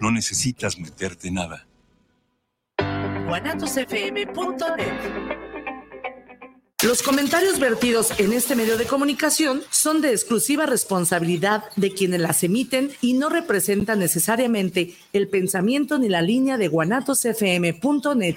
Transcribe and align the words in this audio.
No 0.00 0.10
necesitas 0.10 0.78
meterte 0.78 1.30
nada. 1.30 1.66
Los 6.82 7.02
comentarios 7.02 7.58
vertidos 7.58 8.12
en 8.18 8.32
este 8.32 8.54
medio 8.54 8.76
de 8.76 8.84
comunicación 8.84 9.62
son 9.70 10.02
de 10.02 10.12
exclusiva 10.12 10.66
responsabilidad 10.66 11.64
de 11.74 11.92
quienes 11.92 12.20
las 12.20 12.44
emiten 12.44 12.92
y 13.00 13.14
no 13.14 13.28
representan 13.28 13.98
necesariamente 13.98 14.94
el 15.12 15.28
pensamiento 15.28 15.98
ni 15.98 16.08
la 16.08 16.22
línea 16.22 16.58
de 16.58 16.68
guanatosfm.net. 16.68 18.36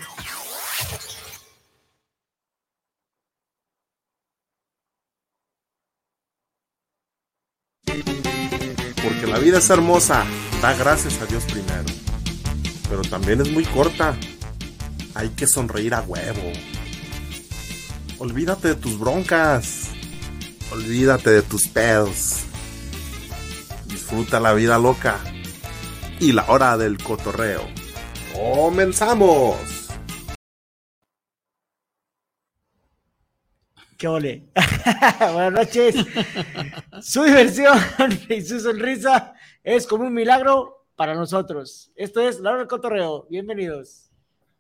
Porque 9.04 9.28
la 9.28 9.38
vida 9.40 9.60
es 9.60 9.70
hermosa, 9.70 10.26
da 10.62 10.74
gracias 10.74 11.22
a 11.22 11.26
Dios 11.26 11.44
primero. 11.46 11.86
Pero 12.90 13.02
también 13.04 13.42
es 13.42 13.52
muy 13.52 13.64
corta. 13.64 14.16
Hay 15.16 15.30
que 15.30 15.48
sonreír 15.48 15.94
a 15.94 16.02
huevo. 16.02 16.52
Olvídate 18.18 18.70
de 18.70 18.76
tus 18.76 19.00
broncas. 19.00 19.90
Olvídate 20.72 21.32
de 21.32 21.42
tus 21.44 21.68
pedos. 21.68 22.42
Disfruta 23.86 24.40
la 24.40 24.54
vida 24.54 24.78
loca. 24.78 25.20
Y 26.20 26.34
la 26.34 26.46
hora 26.48 26.78
del 26.78 27.02
cotorreo. 27.02 27.66
¡Comenzamos! 28.34 29.56
¿Qué 33.98 34.08
ole? 34.08 34.46
Buenas 35.34 35.52
noches. 35.52 35.96
Su 37.02 37.24
diversión 37.24 37.78
y 38.30 38.42
su 38.42 38.60
sonrisa 38.60 39.34
es 39.64 39.88
como 39.88 40.06
un 40.06 40.14
milagro 40.14 40.86
para 40.96 41.16
nosotros. 41.16 41.92
Esto 41.96 42.22
es 42.22 42.40
La 42.40 42.52
Hora 42.52 42.60
del 42.60 42.68
Cotorreo. 42.68 43.28
Bienvenidos. 43.30 44.10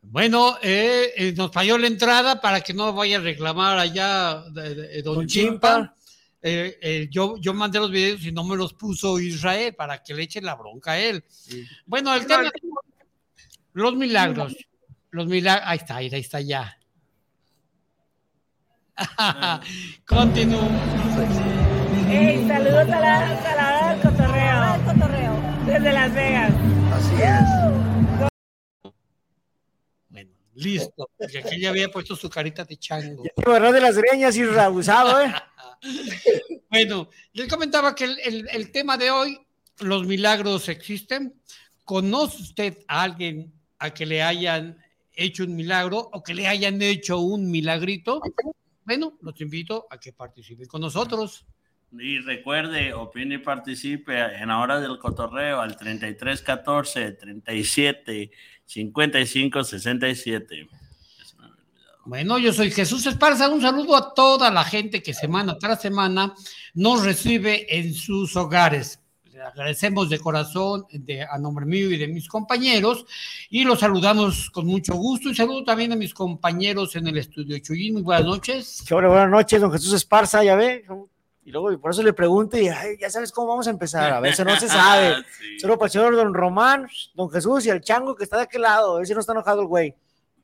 Bueno, 0.01 0.55
eh, 0.61 1.11
eh, 1.17 1.33
nos 1.35 1.51
falló 1.51 1.77
la 1.77 1.87
entrada 1.87 2.39
para 2.39 2.61
que 2.61 2.73
no 2.73 2.93
vaya 2.93 3.17
a 3.17 3.21
reclamar 3.21 3.77
allá 3.77 4.43
de, 4.51 4.75
de- 4.75 4.87
de 4.87 5.01
Don, 5.01 5.15
Don 5.15 5.27
Chimpa. 5.27 5.75
Chimpa. 5.77 5.95
Eh, 6.41 6.77
eh, 6.81 7.07
yo, 7.11 7.35
yo 7.37 7.53
mandé 7.53 7.79
los 7.79 7.91
videos 7.91 8.23
y 8.23 8.31
no 8.31 8.45
me 8.45 8.55
los 8.55 8.73
puso 8.73 9.19
Israel 9.19 9.75
para 9.75 10.01
que 10.01 10.13
le 10.13 10.23
echen 10.23 10.45
la 10.45 10.55
bronca 10.55 10.91
a 10.93 10.99
él. 10.99 11.21
Bueno, 11.85 12.15
el 12.15 12.25
tema 12.25 12.49
los 13.73 13.95
milagros. 13.95 14.55
Los 15.11 15.27
milagros. 15.27 15.67
Ahí 15.67 15.77
está, 15.77 15.95
ahí 15.97 16.09
está 16.13 16.39
ya. 16.39 16.77
Continúo. 20.05 20.69
Hey, 22.07 22.45
saludos 22.47 22.89
a 22.89 22.99
la, 22.99 23.19
a 23.19 23.55
la 23.55 23.78
cotorreo. 24.93 25.33
Desde 25.65 25.93
Las 25.93 26.13
Vegas. 26.13 26.53
Bueno, 30.09 30.31
listo. 30.55 31.09
Aquí 31.43 31.59
ya 31.59 31.69
había 31.69 31.89
puesto 31.89 32.15
su 32.15 32.29
carita 32.29 32.65
de 32.65 32.77
chango. 32.77 33.23
Te 33.23 33.31
agarró 33.45 33.71
de 33.71 33.81
las 33.81 33.97
greñas 33.97 34.35
y 34.37 34.41
¿eh? 35.21 35.33
Bueno, 36.69 37.09
les 37.33 37.47
comentaba 37.47 37.95
que 37.95 38.03
el, 38.05 38.19
el- 38.19 38.49
el 38.51 38.71
tema 38.71 38.97
de 38.97 39.09
hoy, 39.11 39.39
los 39.79 40.05
milagros 40.05 40.69
existen. 40.69 41.33
¿Conoce 41.83 42.41
usted 42.43 42.77
a 42.87 43.01
alguien 43.03 43.51
a 43.79 43.91
que 43.93 44.05
le 44.05 44.21
hayan 44.21 44.77
hecho 45.13 45.43
un 45.43 45.55
milagro 45.55 45.97
o 46.13 46.21
que 46.21 46.33
le 46.35 46.47
hayan 46.47 46.79
hecho 46.81 47.19
un 47.19 47.49
milagrito? 47.49 48.21
Bueno, 48.85 49.17
los 49.21 49.39
invito 49.41 49.87
a 49.89 49.99
que 49.99 50.13
participen 50.13 50.67
con 50.67 50.81
nosotros. 50.81 51.45
Y 51.91 52.19
recuerde, 52.19 52.93
opine 52.93 53.35
y 53.35 53.37
participe 53.39 54.19
en 54.19 54.49
la 54.49 54.59
hora 54.59 54.79
del 54.79 54.99
cotorreo 54.99 55.59
al 55.59 55.75
33 55.75 56.41
14 56.41 57.11
37 57.13 58.31
55 58.65 59.63
67. 59.63 60.67
Bueno, 62.05 62.37
yo 62.37 62.53
soy 62.53 62.69
Jesús 62.71 63.05
Esparza. 63.07 63.49
Un 63.49 63.61
saludo 63.61 63.95
a 63.95 64.13
toda 64.13 64.51
la 64.51 64.63
gente 64.63 65.01
que 65.01 65.13
semana 65.13 65.57
tras 65.57 65.81
semana 65.81 66.35
nos 66.75 67.03
recibe 67.03 67.77
en 67.77 67.93
sus 67.93 68.35
hogares. 68.35 68.99
Le 69.31 69.41
agradecemos 69.41 70.09
de 70.09 70.19
corazón 70.19 70.85
de, 70.91 71.23
a 71.23 71.37
nombre 71.39 71.65
mío 71.65 71.89
y 71.89 71.97
de 71.97 72.07
mis 72.07 72.27
compañeros 72.27 73.05
y 73.49 73.63
los 73.63 73.79
saludamos 73.79 74.49
con 74.51 74.65
mucho 74.67 74.93
gusto 74.95 75.29
y 75.29 75.35
saludo 75.35 75.63
también 75.63 75.91
a 75.93 75.95
mis 75.95 76.13
compañeros 76.13 76.95
en 76.95 77.07
el 77.07 77.17
estudio. 77.17 77.57
Chuyín, 77.59 77.93
muy 77.93 78.01
buenas 78.03 78.25
noches. 78.25 78.83
Qué 78.87 78.93
hola, 78.93 79.07
buenas 79.07 79.29
noches, 79.29 79.61
don 79.61 79.71
Jesús 79.71 79.93
Esparza, 79.93 80.43
ya 80.43 80.55
ve. 80.55 80.85
Y 81.49 81.51
luego 81.51 81.81
por 81.81 81.89
eso 81.89 82.03
le 82.03 82.13
pregunto 82.13 82.59
y 82.59 82.67
ay, 82.67 82.95
ya 83.01 83.09
sabes 83.09 83.31
cómo 83.31 83.47
vamos 83.47 83.65
a 83.65 83.71
empezar. 83.71 84.13
A 84.13 84.19
veces 84.19 84.45
no 84.45 84.55
se 84.55 84.67
sabe. 84.67 85.15
Sí. 85.39 85.59
Solo 85.59 85.79
para 85.79 85.87
el 85.87 85.91
señor 85.91 86.15
don 86.15 86.31
Román, 86.31 86.87
don 87.15 87.27
Jesús 87.31 87.65
y 87.65 87.71
el 87.71 87.81
chango 87.81 88.15
que 88.15 88.23
está 88.23 88.37
de 88.37 88.43
aquel 88.43 88.61
lado. 88.61 88.93
A 88.93 88.97
ver 88.99 89.07
si 89.07 89.15
no 89.15 89.19
está 89.19 89.31
enojado 89.31 89.61
el 89.61 89.67
güey. 89.67 89.95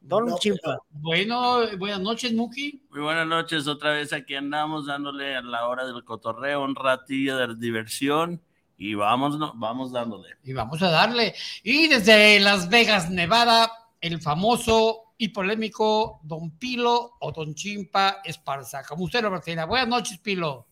Don 0.01 0.35
Chimpa. 0.37 0.79
Bueno, 0.89 1.59
buenas 1.77 1.99
noches, 1.99 2.33
Muki. 2.33 2.81
Muy 2.89 3.01
buenas 3.01 3.27
noches, 3.27 3.67
otra 3.67 3.91
vez 3.91 4.13
aquí 4.13 4.33
andamos 4.33 4.87
dándole 4.87 5.35
a 5.35 5.41
la 5.43 5.67
hora 5.67 5.85
del 5.85 6.03
cotorreo 6.03 6.63
un 6.63 6.73
ratillo 6.75 7.37
de 7.37 7.53
diversión 7.55 8.41
y 8.75 8.95
vamos, 8.95 9.37
no- 9.37 9.53
vamos 9.55 9.91
dándole. 9.91 10.29
Y 10.43 10.53
vamos 10.53 10.81
a 10.81 10.89
darle. 10.89 11.35
Y 11.61 11.87
desde 11.87 12.39
Las 12.39 12.67
Vegas, 12.67 13.11
Nevada, 13.11 13.71
el 14.01 14.19
famoso 14.21 15.13
y 15.19 15.29
polémico 15.29 16.19
Don 16.23 16.49
Pilo 16.57 17.11
o 17.19 17.31
Don 17.31 17.53
Chimpa 17.53 18.17
Esparza. 18.23 18.83
Como 18.83 19.03
usted 19.05 19.21
lo. 19.21 19.29
Buenas 19.67 19.87
noches, 19.87 20.17
Pilo. 20.17 20.65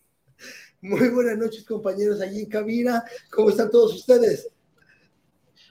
Muy 0.81 1.09
buenas 1.09 1.37
noches, 1.37 1.63
compañeros, 1.63 2.19
allí 2.21 2.41
en 2.41 2.49
cabina. 2.49 3.03
¿Cómo 3.31 3.49
están 3.49 3.71
todos 3.71 3.93
ustedes? 3.95 4.49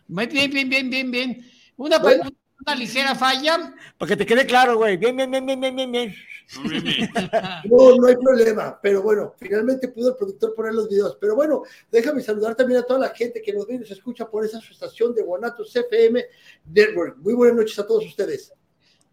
Muy 0.09 0.27
Bien, 0.27 0.51
bien, 0.51 0.69
bien, 0.69 0.91
bien, 0.91 1.11
bien. 1.11 1.51
Una, 1.77 1.99
Bueno. 1.99 2.31
una 2.65 2.75
ligera 2.75 3.15
falla. 3.15 3.75
Para 3.99 4.09
que 4.09 4.17
te 4.17 4.27
quede 4.27 4.47
claro, 4.47 4.77
güey. 4.77 4.97
Bien, 4.97 5.17
bien, 5.17 5.31
bien, 5.31 5.45
bien, 5.45 5.61
bien, 5.61 5.77
bien, 5.77 5.93
bien. 5.93 6.15
No, 7.65 7.97
no 7.97 8.07
hay 8.09 8.17
problema, 8.17 8.79
pero 8.83 9.01
bueno, 9.03 9.35
finalmente 9.39 9.89
pudo 9.89 10.11
el 10.11 10.17
productor 10.17 10.55
poner 10.55 10.75
los 10.75 10.89
videos. 10.89 11.17
Pero 11.21 11.35
bueno, 11.35 11.63
déjame 11.91 12.21
saludar 12.23 12.55
también 12.55 12.81
a 12.81 12.83
toda 12.83 12.99
la 13.01 13.11
gente 13.11 13.41
que 13.41 13.53
nos 13.53 13.67
ve 13.67 13.75
y 13.75 13.79
nos 13.79 13.91
escucha 13.91 14.29
por 14.29 14.45
esa 14.45 14.61
su 14.61 14.73
estación 14.73 15.15
de 15.15 15.23
Guanatos 15.23 15.75
FM 15.75 16.25
Network. 16.67 17.17
Muy 17.19 17.35
buenas 17.35 17.57
noches 17.57 17.79
a 17.79 17.87
todos 17.87 18.05
ustedes. 18.07 18.53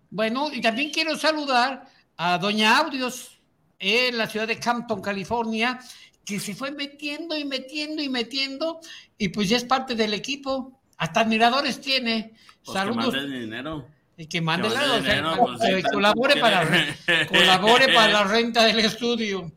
Bueno, 0.09 0.49
y 0.51 0.59
también 0.61 0.91
quiero 0.91 1.15
saludar 1.15 1.87
a 2.17 2.37
Doña 2.39 2.77
Audios 2.79 3.38
en 3.79 4.17
la 4.17 4.27
ciudad 4.27 4.47
de 4.47 4.59
Campton, 4.59 5.01
California, 5.01 5.79
que 6.25 6.39
se 6.39 6.53
fue 6.53 6.71
metiendo 6.71 7.35
y 7.37 7.45
metiendo 7.45 8.01
y 8.03 8.09
metiendo, 8.09 8.79
y 9.17 9.29
pues 9.29 9.49
ya 9.49 9.57
es 9.57 9.63
parte 9.63 9.95
del 9.95 10.13
equipo. 10.13 10.79
Hasta 10.97 11.21
admiradores 11.21 11.79
tiene. 11.81 12.33
Pues 12.63 12.65
que 12.65 12.73
Saludos. 12.73 13.15
mande 13.15 13.39
dinero. 13.39 13.87
Y 14.17 14.27
que 14.27 14.41
mande 14.41 14.67
Que 14.67 14.73
la, 14.73 14.81
o 14.81 14.85
sea, 14.85 14.97
dinero, 14.99 15.29
pa- 15.31 15.37
pues, 15.37 15.59
sí, 15.61 15.75
que 15.75 15.81
colabore 15.93 16.33
que 16.33 16.39
para, 16.41 16.67
colabore 17.29 17.93
para 17.93 18.11
la 18.11 18.23
renta 18.25 18.65
del 18.65 18.79
estudio. 18.79 19.49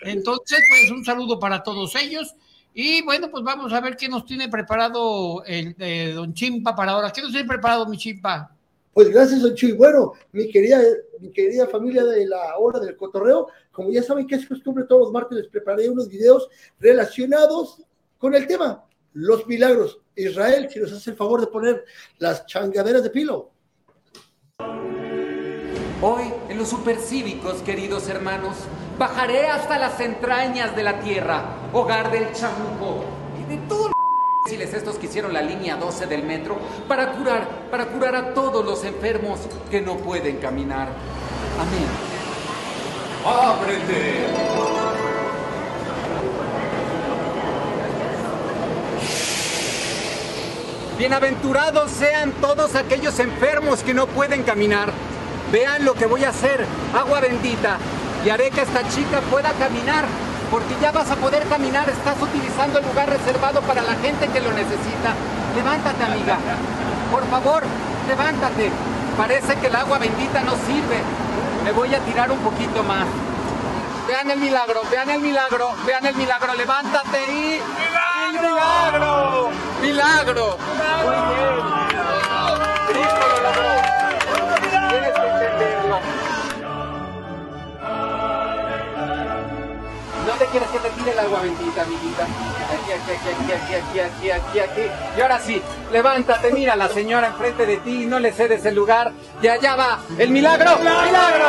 Entonces, 0.00 0.58
pues 0.68 0.90
un 0.90 1.04
saludo 1.04 1.38
para 1.38 1.62
todos 1.62 1.94
ellos. 1.96 2.34
Y 2.72 3.02
bueno, 3.02 3.30
pues 3.30 3.44
vamos 3.44 3.72
a 3.72 3.80
ver 3.80 3.96
qué 3.96 4.08
nos 4.08 4.24
tiene 4.24 4.48
preparado 4.48 5.44
el 5.44 5.74
eh, 5.78 6.12
don 6.14 6.32
Chimpa 6.34 6.74
para 6.74 6.92
ahora. 6.92 7.10
¿Qué 7.12 7.20
nos 7.22 7.30
tiene 7.30 7.46
preparado 7.46 7.86
mi 7.86 7.96
Chimpa? 7.98 8.55
Pues 8.96 9.10
gracias, 9.10 9.42
Don 9.42 9.54
Chuy. 9.54 9.72
Bueno, 9.72 10.14
mi 10.32 10.50
querida, 10.50 10.80
mi 11.20 11.30
querida 11.30 11.66
familia 11.66 12.02
de 12.02 12.26
la 12.26 12.56
hora 12.56 12.80
del 12.80 12.96
cotorreo, 12.96 13.46
como 13.70 13.90
ya 13.90 14.02
saben 14.02 14.26
que 14.26 14.36
es 14.36 14.48
costumbre, 14.48 14.86
todos 14.88 15.02
los 15.02 15.12
martes 15.12 15.36
les 15.36 15.48
preparé 15.48 15.90
unos 15.90 16.08
videos 16.08 16.48
relacionados 16.80 17.82
con 18.16 18.34
el 18.34 18.46
tema, 18.46 18.86
los 19.12 19.46
milagros. 19.46 20.00
Israel, 20.14 20.70
si 20.72 20.80
nos 20.80 20.92
hace 20.92 21.10
el 21.10 21.16
favor 21.16 21.42
de 21.42 21.48
poner 21.48 21.84
las 22.16 22.46
changaderas 22.46 23.02
de 23.02 23.10
pilo. 23.10 23.50
Hoy, 26.00 26.32
en 26.48 26.56
los 26.56 26.70
supercívicos, 26.70 27.60
queridos 27.60 28.08
hermanos, 28.08 28.56
bajaré 28.98 29.48
hasta 29.48 29.78
las 29.78 30.00
entrañas 30.00 30.74
de 30.74 30.82
la 30.84 31.00
tierra, 31.00 31.68
hogar 31.74 32.10
del 32.10 32.32
chamuco 32.32 33.04
y 33.38 33.56
de 33.56 33.58
todos 33.68 33.88
los 33.88 34.45
imbéciles 34.56 34.74
estos 34.74 34.96
que 34.96 35.06
hicieron 35.06 35.32
la 35.32 35.42
línea 35.42 35.76
12 35.76 36.06
del 36.06 36.22
metro 36.22 36.56
para 36.88 37.12
curar, 37.12 37.46
para 37.70 37.86
curar 37.86 38.14
a 38.14 38.34
todos 38.34 38.64
los 38.64 38.84
enfermos 38.84 39.40
que 39.70 39.80
no 39.80 39.96
pueden 39.98 40.38
caminar. 40.38 40.88
Amén. 41.60 41.86
¡Ábrete! 43.24 44.26
Bienaventurados 50.98 51.90
sean 51.90 52.32
todos 52.40 52.74
aquellos 52.74 53.18
enfermos 53.18 53.82
que 53.82 53.92
no 53.92 54.06
pueden 54.06 54.42
caminar. 54.42 54.90
Vean 55.52 55.84
lo 55.84 55.94
que 55.94 56.06
voy 56.06 56.24
a 56.24 56.30
hacer, 56.30 56.64
agua 56.94 57.20
bendita, 57.20 57.76
y 58.24 58.30
haré 58.30 58.50
que 58.50 58.62
esta 58.62 58.88
chica 58.88 59.20
pueda 59.30 59.52
caminar, 59.52 60.06
porque 60.50 60.76
ya 60.80 60.92
vas 60.92 61.10
a 61.10 61.16
poder 61.16 61.46
caminar, 61.48 61.88
estás 61.88 62.20
utilizando 62.20 62.78
el 62.78 62.86
lugar 62.86 63.08
reservado 63.08 63.60
para 63.62 63.82
la 63.82 63.94
gente 63.96 64.28
que 64.28 64.40
lo 64.40 64.52
necesita. 64.52 65.14
Levántate, 65.54 66.04
amiga. 66.04 66.38
Por 67.10 67.26
favor, 67.28 67.62
levántate. 68.08 68.70
Parece 69.16 69.56
que 69.56 69.66
el 69.68 69.76
agua 69.76 69.98
bendita 69.98 70.42
no 70.42 70.52
sirve. 70.52 71.02
Me 71.64 71.72
voy 71.72 71.94
a 71.94 72.00
tirar 72.00 72.30
un 72.30 72.38
poquito 72.38 72.82
más. 72.82 73.06
Vean 74.06 74.30
el 74.30 74.38
milagro, 74.38 74.82
vean 74.90 75.10
el 75.10 75.20
milagro, 75.20 75.70
vean 75.84 76.06
el 76.06 76.14
milagro. 76.14 76.54
Levántate 76.54 77.18
y... 77.32 77.60
¡El 78.26 78.40
milagro! 78.40 79.50
¡Milagro! 79.82 80.58
Muy 81.04 81.34
bien. 81.34 81.85
Quieres 90.58 90.70
que 90.70 90.88
te 90.88 90.90
tire 90.96 91.12
el 91.12 91.18
agua 91.18 91.40
bendita, 91.42 91.82
amiguita? 91.82 92.24
Aquí, 92.24 92.92
aquí, 92.92 93.12
aquí, 93.12 93.52
aquí, 93.52 93.74
aquí, 93.74 94.00
aquí, 94.00 94.30
aquí, 94.30 94.60
aquí. 94.60 94.90
Y 95.16 95.20
ahora 95.20 95.38
sí, 95.38 95.62
levántate, 95.92 96.50
mira 96.52 96.72
a 96.72 96.76
la 96.76 96.88
señora 96.88 97.26
enfrente 97.28 97.66
de 97.66 97.76
ti 97.78 98.04
y 98.04 98.06
no 98.06 98.18
le 98.18 98.32
cedes 98.32 98.64
el 98.64 98.74
lugar. 98.74 99.12
Y 99.42 99.48
allá 99.48 99.76
va, 99.76 100.00
el 100.18 100.30
milagro, 100.30 100.78
milagro, 100.78 101.06
milagro. 101.06 101.48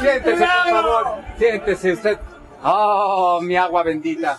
Siéntese, 0.00 0.46
por 0.46 0.70
favor, 0.70 1.14
siéntese 1.38 1.92
usted. 1.92 2.18
Oh, 2.62 3.40
mi 3.42 3.56
agua 3.56 3.82
bendita. 3.82 4.38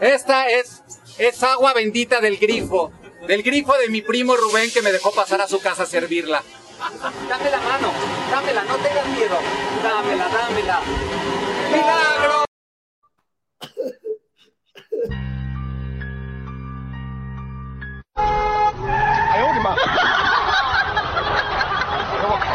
Esta 0.00 0.48
es, 0.48 0.82
es 1.18 1.42
agua 1.42 1.72
bendita 1.72 2.20
del 2.20 2.38
grifo. 2.38 2.90
Del 3.28 3.42
grifo 3.42 3.74
de 3.78 3.88
mi 3.88 4.02
primo 4.02 4.34
Rubén 4.34 4.72
que 4.72 4.82
me 4.82 4.90
dejó 4.90 5.12
pasar 5.12 5.40
a 5.40 5.46
su 5.46 5.60
casa 5.60 5.84
a 5.84 5.86
servirla. 5.86 6.42
Dame 7.28 7.50
la 7.50 7.58
mano, 7.58 7.92
dámela, 8.30 8.64
no 8.64 8.76
tengas 8.76 9.06
miedo. 9.06 9.38
Dámela, 9.82 10.28
dámela. 10.28 10.80
¡Milagro! 11.74 12.44
Mamá, 18.14 18.70
puta. 18.72 20.14
Mamá. 22.22 22.54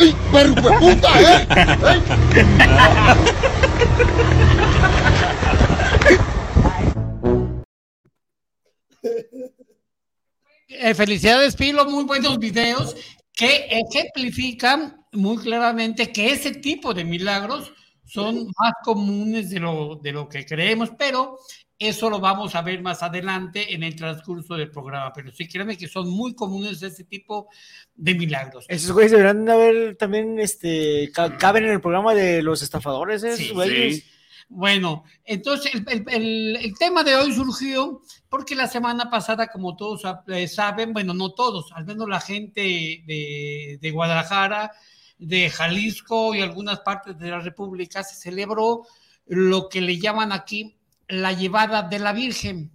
¡Ay, 0.00 0.16
perro 0.32 0.54
de 0.54 0.70
puta, 0.78 1.10
eh! 1.20 1.46
Eh, 10.82 10.94
felicidades, 10.94 11.54
Pilo, 11.56 11.84
muy 11.88 12.04
buenos 12.04 12.38
videos 12.38 12.96
que 13.34 13.66
ejemplifican 13.70 14.96
muy 15.12 15.36
claramente 15.38 16.10
que 16.12 16.32
ese 16.32 16.52
tipo 16.52 16.92
de 16.92 17.04
milagros 17.04 17.72
son 18.04 18.46
más 18.58 18.72
comunes 18.82 19.50
de 19.50 19.60
lo, 19.60 19.96
de 20.02 20.12
lo 20.12 20.28
que 20.28 20.44
creemos, 20.44 20.90
pero 20.98 21.38
eso 21.78 22.10
lo 22.10 22.20
vamos 22.20 22.54
a 22.54 22.62
ver 22.62 22.82
más 22.82 23.02
adelante 23.02 23.74
en 23.74 23.82
el 23.82 23.96
transcurso 23.96 24.54
del 24.54 24.70
programa. 24.70 25.12
Pero 25.14 25.30
sí, 25.32 25.48
créanme 25.48 25.76
que 25.78 25.88
son 25.88 26.08
muy 26.10 26.34
comunes 26.34 26.82
ese 26.82 27.04
tipo 27.04 27.48
de 27.94 28.14
milagros. 28.14 28.66
Esos 28.68 28.92
güeyes 28.92 29.12
deberán 29.12 29.44
de 29.44 29.52
haber 29.52 29.96
también, 29.96 30.38
este, 30.38 31.10
ca- 31.12 31.36
caben 31.38 31.64
en 31.64 31.70
el 31.70 31.80
programa 31.80 32.14
de 32.14 32.42
los 32.42 32.62
estafadores, 32.62 33.22
esos 33.24 33.38
Sí, 33.38 33.50
güeyes. 33.52 34.04
Bueno, 34.48 35.04
entonces 35.24 35.72
el, 36.08 36.74
tema 36.78 37.02
de 37.04 37.16
hoy 37.16 37.32
surgió 37.32 38.02
porque 38.28 38.54
la 38.54 38.66
semana 38.66 39.10
pasada, 39.10 39.48
como 39.48 39.76
todos 39.76 40.02
eh, 40.28 40.48
saben, 40.48 40.92
bueno, 40.92 41.14
no 41.14 41.32
todos, 41.32 41.72
al 41.72 41.84
menos 41.84 42.08
la 42.08 42.20
gente 42.20 42.60
de, 42.60 43.78
de 43.80 43.90
Guadalajara, 43.90 44.72
de 45.18 45.50
Jalisco 45.50 46.34
y 46.34 46.42
algunas 46.42 46.80
partes 46.80 47.18
de 47.18 47.30
la 47.30 47.40
República, 47.40 48.02
se 48.02 48.16
celebró 48.16 48.82
lo 49.26 49.68
que 49.68 49.80
le 49.80 49.98
llaman 49.98 50.32
aquí 50.32 50.76
la 51.08 51.32
llevada 51.32 51.82
de 51.82 51.98
la 51.98 52.12
Virgen. 52.12 52.70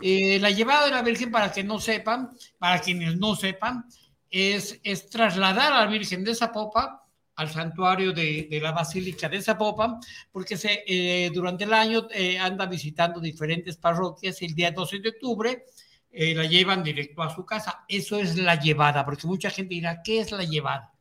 Eh, 0.00 0.38
la 0.40 0.50
llevada 0.50 0.86
de 0.86 0.90
la 0.90 1.02
Virgen, 1.02 1.30
para 1.30 1.52
que 1.52 1.62
no 1.62 1.78
sepan, 1.78 2.30
para 2.58 2.80
quienes 2.80 3.16
no 3.16 3.36
sepan, 3.36 3.84
es, 4.30 4.80
es 4.82 5.08
trasladar 5.08 5.72
a 5.72 5.84
la 5.84 5.86
Virgen 5.86 6.24
de 6.24 6.34
Zapopan 6.34 6.88
al 7.36 7.50
santuario 7.50 8.12
de, 8.12 8.46
de 8.50 8.60
la 8.60 8.72
Basílica 8.72 9.28
de 9.28 9.42
Zapopan, 9.42 9.98
porque 10.30 10.56
se, 10.56 10.84
eh, 10.86 11.30
durante 11.34 11.64
el 11.64 11.72
año 11.72 12.06
eh, 12.10 12.38
anda 12.38 12.66
visitando 12.66 13.20
diferentes 13.20 13.76
parroquias 13.76 14.40
y 14.42 14.46
el 14.46 14.54
día 14.54 14.70
12 14.70 15.00
de 15.00 15.08
octubre 15.08 15.64
eh, 16.12 16.34
la 16.34 16.44
llevan 16.44 16.82
directo 16.82 17.22
a 17.22 17.34
su 17.34 17.44
casa. 17.44 17.84
Eso 17.88 18.18
es 18.18 18.36
la 18.36 18.60
llevada, 18.60 19.04
porque 19.04 19.26
mucha 19.26 19.50
gente 19.50 19.74
dirá, 19.74 20.00
¿qué 20.02 20.20
es 20.20 20.30
la 20.30 20.44
llevada? 20.44 20.92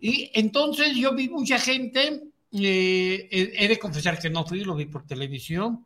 Y 0.00 0.30
entonces 0.34 0.94
yo 0.94 1.14
vi 1.14 1.28
mucha 1.28 1.58
gente, 1.58 2.22
he, 2.52 3.68
de 3.68 3.78
confesar 3.78 4.18
que 4.18 4.30
no 4.30 4.46
fui, 4.46 4.62
lo 4.62 4.76
vi 4.76 4.86
por 4.86 5.06
televisión, 5.06 5.84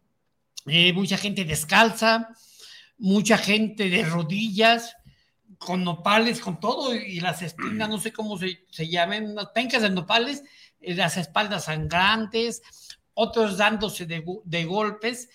mucha 0.95 1.17
gente 1.17 1.45
descalza, 1.45 2.29
mucha 2.99 3.39
gente 3.39 3.89
de 3.89 4.05
rodillas, 4.05 4.97
con 5.61 5.85
nopales, 5.85 6.41
con 6.41 6.59
todo, 6.59 6.95
y 6.95 7.21
las 7.21 7.43
espinas, 7.43 7.89
no 7.91 7.99
sé 7.99 8.15
cómo 8.15 8.39
se, 8.39 8.65
se 8.71 8.89
llaman, 8.89 9.33
unas 9.33 9.49
pencas 9.49 9.83
de 9.83 9.91
nopales, 9.91 10.43
eh, 10.81 10.95
las 10.95 11.19
espaldas 11.19 11.67
sangrantes, 11.67 12.63
otros 13.13 13.59
dándose 13.59 14.07
de, 14.07 14.25
de 14.45 14.65
golpes, 14.65 15.29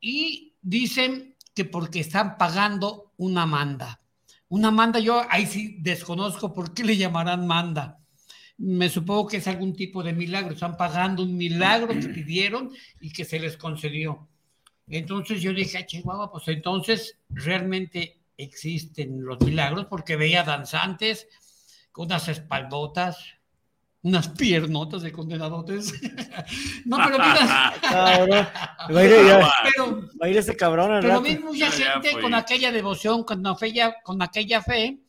y 0.00 0.54
dicen 0.62 1.36
que 1.54 1.66
porque 1.66 2.00
están 2.00 2.38
pagando 2.38 3.12
una 3.18 3.44
manda. 3.44 4.00
Una 4.48 4.70
manda, 4.70 5.00
yo 5.00 5.22
ahí 5.28 5.44
sí 5.44 5.76
desconozco 5.80 6.54
por 6.54 6.72
qué 6.72 6.84
le 6.84 6.96
llamarán 6.96 7.46
manda. 7.46 7.98
Me 8.56 8.88
supongo 8.88 9.26
que 9.26 9.36
es 9.36 9.48
algún 9.48 9.74
tipo 9.76 10.02
de 10.02 10.14
milagro. 10.14 10.54
Están 10.54 10.78
pagando 10.78 11.22
un 11.22 11.36
milagro 11.36 11.88
que 11.88 12.08
pidieron 12.08 12.72
y 13.00 13.12
que 13.12 13.26
se 13.26 13.38
les 13.38 13.58
concedió. 13.58 14.26
Entonces 14.88 15.42
yo 15.42 15.52
dije, 15.52 15.76
"Ah, 15.76 15.86
Chihuahua, 15.86 16.32
pues 16.32 16.48
entonces 16.48 17.18
realmente 17.28 18.17
existen 18.38 19.22
los 19.24 19.38
milagros 19.40 19.86
porque 19.86 20.16
veía 20.16 20.44
danzantes 20.44 21.28
con 21.92 22.06
unas 22.06 22.28
espaldotas, 22.28 23.18
unas 24.02 24.28
piernotas 24.28 25.02
de 25.02 25.12
condenadotes. 25.12 25.92
no, 26.86 26.96
pero 26.96 27.18
mira. 27.18 27.74
Va 27.92 29.00
a 29.00 29.04
ir, 29.04 29.26
ya- 29.26 29.52
pero, 29.64 30.00
va 30.22 30.26
a 30.26 30.28
ir 30.28 30.38
este 30.38 30.56
cabrón 30.56 30.92
al 30.92 31.00
pero 31.02 31.14
rato. 31.14 31.24
vi 31.24 31.38
mucha 31.38 31.70
gente 31.70 32.12
con 32.20 32.32
aquella 32.32 32.70
devoción, 32.72 33.24
con 33.24 33.44
aquella, 33.46 33.96
con 34.02 34.22
aquella 34.22 34.62
fe, 34.62 35.00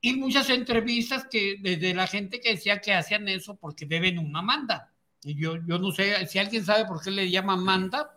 y 0.00 0.12
muchas 0.14 0.50
entrevistas 0.50 1.26
que 1.28 1.56
desde 1.60 1.94
la 1.94 2.06
gente 2.06 2.38
que 2.40 2.50
decía 2.50 2.80
que 2.80 2.92
hacían 2.94 3.26
eso 3.28 3.56
porque 3.56 3.86
deben 3.86 4.18
una 4.18 4.42
manda. 4.42 4.92
Y 5.24 5.34
yo, 5.34 5.56
yo 5.66 5.78
no 5.78 5.90
sé 5.90 6.26
si 6.28 6.38
alguien 6.38 6.64
sabe 6.64 6.84
por 6.84 7.02
qué 7.02 7.10
le 7.10 7.30
llaman 7.30 7.64
manda, 7.64 8.15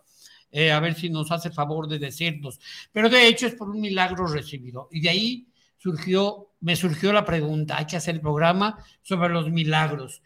eh, 0.52 0.72
a 0.72 0.80
ver 0.80 0.94
si 0.94 1.10
nos 1.10 1.30
hace 1.30 1.50
favor 1.50 1.88
de 1.88 1.98
decirnos. 1.98 2.60
Pero 2.92 3.08
de 3.08 3.26
hecho 3.26 3.46
es 3.46 3.54
por 3.54 3.70
un 3.70 3.80
milagro 3.80 4.26
recibido. 4.26 4.88
Y 4.90 5.00
de 5.00 5.10
ahí 5.10 5.46
surgió, 5.76 6.50
me 6.60 6.76
surgió 6.76 7.12
la 7.12 7.24
pregunta, 7.24 7.78
hay 7.78 7.86
que 7.86 7.96
hacer 7.96 8.16
el 8.16 8.20
programa 8.20 8.84
sobre 9.02 9.30
los 9.30 9.50
milagros. 9.50 10.22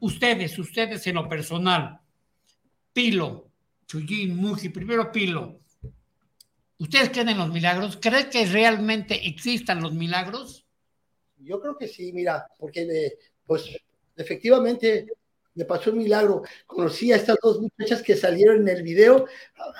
Ustedes, 0.00 0.58
ustedes 0.58 1.06
en 1.06 1.16
lo 1.16 1.28
personal, 1.28 2.00
Pilo, 2.92 3.50
Chuyín, 3.86 4.36
Muji, 4.36 4.68
primero 4.70 5.10
Pilo. 5.10 5.60
¿Ustedes 6.78 7.10
creen 7.10 7.30
en 7.30 7.38
los 7.38 7.50
milagros? 7.50 7.98
¿Creen 8.00 8.28
que 8.30 8.46
realmente 8.46 9.26
existan 9.26 9.82
los 9.82 9.94
milagros? 9.94 10.64
Yo 11.38 11.60
creo 11.60 11.76
que 11.76 11.88
sí, 11.88 12.12
mira, 12.12 12.46
porque 12.58 12.82
eh, 12.82 13.18
pues 13.46 13.76
efectivamente 14.16 15.06
me 15.54 15.64
pasó 15.64 15.90
un 15.90 15.98
milagro. 15.98 16.42
Conocí 16.66 17.12
a 17.12 17.16
estas 17.16 17.36
dos 17.42 17.60
muchachas 17.60 18.02
que 18.02 18.16
salieron 18.16 18.62
en 18.62 18.68
el 18.76 18.82
video, 18.82 19.26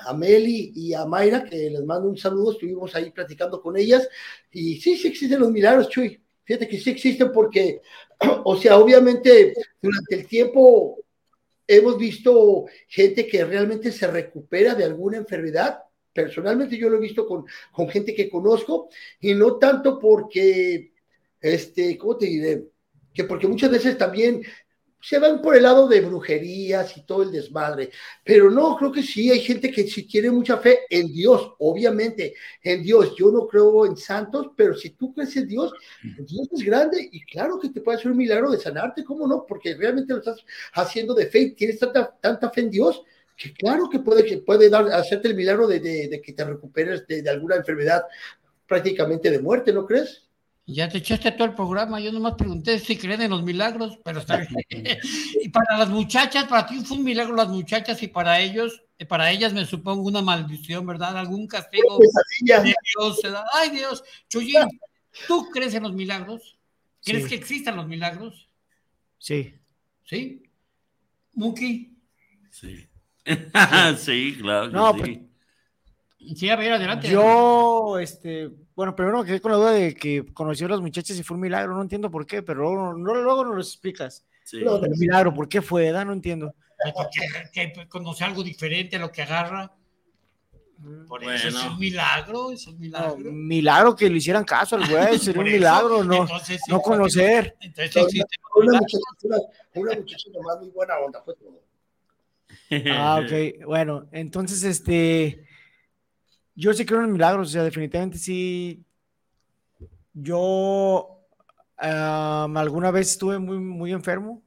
a, 0.06 0.14
Meli 0.14 0.72
y 0.74 0.94
a 0.94 1.04
Mayra, 1.04 1.44
que 1.44 1.70
les 1.70 1.84
mando 1.84 2.08
un 2.08 2.16
saludo, 2.16 2.52
estuvimos 2.52 2.94
ahí 2.94 3.10
platicando 3.10 3.60
con 3.60 3.76
ellas, 3.76 4.08
y 4.50 4.80
sí, 4.80 4.96
sí 4.96 5.08
existen 5.08 5.40
los 5.40 5.50
milagros, 5.50 5.88
Chuy. 5.88 6.20
Fíjate 6.44 6.68
que 6.68 6.78
sí 6.78 6.90
existen 6.90 7.32
porque, 7.32 7.80
o 8.44 8.56
sea, 8.56 8.78
obviamente 8.78 9.54
durante 9.80 10.14
el 10.14 10.26
tiempo 10.26 11.04
hemos 11.66 11.96
visto 11.96 12.66
gente 12.88 13.26
que 13.26 13.44
realmente 13.44 13.90
se 13.90 14.06
recupera 14.06 14.74
de 14.74 14.84
alguna 14.84 15.16
enfermedad. 15.16 15.80
Personalmente 16.12 16.76
yo 16.76 16.88
lo 16.88 16.98
he 16.98 17.00
visto 17.00 17.26
con, 17.26 17.44
con 17.72 17.88
gente 17.88 18.14
que 18.14 18.28
conozco 18.28 18.88
y 19.20 19.34
no 19.34 19.56
tanto 19.56 19.98
porque, 19.98 20.92
este, 21.40 21.96
¿cómo 21.96 22.16
te 22.16 22.26
diré? 22.26 22.68
Que 23.12 23.24
porque 23.24 23.48
muchas 23.48 23.70
veces 23.70 23.96
también 23.96 24.42
se 25.06 25.18
van 25.18 25.42
por 25.42 25.56
el 25.56 25.62
lado 25.64 25.86
de 25.88 26.00
brujerías 26.00 26.96
y 26.96 27.02
todo 27.04 27.22
el 27.24 27.32
desmadre. 27.32 27.90
Pero 28.24 28.50
no, 28.50 28.76
creo 28.76 28.90
que 28.92 29.02
sí, 29.02 29.30
hay 29.30 29.40
gente 29.40 29.70
que 29.70 29.84
sí 29.86 30.04
tiene 30.06 30.30
mucha 30.30 30.56
fe 30.58 30.80
en 30.88 31.12
Dios, 31.12 31.52
obviamente, 31.58 32.34
en 32.62 32.82
Dios. 32.82 33.14
Yo 33.16 33.30
no 33.30 33.46
creo 33.46 33.84
en 33.86 33.96
santos, 33.96 34.50
pero 34.56 34.74
si 34.74 34.90
tú 34.90 35.12
crees 35.12 35.36
en 35.36 35.46
Dios, 35.48 35.72
Dios 36.16 36.48
es 36.52 36.62
grande 36.62 37.08
y 37.12 37.22
claro 37.24 37.58
que 37.58 37.70
te 37.70 37.80
puede 37.80 37.98
hacer 37.98 38.10
un 38.12 38.18
milagro 38.18 38.50
de 38.50 38.58
sanarte, 38.58 39.04
¿cómo 39.04 39.26
no? 39.26 39.44
Porque 39.46 39.74
realmente 39.74 40.12
lo 40.12 40.20
estás 40.20 40.44
haciendo 40.74 41.14
de 41.14 41.26
fe, 41.26 41.50
tienes 41.56 41.78
tanta, 41.78 42.16
tanta 42.20 42.50
fe 42.50 42.62
en 42.62 42.70
Dios 42.70 43.02
que 43.36 43.52
claro 43.52 43.88
que 43.90 43.98
puede, 43.98 44.24
que 44.24 44.38
puede 44.38 44.70
dar, 44.70 44.86
hacerte 44.92 45.26
el 45.28 45.34
milagro 45.34 45.66
de, 45.66 45.80
de- 45.80 46.08
de 46.08 46.20
que 46.22 46.32
te 46.32 46.44
recuperes 46.44 47.04
de, 47.08 47.20
de 47.22 47.30
alguna 47.30 47.56
enfermedad 47.56 48.04
prácticamente 48.66 49.30
de 49.30 49.40
muerte, 49.40 49.72
¿no 49.72 49.86
crees? 49.86 50.23
Ya 50.66 50.88
te 50.88 50.98
echaste 50.98 51.30
todo 51.32 51.46
el 51.48 51.54
programa, 51.54 52.00
yo 52.00 52.10
nomás 52.10 52.34
pregunté 52.36 52.78
si 52.78 52.96
creen 52.96 53.20
en 53.20 53.30
los 53.30 53.42
milagros, 53.42 53.98
pero 54.02 54.20
está 54.20 54.38
bien. 54.38 54.48
y 55.42 55.48
para 55.50 55.76
las 55.76 55.90
muchachas, 55.90 56.44
para 56.44 56.66
ti 56.66 56.80
fue 56.84 56.96
un 56.96 57.04
milagro 57.04 57.36
las 57.36 57.48
muchachas 57.48 58.02
y 58.02 58.08
para 58.08 58.40
ellos, 58.40 58.82
eh, 58.98 59.04
para 59.04 59.30
ellas 59.30 59.52
me 59.52 59.66
supongo 59.66 60.08
una 60.08 60.22
maldición, 60.22 60.86
¿verdad? 60.86 61.18
Algún 61.18 61.46
castigo 61.46 61.98
de 61.98 62.62
Dios. 62.62 63.20
Ay 63.52 63.70
Dios, 63.70 64.02
Chuyín, 64.28 64.54
¿tú 65.28 65.50
crees 65.50 65.74
en 65.74 65.82
los 65.82 65.92
milagros? 65.92 66.56
¿Crees 67.04 67.24
Sí. 67.24 67.28
que 67.28 67.34
existan 67.34 67.76
los 67.76 67.86
milagros? 67.86 68.48
Sí. 69.18 69.54
¿Sí? 70.04 70.42
Muki, 71.34 71.90
Sí. 72.50 72.88
sí, 73.98 74.38
claro. 74.40 74.68
No, 74.70 74.94
sí. 74.94 74.98
pues, 76.18 76.38
sí, 76.38 76.48
a 76.48 76.56
ver, 76.56 76.72
adelante. 76.72 77.10
Yo, 77.10 77.98
este, 77.98 78.50
bueno, 78.74 78.94
primero 78.96 79.18
me 79.20 79.24
quedé 79.24 79.40
con 79.40 79.52
la 79.52 79.58
duda 79.58 79.70
de 79.72 79.94
que 79.94 80.24
conoció 80.32 80.66
a 80.66 80.70
las 80.70 80.80
muchachas 80.80 81.16
y 81.18 81.22
fue 81.22 81.36
un 81.36 81.42
milagro, 81.42 81.74
no 81.74 81.82
entiendo 81.82 82.10
por 82.10 82.26
qué, 82.26 82.42
pero 82.42 82.60
luego, 82.62 82.92
luego, 82.92 83.22
luego 83.22 83.44
nos 83.44 83.54
lo 83.54 83.60
explicas. 83.60 84.24
Sí. 84.44 84.62
No, 84.64 84.76
El 84.84 84.90
milagro, 84.98 85.32
¿por 85.32 85.48
qué 85.48 85.62
fue? 85.62 85.84
¿verdad? 85.84 86.04
No 86.06 86.12
entiendo. 86.12 86.54
Que, 87.52 87.72
que 87.72 87.88
conoce 87.88 88.24
algo 88.24 88.42
diferente 88.42 88.96
a 88.96 88.98
lo 88.98 89.10
que 89.10 89.22
agarra. 89.22 89.72
Por 91.08 91.24
eso 91.24 91.48
es 91.48 91.54
un 91.54 91.78
milagro, 91.78 92.50
es 92.50 92.66
un 92.66 92.74
No, 92.74 92.80
milagro. 92.80 93.16
milagro 93.32 93.96
que 93.96 94.10
le 94.10 94.18
hicieran 94.18 94.44
caso 94.44 94.76
al 94.76 94.86
güey, 94.90 95.18
sería 95.18 95.40
un 95.40 95.46
eso, 95.46 95.56
milagro, 95.56 96.04
no, 96.04 96.22
entonces, 96.22 96.60
no 96.68 96.80
conocer. 96.80 97.56
Entonces 97.60 97.94
No, 97.94 98.02
Una 98.56 98.72
muchacha, 98.80 98.98
una, 99.22 99.36
una 99.74 99.94
muchacha 99.96 100.28
nomás 100.34 100.58
muy 100.60 100.70
buena 100.70 100.98
onda, 100.98 101.22
fue 101.22 101.34
todo. 101.36 101.62
Ah, 102.90 103.20
ok, 103.24 103.64
bueno, 103.66 104.08
entonces, 104.12 104.62
este, 104.64 105.43
yo 106.54 106.72
sí 106.72 106.84
creo 106.84 107.02
en 107.04 107.12
milagros, 107.12 107.48
o 107.48 107.50
sea, 107.50 107.62
definitivamente 107.64 108.18
sí. 108.18 108.84
Yo 110.12 111.20
alguna 111.76 112.90
vez 112.90 113.10
estuve 113.12 113.38
muy, 113.38 113.58
muy 113.58 113.92
enfermo, 113.92 114.42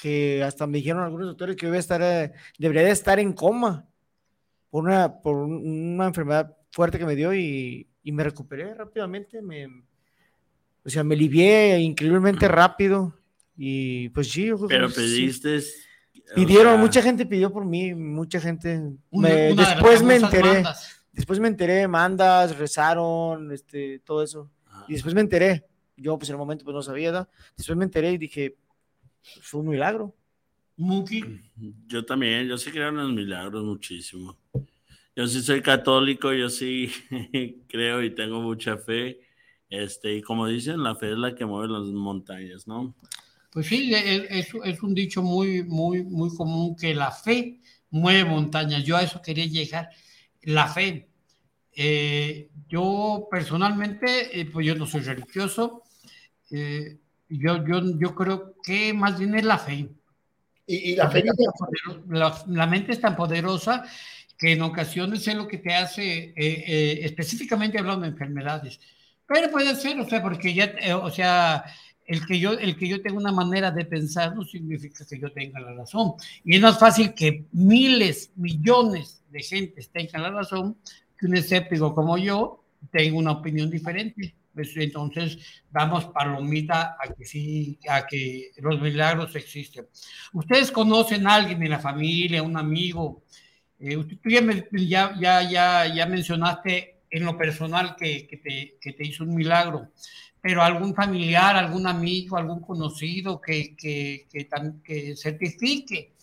que 0.00 0.42
hasta 0.42 0.66
me 0.66 0.78
dijeron 0.78 1.02
algunos 1.02 1.28
doctores 1.28 1.56
que 1.56 1.62
yo 1.62 1.68
iba 1.68 1.76
a 1.76 1.80
estar, 1.80 2.00
eh, 2.02 2.32
debería 2.58 2.82
de 2.82 2.90
estar 2.90 3.18
en 3.18 3.32
coma 3.32 3.86
por 4.70 4.84
una, 4.84 5.20
por 5.20 5.36
un- 5.36 5.94
una 5.94 6.06
enfermedad 6.06 6.56
fuerte 6.70 6.98
que 6.98 7.06
me 7.06 7.16
dio 7.16 7.34
y, 7.34 7.88
y 8.02 8.12
me 8.12 8.22
recuperé 8.22 8.74
rápidamente, 8.74 9.40
me, 9.42 9.66
o 10.84 10.88
sea, 10.90 11.02
me 11.02 11.14
alivié 11.14 11.78
increíblemente 11.80 12.46
rápido 12.48 13.14
y 13.56 14.10
pues 14.10 14.30
sí, 14.30 14.46
yo 14.46 14.68
Pero 14.68 14.88
sí. 14.90 14.94
pediste. 14.94 15.56
o 15.58 16.34
Pidieron, 16.34 16.74
sea, 16.74 16.80
mucha 16.80 17.02
gente 17.02 17.24
pidió 17.26 17.50
por 17.50 17.64
mí, 17.64 17.94
mucha 17.94 18.38
gente. 18.38 18.78
Una- 19.10 19.28
me- 19.28 19.34
una 19.34 19.48
de 19.48 19.54
las 19.56 19.70
después 19.74 20.02
me 20.02 20.16
enteré, 20.16 20.52
mandas. 20.52 20.97
Después 21.18 21.38
me 21.40 21.48
enteré, 21.48 21.86
mandas, 21.86 22.56
rezaron, 22.56 23.52
este, 23.52 23.98
todo 24.00 24.22
eso. 24.22 24.50
Ah. 24.66 24.84
Y 24.88 24.94
después 24.94 25.14
me 25.14 25.20
enteré. 25.20 25.64
Yo, 25.96 26.16
pues 26.18 26.28
en 26.30 26.34
el 26.34 26.38
momento, 26.38 26.64
pues 26.64 26.74
no 26.74 26.82
sabía, 26.82 27.10
¿verdad? 27.10 27.28
Después 27.56 27.76
me 27.76 27.84
enteré 27.84 28.12
y 28.12 28.18
dije, 28.18 28.56
fue 29.42 29.60
un 29.60 29.68
milagro. 29.68 30.14
Muki, 30.76 31.24
Yo 31.88 32.04
también, 32.04 32.46
yo 32.46 32.56
sí 32.56 32.70
creo 32.70 32.88
en 32.90 32.96
los 32.98 33.10
milagros 33.12 33.64
muchísimo. 33.64 34.36
Yo 35.16 35.26
sí 35.26 35.42
soy 35.42 35.60
católico, 35.60 36.32
yo 36.32 36.48
sí 36.48 36.88
creo 37.68 38.02
y 38.02 38.14
tengo 38.14 38.40
mucha 38.40 38.76
fe. 38.78 39.20
Este, 39.68 40.14
y 40.16 40.22
como 40.22 40.46
dicen, 40.46 40.82
la 40.82 40.94
fe 40.94 41.10
es 41.12 41.18
la 41.18 41.34
que 41.34 41.44
mueve 41.44 41.68
las 41.72 41.82
montañas, 41.88 42.66
¿no? 42.66 42.94
pues 43.50 43.66
sí, 43.66 43.92
es, 43.92 44.24
es- 44.30 44.54
es 44.64 44.82
un 44.82 44.94
dicho 44.94 45.20
muy, 45.22 45.64
muy, 45.64 46.04
muy 46.04 46.32
común 46.36 46.76
que 46.76 46.94
la 46.94 47.10
fe 47.10 47.58
mueve 47.90 48.24
montañas. 48.24 48.84
Yo 48.84 48.96
a 48.96 49.02
eso 49.02 49.20
quería 49.20 49.46
llegar. 49.46 49.88
La 50.42 50.68
fe. 50.68 51.07
Eh, 51.80 52.48
yo 52.68 53.28
personalmente, 53.30 54.40
eh, 54.40 54.46
pues 54.46 54.66
yo 54.66 54.74
no 54.74 54.84
soy 54.84 55.02
religioso. 55.02 55.84
eh, 56.50 56.98
yo, 57.28 57.64
yo, 57.66 57.98
yo 57.98 58.14
creo 58.14 58.54
que 58.62 58.92
más 58.92 59.18
bien 59.18 59.34
es 59.34 59.44
la 59.44 59.58
fe. 59.58 59.88
Y, 60.66 60.92
y 60.92 60.96
la 60.96 61.10
fe 61.10 61.24
La, 62.08 62.44
la 62.48 62.66
mente 62.66 62.92
es 62.92 63.00
tan 63.00 63.14
poderosa 63.16 63.84
que 64.36 64.52
en 64.52 64.62
ocasiones 64.62 65.26
es 65.28 65.34
lo 65.34 65.46
que 65.46 65.58
te 65.58 65.74
hace, 65.74 66.32
eh, 66.34 66.34
eh, 66.36 67.00
específicamente 67.02 67.78
hablando 67.78 68.02
de 68.02 68.12
enfermedades. 68.12 68.80
Pero 69.26 69.50
puede 69.50 69.74
ser, 69.76 70.00
o 70.00 70.08
sea, 70.08 70.22
porque 70.22 70.54
ya, 70.54 70.64
eh, 70.80 70.94
o 70.94 71.10
sea, 71.10 71.64
el 72.06 72.24
que, 72.26 72.38
yo, 72.40 72.52
el 72.52 72.76
que 72.76 72.88
yo 72.88 73.02
tenga 73.02 73.18
una 73.18 73.32
manera 73.32 73.70
de 73.70 73.84
pensar 73.84 74.34
no 74.34 74.44
significa 74.44 75.04
que 75.04 75.18
yo 75.18 75.30
tenga 75.32 75.60
la 75.60 75.74
razón. 75.74 76.14
Y 76.44 76.56
es 76.56 76.62
más 76.62 76.78
fácil 76.78 77.14
que 77.14 77.44
miles, 77.52 78.30
millones 78.36 79.22
de 79.30 79.42
gentes 79.42 79.90
tengan 79.90 80.22
la 80.22 80.30
razón 80.30 80.76
que 81.18 81.26
un 81.26 81.36
escéptico 81.36 81.94
como 81.94 82.16
yo 82.18 82.64
tenga 82.90 83.16
una 83.18 83.32
opinión 83.32 83.70
diferente. 83.70 84.34
Pues, 84.54 84.76
entonces, 84.76 85.38
damos 85.70 86.06
palomita 86.06 86.96
a 87.00 87.12
que 87.14 87.24
sí, 87.24 87.78
a 87.88 88.06
que 88.06 88.50
los 88.58 88.80
milagros 88.80 89.34
existen. 89.36 89.86
Ustedes 90.32 90.72
conocen 90.72 91.26
a 91.26 91.34
alguien 91.36 91.62
en 91.62 91.70
la 91.70 91.78
familia, 91.78 92.42
un 92.42 92.56
amigo. 92.56 93.22
Eh, 93.78 93.96
usted, 93.96 94.16
tú 94.22 94.28
ya, 94.30 94.40
ya, 94.80 95.12
ya, 95.20 95.42
ya, 95.50 95.94
ya 95.94 96.06
mencionaste 96.06 97.02
en 97.10 97.24
lo 97.24 97.36
personal 97.36 97.94
que, 97.96 98.26
que 98.26 98.36
te, 98.38 98.76
que 98.80 98.92
te 98.92 99.06
hizo 99.06 99.24
un 99.24 99.34
milagro, 99.34 99.92
pero 100.40 100.62
algún 100.62 100.94
familiar, 100.94 101.56
algún 101.56 101.86
amigo, 101.86 102.36
algún 102.36 102.60
conocido 102.60 103.40
que, 103.40 103.76
que, 103.76 104.26
que, 104.30 104.48
que 104.84 105.16
certifique 105.16 106.14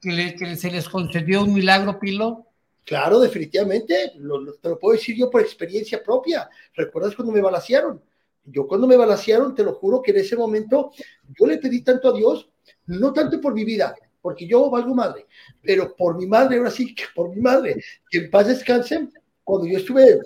que, 0.00 0.12
le- 0.12 0.34
que 0.34 0.56
se 0.56 0.70
les 0.70 0.88
concedió 0.88 1.44
un 1.44 1.54
milagro, 1.54 1.98
Pilo. 2.00 2.48
Claro, 2.84 3.20
definitivamente, 3.20 4.12
lo, 4.16 4.54
te 4.54 4.68
lo 4.68 4.78
puedo 4.78 4.96
decir 4.96 5.16
yo 5.16 5.30
por 5.30 5.40
experiencia 5.40 6.02
propia. 6.02 6.48
¿Recuerdas 6.74 7.14
cuando 7.14 7.32
me 7.32 7.40
balacearon? 7.40 8.02
Yo 8.44 8.66
cuando 8.66 8.86
me 8.88 8.96
balacearon, 8.96 9.54
te 9.54 9.62
lo 9.62 9.74
juro 9.74 10.02
que 10.02 10.10
en 10.10 10.18
ese 10.18 10.36
momento 10.36 10.90
yo 11.38 11.46
le 11.46 11.58
pedí 11.58 11.82
tanto 11.82 12.08
a 12.08 12.12
Dios, 12.12 12.50
no 12.86 13.12
tanto 13.12 13.40
por 13.40 13.54
mi 13.54 13.64
vida, 13.64 13.94
porque 14.20 14.46
yo 14.48 14.68
valgo 14.68 14.94
madre, 14.94 15.26
pero 15.62 15.94
por 15.94 16.16
mi 16.16 16.26
madre, 16.26 16.58
ahora 16.58 16.70
sí 16.70 16.94
por 17.14 17.32
mi 17.34 17.40
madre, 17.40 17.76
que 18.10 18.18
en 18.18 18.30
paz 18.30 18.48
descanse, 18.48 19.08
cuando 19.44 19.66
yo 19.68 19.78
estuve, 19.78 20.20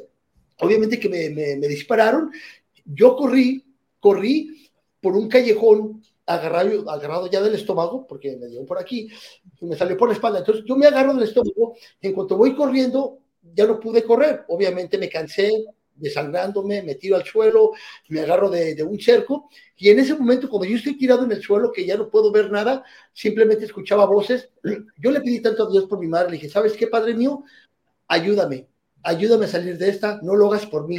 obviamente 0.60 0.98
que 0.98 1.08
me 1.10 1.68
dispararon, 1.68 2.30
yo 2.86 3.16
corrí, 3.16 3.64
corrí 4.00 4.70
por 5.00 5.14
un 5.14 5.28
callejón 5.28 6.02
agarrado, 6.26 6.90
agarrado 6.90 7.30
ya 7.30 7.40
del 7.40 7.54
estómago, 7.54 8.06
porque 8.06 8.36
me 8.36 8.48
dio 8.48 8.64
por 8.66 8.78
aquí, 8.78 9.08
y 9.60 9.66
me 9.66 9.76
salió 9.76 9.96
por 9.96 10.08
la 10.08 10.14
espalda. 10.14 10.40
Entonces 10.40 10.64
yo 10.66 10.76
me 10.76 10.86
agarro 10.86 11.14
del 11.14 11.24
estómago, 11.24 11.76
en 12.00 12.12
cuanto 12.12 12.36
voy 12.36 12.54
corriendo, 12.54 13.20
ya 13.54 13.66
no 13.66 13.78
pude 13.78 14.02
correr. 14.02 14.44
Obviamente 14.48 14.98
me 14.98 15.08
cansé, 15.08 15.50
desangrándome, 15.94 16.82
me 16.82 16.96
tiro 16.96 17.16
al 17.16 17.24
suelo, 17.24 17.72
me 18.08 18.20
agarro 18.20 18.50
de, 18.50 18.74
de 18.74 18.82
un 18.82 19.00
cerco, 19.00 19.48
y 19.76 19.88
en 19.88 19.98
ese 19.98 20.14
momento, 20.14 20.48
cuando 20.48 20.68
yo 20.68 20.76
estoy 20.76 20.98
tirado 20.98 21.24
en 21.24 21.32
el 21.32 21.42
suelo, 21.42 21.72
que 21.72 21.86
ya 21.86 21.96
no 21.96 22.10
puedo 22.10 22.30
ver 22.30 22.50
nada, 22.50 22.84
simplemente 23.12 23.64
escuchaba 23.64 24.04
voces, 24.04 24.50
yo 24.98 25.10
le 25.10 25.20
pedí 25.20 25.40
tanto 25.40 25.66
a 25.66 25.70
Dios 25.70 25.86
por 25.86 25.98
mi 25.98 26.08
madre, 26.08 26.30
le 26.30 26.36
dije, 26.36 26.48
¿sabes 26.48 26.74
qué, 26.74 26.86
Padre 26.86 27.14
mío? 27.14 27.44
Ayúdame, 28.08 28.68
ayúdame 29.02 29.46
a 29.46 29.48
salir 29.48 29.78
de 29.78 29.88
esta, 29.88 30.20
no 30.22 30.36
lo 30.36 30.48
hagas 30.48 30.66
por 30.66 30.86
mí, 30.86 30.98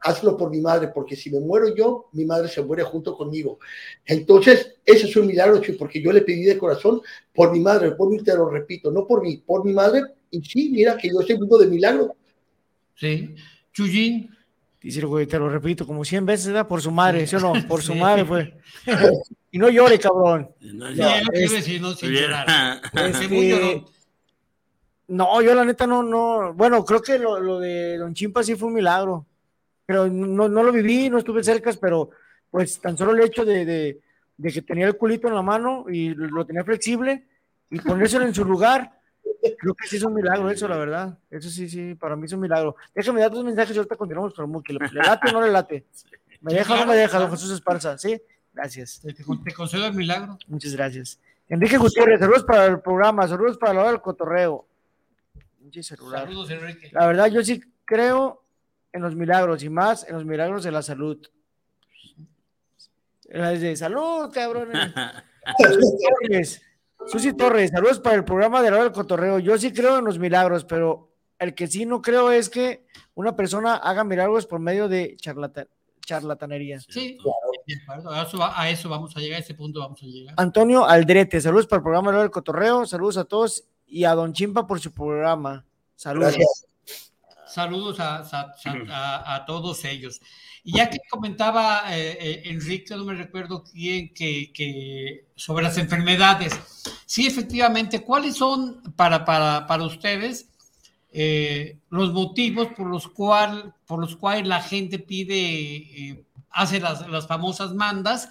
hazlo 0.00 0.36
por 0.36 0.50
mi 0.50 0.60
madre, 0.60 0.88
porque 0.88 1.14
si 1.16 1.30
me 1.30 1.40
muero 1.40 1.74
yo, 1.74 2.08
mi 2.12 2.24
madre 2.24 2.48
se 2.48 2.62
muere 2.62 2.82
junto 2.84 3.16
conmigo. 3.16 3.58
Entonces, 4.04 4.76
ese 4.84 5.06
es 5.06 5.16
un 5.16 5.26
milagro, 5.26 5.60
Chuy, 5.60 5.74
porque 5.76 6.00
yo 6.02 6.10
le 6.12 6.22
pedí 6.22 6.44
de 6.44 6.56
corazón 6.58 7.00
por 7.34 7.52
mi 7.52 7.60
madre, 7.60 7.92
por 7.92 8.08
mí 8.10 8.18
te 8.22 8.34
lo 8.34 8.48
repito, 8.48 8.90
no 8.90 9.06
por 9.06 9.22
mí, 9.22 9.36
por 9.38 9.64
mi 9.64 9.72
madre, 9.72 10.02
y 10.30 10.40
sí, 10.42 10.70
mira 10.70 10.96
que 10.96 11.08
yo 11.08 11.20
estoy 11.20 11.36
vivo 11.38 11.58
de 11.58 11.66
milagro. 11.66 12.14
Sí. 12.94 13.34
Chuyín. 13.72 14.30
Dice 14.82 15.02
güey, 15.04 15.26
te 15.26 15.38
lo 15.38 15.50
repito, 15.50 15.86
como 15.86 16.02
100 16.06 16.24
veces, 16.24 16.46
¿verdad? 16.46 16.66
Por 16.66 16.80
su 16.80 16.90
madre, 16.90 17.26
¿sí 17.26 17.36
o 17.36 17.40
no? 17.40 17.52
Por 17.68 17.82
su 17.82 17.92
Sí. 17.92 17.98
madre 17.98 18.24
fue. 18.24 18.54
y 19.52 19.58
no 19.58 19.68
llore, 19.68 19.98
cabrón. 19.98 20.48
No, 20.60 20.90
ya- 20.92 21.18
es 21.18 21.26
lo 21.26 21.32
que 21.32 21.38
iba 21.40 21.44
a 21.44 21.58
es- 21.58 21.64
decir, 21.66 21.80
no, 21.82 21.92
sin 21.92 22.10
llorar. 22.10 22.80
Este. 22.94 23.84
No, 25.08 25.42
yo 25.42 25.54
la 25.54 25.64
neta 25.64 25.86
no, 25.86 26.02
no, 26.02 26.54
bueno, 26.54 26.84
creo 26.84 27.02
que 27.02 27.18
lo, 27.18 27.40
lo 27.40 27.58
de 27.58 27.98
Don 27.98 28.14
Chimpa 28.14 28.42
sí 28.44 28.54
fue 28.54 28.68
un 28.68 28.74
milagro, 28.74 29.26
pero 29.90 30.08
no, 30.08 30.48
no 30.48 30.62
lo 30.62 30.70
viví, 30.70 31.10
no 31.10 31.18
estuve 31.18 31.42
cerca, 31.42 31.72
pero 31.80 32.10
pues 32.48 32.80
tan 32.80 32.96
solo 32.96 33.10
el 33.10 33.22
hecho 33.22 33.44
de, 33.44 33.64
de, 33.64 34.00
de 34.36 34.52
que 34.52 34.62
tenía 34.62 34.86
el 34.86 34.96
culito 34.96 35.26
en 35.26 35.34
la 35.34 35.42
mano 35.42 35.86
y 35.90 36.10
lo, 36.14 36.46
tenía 36.46 36.62
flexible 36.62 37.26
y 37.68 37.80
ponérselo 37.80 38.24
en 38.24 38.32
su 38.32 38.44
lugar, 38.44 39.00
creo 39.58 39.74
que 39.74 39.88
sí 39.88 39.96
es 39.96 40.04
un 40.04 40.14
milagro 40.14 40.48
eso, 40.48 40.68
la 40.68 40.76
verdad, 40.76 41.18
eso 41.28 41.50
sí, 41.50 41.68
sí, 41.68 41.96
para 41.96 42.14
mí 42.14 42.26
es 42.26 42.32
un 42.32 42.38
milagro. 42.38 42.76
Déjame 42.94 43.20
dar 43.20 43.32
dos 43.32 43.44
mensajes 43.44 43.74
y 43.74 43.78
ahorita 43.80 43.96
continuamos 43.96 44.32
con 44.32 44.48
Muki, 44.48 44.74
¿le 44.74 44.78
le 44.78 45.00
late 45.00 45.28
o 45.28 45.32
no 45.32 45.42
le 45.42 45.50
late? 45.50 45.86
¿Me 46.40 46.54
deja 46.54 46.72
o 46.72 46.76
no 46.76 46.86
me 46.86 46.94
deja, 46.94 47.18
don. 47.18 47.32
Jesús 47.32 47.50
Esparza? 47.50 47.98
Sí, 47.98 48.22
gracias. 48.54 49.02
Te, 49.02 49.52
concedo 49.52 49.88
el 49.88 49.94
milagro. 49.94 50.38
Muchas 50.46 50.72
gracias. 50.76 51.18
Enrique 51.48 51.78
Gutiérrez, 51.78 52.20
saludos 52.20 52.44
para 52.44 52.66
el 52.66 52.80
programa, 52.80 53.26
saludos 53.26 53.58
para 53.58 53.74
la 53.74 53.80
hora 53.80 53.90
del 53.90 54.00
cotorreo. 54.00 54.68
Saludos, 55.82 56.48
Enrique. 56.48 56.90
La 56.92 57.08
verdad, 57.08 57.26
yo 57.26 57.42
sí 57.42 57.60
creo 57.84 58.39
en 58.92 59.02
los 59.02 59.14
milagros 59.14 59.62
y 59.62 59.68
más 59.68 60.06
en 60.08 60.14
los 60.14 60.24
milagros 60.24 60.64
de 60.64 60.70
la 60.72 60.82
salud. 60.82 61.18
De 63.24 63.76
salud, 63.76 64.30
cabrón. 64.32 64.70
Susi 65.58 65.96
Torres, 66.08 66.62
Susi 67.06 67.32
Torres, 67.32 67.70
saludos 67.70 68.00
para 68.00 68.16
el 68.16 68.24
programa 68.24 68.60
de 68.62 68.70
la 68.70 68.76
hora 68.76 68.84
del 68.84 68.92
cotorreo. 68.92 69.38
Yo 69.38 69.56
sí 69.56 69.72
creo 69.72 69.98
en 69.98 70.04
los 70.04 70.18
milagros, 70.18 70.64
pero 70.64 71.12
el 71.38 71.54
que 71.54 71.66
sí 71.66 71.86
no 71.86 72.02
creo 72.02 72.30
es 72.32 72.48
que 72.50 72.84
una 73.14 73.34
persona 73.36 73.76
haga 73.76 74.04
milagros 74.04 74.46
por 74.46 74.58
medio 74.60 74.88
de 74.88 75.16
charlata- 75.16 75.68
charlatanería. 76.04 76.80
Sí. 76.80 77.18
A 78.08 78.22
eso, 78.22 78.38
va- 78.38 78.60
a 78.60 78.68
eso 78.68 78.88
vamos 78.88 79.16
a 79.16 79.20
llegar, 79.20 79.36
a 79.36 79.44
ese 79.44 79.54
punto 79.54 79.78
vamos 79.80 80.02
a 80.02 80.06
llegar. 80.06 80.34
Antonio 80.36 80.84
Aldrete, 80.84 81.40
saludos 81.40 81.66
para 81.68 81.78
el 81.78 81.82
programa 81.84 82.08
de 82.08 82.12
la 82.12 82.18
hora 82.18 82.22
del 82.24 82.32
cotorreo, 82.32 82.84
saludos 82.84 83.16
a 83.16 83.24
todos 83.24 83.64
y 83.86 84.04
a 84.04 84.14
Don 84.14 84.32
Chimpa 84.32 84.66
por 84.66 84.80
su 84.80 84.92
programa. 84.92 85.64
Saludos. 85.94 86.34
Gracias. 86.34 86.66
Saludos 87.52 88.00
a, 88.00 88.16
a- 88.18 88.54
a- 88.90 89.34
a 89.36 89.44
todos 89.44 89.84
ellos. 89.84 90.20
Y 90.62 90.76
ya 90.76 90.90
que 90.90 90.98
comentaba 91.10 91.84
eh, 91.96 92.18
eh, 92.20 92.42
Enrique, 92.46 92.94
no 92.94 93.04
me 93.04 93.14
recuerdo 93.14 93.64
quién, 93.64 94.12
que, 94.12 94.52
que 94.52 95.24
sobre 95.34 95.64
las 95.64 95.78
enfermedades. 95.78 96.52
Sí, 97.06 97.26
efectivamente, 97.26 98.02
¿cuáles 98.02 98.36
son 98.36 98.82
para, 98.94 99.24
para, 99.24 99.66
para 99.66 99.84
ustedes 99.84 100.48
eh, 101.12 101.78
los 101.88 102.12
motivos 102.12 102.68
por 102.76 102.86
los, 102.88 103.08
cual, 103.08 103.74
por 103.86 104.00
los 104.00 104.16
cuales 104.16 104.46
la 104.46 104.62
gente 104.62 104.98
pide, 104.98 105.34
eh, 105.38 106.24
hace 106.50 106.78
las, 106.78 107.08
las 107.08 107.26
famosas 107.26 107.72
mandas 107.74 108.28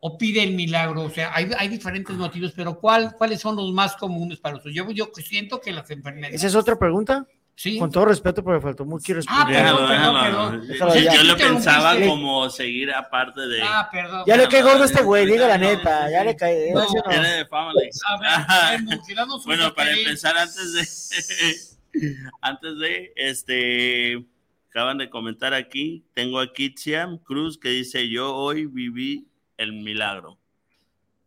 o 0.00 0.18
pide 0.18 0.42
el 0.42 0.54
milagro? 0.54 1.02
O 1.04 1.10
sea, 1.10 1.30
hay, 1.32 1.48
hay 1.56 1.68
diferentes 1.68 2.16
motivos, 2.16 2.52
pero 2.56 2.78
¿cuál, 2.80 3.14
¿cuáles 3.16 3.40
son 3.40 3.54
los 3.54 3.72
más 3.72 3.94
comunes 3.96 4.40
para 4.40 4.56
ustedes? 4.56 4.74
Yo, 4.74 4.90
yo 4.90 5.08
siento 5.24 5.60
que 5.60 5.70
las 5.72 5.88
enfermedades... 5.90 6.34
¿Esa 6.36 6.48
es 6.48 6.54
otra 6.56 6.76
pregunta? 6.76 7.24
Sí. 7.62 7.78
Con 7.78 7.92
todo 7.92 8.06
respeto, 8.06 8.42
pero 8.42 8.56
me 8.56 8.60
faltó 8.60 8.84
mucho 8.84 9.14
respeto. 9.14 9.38
Ah, 9.38 9.46
perdón, 9.46 9.88
perdón, 9.88 10.66
perdón. 10.66 11.14
Yo, 11.14 11.22
lo 11.22 11.36
pensaba 11.36 11.94
como 12.08 12.50
seguir 12.50 12.92
aparte 12.92 13.40
de. 13.42 13.62
Ah, 13.62 13.88
perdón. 13.88 14.24
Ya 14.26 14.36
le 14.36 14.48
cae 14.48 14.62
gordo 14.62 14.82
a 14.82 14.86
este 14.86 15.00
güey, 15.04 15.26
diga 15.26 15.46
la 15.46 15.58
neta, 15.58 16.10
ya 16.10 16.24
le 16.24 16.34
cae. 16.34 16.72
No. 16.72 16.80
de 16.80 17.46
Family. 17.46 17.88
A 18.08 18.72
ver, 18.72 18.80
Bueno, 19.44 19.72
para 19.76 19.92
empezar, 19.92 20.36
antes 20.36 20.72
de. 21.92 22.00
antes 22.40 22.78
de. 22.80 23.12
Este. 23.14 24.26
Acaban 24.70 24.98
de 24.98 25.08
comentar 25.08 25.54
aquí. 25.54 26.04
Tengo 26.14 26.40
a 26.40 26.52
Kitsia 26.52 27.08
Cruz 27.22 27.58
que 27.58 27.68
dice: 27.68 28.08
Yo 28.08 28.34
hoy 28.34 28.66
viví 28.66 29.28
el 29.56 29.72
milagro. 29.72 30.36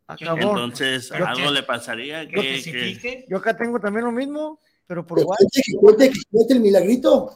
Acabó. 0.06 0.42
Entonces, 0.42 1.08
¿Pero 1.10 1.28
algo 1.28 1.48
qué? 1.48 1.54
le 1.54 1.64
pasaría 1.64 2.24
¿Lo 2.24 2.42
que. 2.42 2.62
que 2.62 3.00
que-? 3.00 3.26
Yo 3.30 3.38
acá 3.38 3.56
tengo 3.56 3.80
también 3.80 4.04
lo 4.04 4.12
mismo, 4.12 4.60
pero 4.88 5.06
por 5.06 5.20
igual. 5.20 5.38
cuente, 5.38 5.62
que 5.66 5.74
cuente, 5.78 6.10
que 6.12 6.20
cuente 6.32 6.54
el 6.54 6.60
milagrito. 6.60 7.36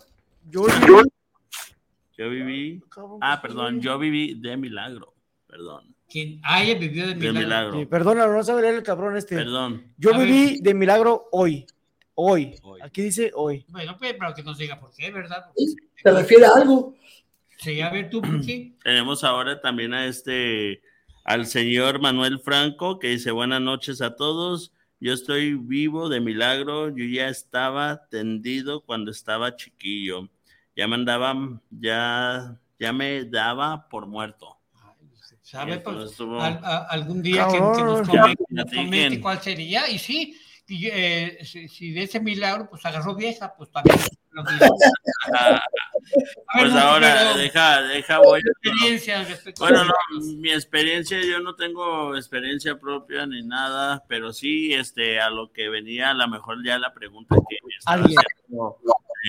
Yo, 0.49 0.65
Yo 2.17 2.29
viví. 2.29 2.81
Ah, 3.21 3.41
perdón, 3.41 3.79
yo 3.81 3.97
viví 3.97 4.35
de 4.35 4.57
milagro. 4.57 5.13
Perdón. 5.47 5.95
Quien 6.09 6.39
haya 6.43 6.75
vivido 6.75 7.07
de 7.07 7.13
De 7.13 7.19
milagro. 7.19 7.39
milagro. 7.41 7.79
Sí, 7.79 7.85
perdona, 7.85 8.27
no 8.27 8.43
sabe 8.43 8.61
leer 8.63 8.75
el 8.75 8.83
cabrón 8.83 9.15
este. 9.15 9.35
Perdón. 9.35 9.83
Yo 9.97 10.13
A 10.13 10.17
ver. 10.17 10.27
viví 10.27 10.59
de 10.59 10.73
milagro 10.73 11.27
hoy. 11.31 11.65
Hoy. 12.15 12.55
Hoy. 12.63 12.79
Aquí 12.83 13.01
dice 13.03 13.31
hoy. 13.35 13.65
Bueno, 13.69 13.95
pues, 13.97 14.15
pero 14.19 14.33
que 14.33 14.43
nos 14.43 14.57
diga 14.57 14.79
por 14.79 14.91
qué, 14.93 15.11
¿verdad? 15.11 15.45
¿Sí? 15.55 15.75
¿Se 16.03 16.11
refiere 16.11 16.45
a 16.45 16.51
algo? 16.55 16.95
Sí, 17.59 17.79
a 17.81 17.89
ver 17.89 18.09
tú, 18.09 18.21
¿por 18.21 18.41
qué? 18.45 18.73
Tenemos 18.83 19.23
ahora 19.23 19.61
también 19.61 19.93
a 19.93 20.05
este, 20.05 20.81
al 21.23 21.45
señor 21.45 22.01
Manuel 22.01 22.39
Franco, 22.39 22.99
que 22.99 23.09
dice 23.09 23.31
buenas 23.31 23.61
noches 23.61 24.01
a 24.01 24.15
todos. 24.15 24.73
Yo 24.99 25.13
estoy 25.13 25.53
vivo 25.55 26.09
de 26.09 26.19
milagro. 26.19 26.89
Yo 26.89 27.05
ya 27.05 27.29
estaba 27.29 28.07
tendido 28.09 28.81
cuando 28.81 29.11
estaba 29.11 29.55
chiquillo. 29.55 30.29
Ya 30.75 30.87
me 30.87 30.95
andaba, 30.95 31.61
ya, 31.69 32.59
ya 32.79 32.93
me 32.93 33.25
daba 33.25 33.87
por 33.89 34.07
muerto. 34.07 34.57
¿Sabe? 35.41 35.79
Pues, 35.79 36.11
estuvo- 36.11 36.39
al- 36.41 36.59
a- 36.63 36.85
algún 36.89 37.21
día 37.23 37.47
que, 37.47 37.53
que 37.53 37.83
nos 37.83 38.01
comente, 38.07 38.43
nos 38.49 38.65
comente 38.71 39.21
cuál 39.21 39.41
sería. 39.41 39.89
Y 39.89 39.97
sí, 39.97 40.35
y, 40.67 40.87
eh, 40.87 41.39
si, 41.43 41.67
si 41.67 41.91
de 41.91 42.03
ese 42.03 42.19
milagro, 42.19 42.69
pues 42.69 42.85
agarró 42.85 43.15
vieja, 43.15 43.53
pues 43.57 43.71
también. 43.71 43.97
Lo. 44.31 44.43
Ah, 45.33 45.61
ver, 46.03 46.23
pues 46.53 46.73
no, 46.73 46.79
ahora, 46.79 47.35
deja, 47.35 47.81
deja, 47.83 48.19
voy. 48.19 48.39
experiencia 48.39 49.27
Bueno, 49.59 49.85
no, 49.85 49.93
mi 50.37 50.51
experiencia, 50.51 51.21
yo 51.21 51.39
no 51.39 51.55
tengo 51.55 52.15
experiencia 52.15 52.79
propia 52.79 53.25
ni 53.25 53.43
nada, 53.43 54.03
pero 54.07 54.33
sí, 54.33 54.73
este, 54.73 55.19
a 55.19 55.29
lo 55.29 55.51
que 55.51 55.69
venía, 55.69 56.11
a 56.11 56.13
lo 56.13 56.27
mejor 56.27 56.65
ya 56.65 56.79
la 56.79 56.93
pregunta 56.93 57.35
que 57.49 57.57
estaba 57.77 57.97
Alguien. 57.97 58.17
haciendo, 58.19 58.77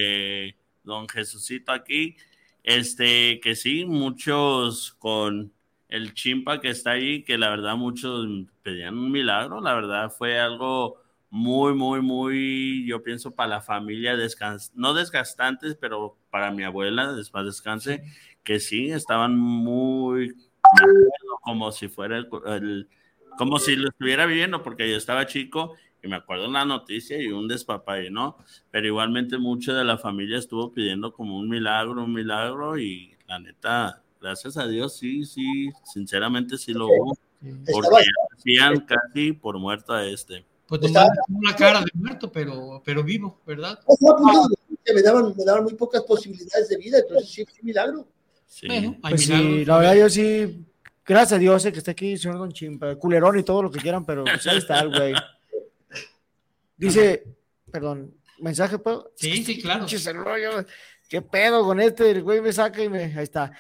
eh, 0.01 0.55
don 0.85 1.09
Jesucito 1.09 1.73
aquí, 1.73 2.17
este, 2.63 3.41
que 3.41 3.57
sí, 3.57 3.85
muchos 3.85 4.93
con 4.99 5.53
el 5.89 6.15
chimpa 6.15 6.61
que 6.61 6.71
está 6.71 6.93
ahí, 6.93 7.25
que 7.25 7.37
la 7.37 7.51
verdad 7.51 7.77
muchos 7.77 8.27
pedían 8.63 8.97
un 8.97 9.11
milagro, 9.11 9.61
la 9.61 9.75
verdad 9.75 10.11
fue 10.11 10.39
algo 10.39 11.01
muy, 11.31 11.75
muy, 11.75 12.01
muy, 12.03 12.87
yo 12.87 13.03
pienso 13.03 13.35
para 13.35 13.49
la 13.51 13.61
familia, 13.63 14.17
descans 14.17 14.73
no 14.75 14.95
desgastantes, 14.95 15.77
pero 15.77 16.19
para 16.31 16.51
mi 16.51 16.65
abuela, 16.65 17.13
después 17.13 17.45
descanse, 17.47 18.03
que 18.43 18.59
sí, 18.61 18.91
estaban 18.91 19.37
muy, 19.39 20.35
como 21.43 21.73
si 21.73 21.89
fuera 21.89 22.17
el, 22.19 22.29
el- 22.47 22.89
como 23.39 23.59
si 23.59 23.77
lo 23.77 23.89
estuviera 23.89 24.27
viviendo, 24.27 24.63
porque 24.63 24.91
yo 24.91 24.97
estaba 24.97 25.27
chico 25.27 25.75
y 26.03 26.09
me 26.09 26.17
acuerdo 26.17 26.47
en 26.47 26.53
la 26.55 26.65
noticia 26.65 27.21
y 27.23 27.29
un 27.29 27.49
despapalle, 27.49 28.11
¿no? 28.11 28.37
Pero 28.71 28.87
igualmente 28.87 29.39
mucho 29.39 29.73
de 29.75 29.85
la 29.85 29.99
familia 29.99 30.39
estuvo 30.39 30.73
pidiendo 30.73 31.13
como 31.13 31.39
un 31.39 31.49
milagro, 31.49 32.05
un 32.05 32.13
milagro 32.13 32.79
y 32.79 33.15
la 33.29 33.39
neta, 33.39 34.03
gracias 34.21 34.57
a 34.57 34.67
Dios, 34.67 34.97
sí, 34.99 35.25
sí, 35.25 35.71
sinceramente 35.85 36.59
sí 36.59 36.73
lo 36.75 36.87
hubo, 36.89 37.17
porque 37.73 37.89
hacían 38.37 38.81
casi 38.81 39.33
por 39.33 39.59
muerto 39.59 39.93
a 39.95 40.05
este. 40.07 40.45
Pues 40.71 40.83
Estaba- 40.85 41.11
una 41.29 41.57
cara 41.57 41.81
de 41.81 41.91
muerto, 41.95 42.31
pero, 42.31 42.81
pero 42.85 43.03
vivo, 43.03 43.41
¿verdad? 43.45 43.79
que 44.85 44.95
me 44.95 45.03
daban, 45.03 45.35
me 45.37 45.45
daban 45.45 45.65
muy 45.65 45.75
pocas 45.75 46.03
posibilidades 46.05 46.69
de 46.69 46.77
vida, 46.77 46.99
entonces 46.99 47.29
sí, 47.29 47.45
fue 47.45 47.59
un 47.61 47.67
milagro. 47.67 48.09
Sí. 48.47 48.69
Bueno, 48.69 48.97
hay 49.03 49.11
Pues 49.15 49.27
sí, 49.27 49.65
la 49.65 49.79
verdad 49.79 49.95
yo 49.97 50.09
sí. 50.09 50.65
Gracias 51.05 51.33
a 51.33 51.39
Dios 51.39 51.65
eh, 51.67 51.73
que 51.73 51.79
está 51.79 51.91
aquí 51.91 52.13
el 52.13 52.19
señor 52.21 52.39
Don 52.39 52.53
Chimpa, 52.53 52.95
culerón 52.95 53.37
y 53.39 53.43
todo 53.43 53.65
lo 53.65 53.71
que 53.71 53.81
quieran, 53.81 54.05
pero 54.05 54.23
pues, 54.25 54.47
ahí 54.47 54.59
está 54.59 54.79
el 54.81 54.91
güey. 54.97 55.13
Dice, 56.77 57.25
perdón, 57.71 58.15
mensaje, 58.39 58.79
¿puedo? 58.79 59.13
Sí, 59.17 59.43
sí, 59.45 59.61
claro. 59.61 59.87
¿Qué 61.09 61.21
pedo 61.21 61.65
con 61.65 61.81
este? 61.81 62.11
El 62.13 62.23
güey 62.23 62.41
me 62.41 62.53
saca 62.53 62.81
y 62.83 62.89
me. 62.89 63.03
Ahí 63.07 63.25
está. 63.25 63.51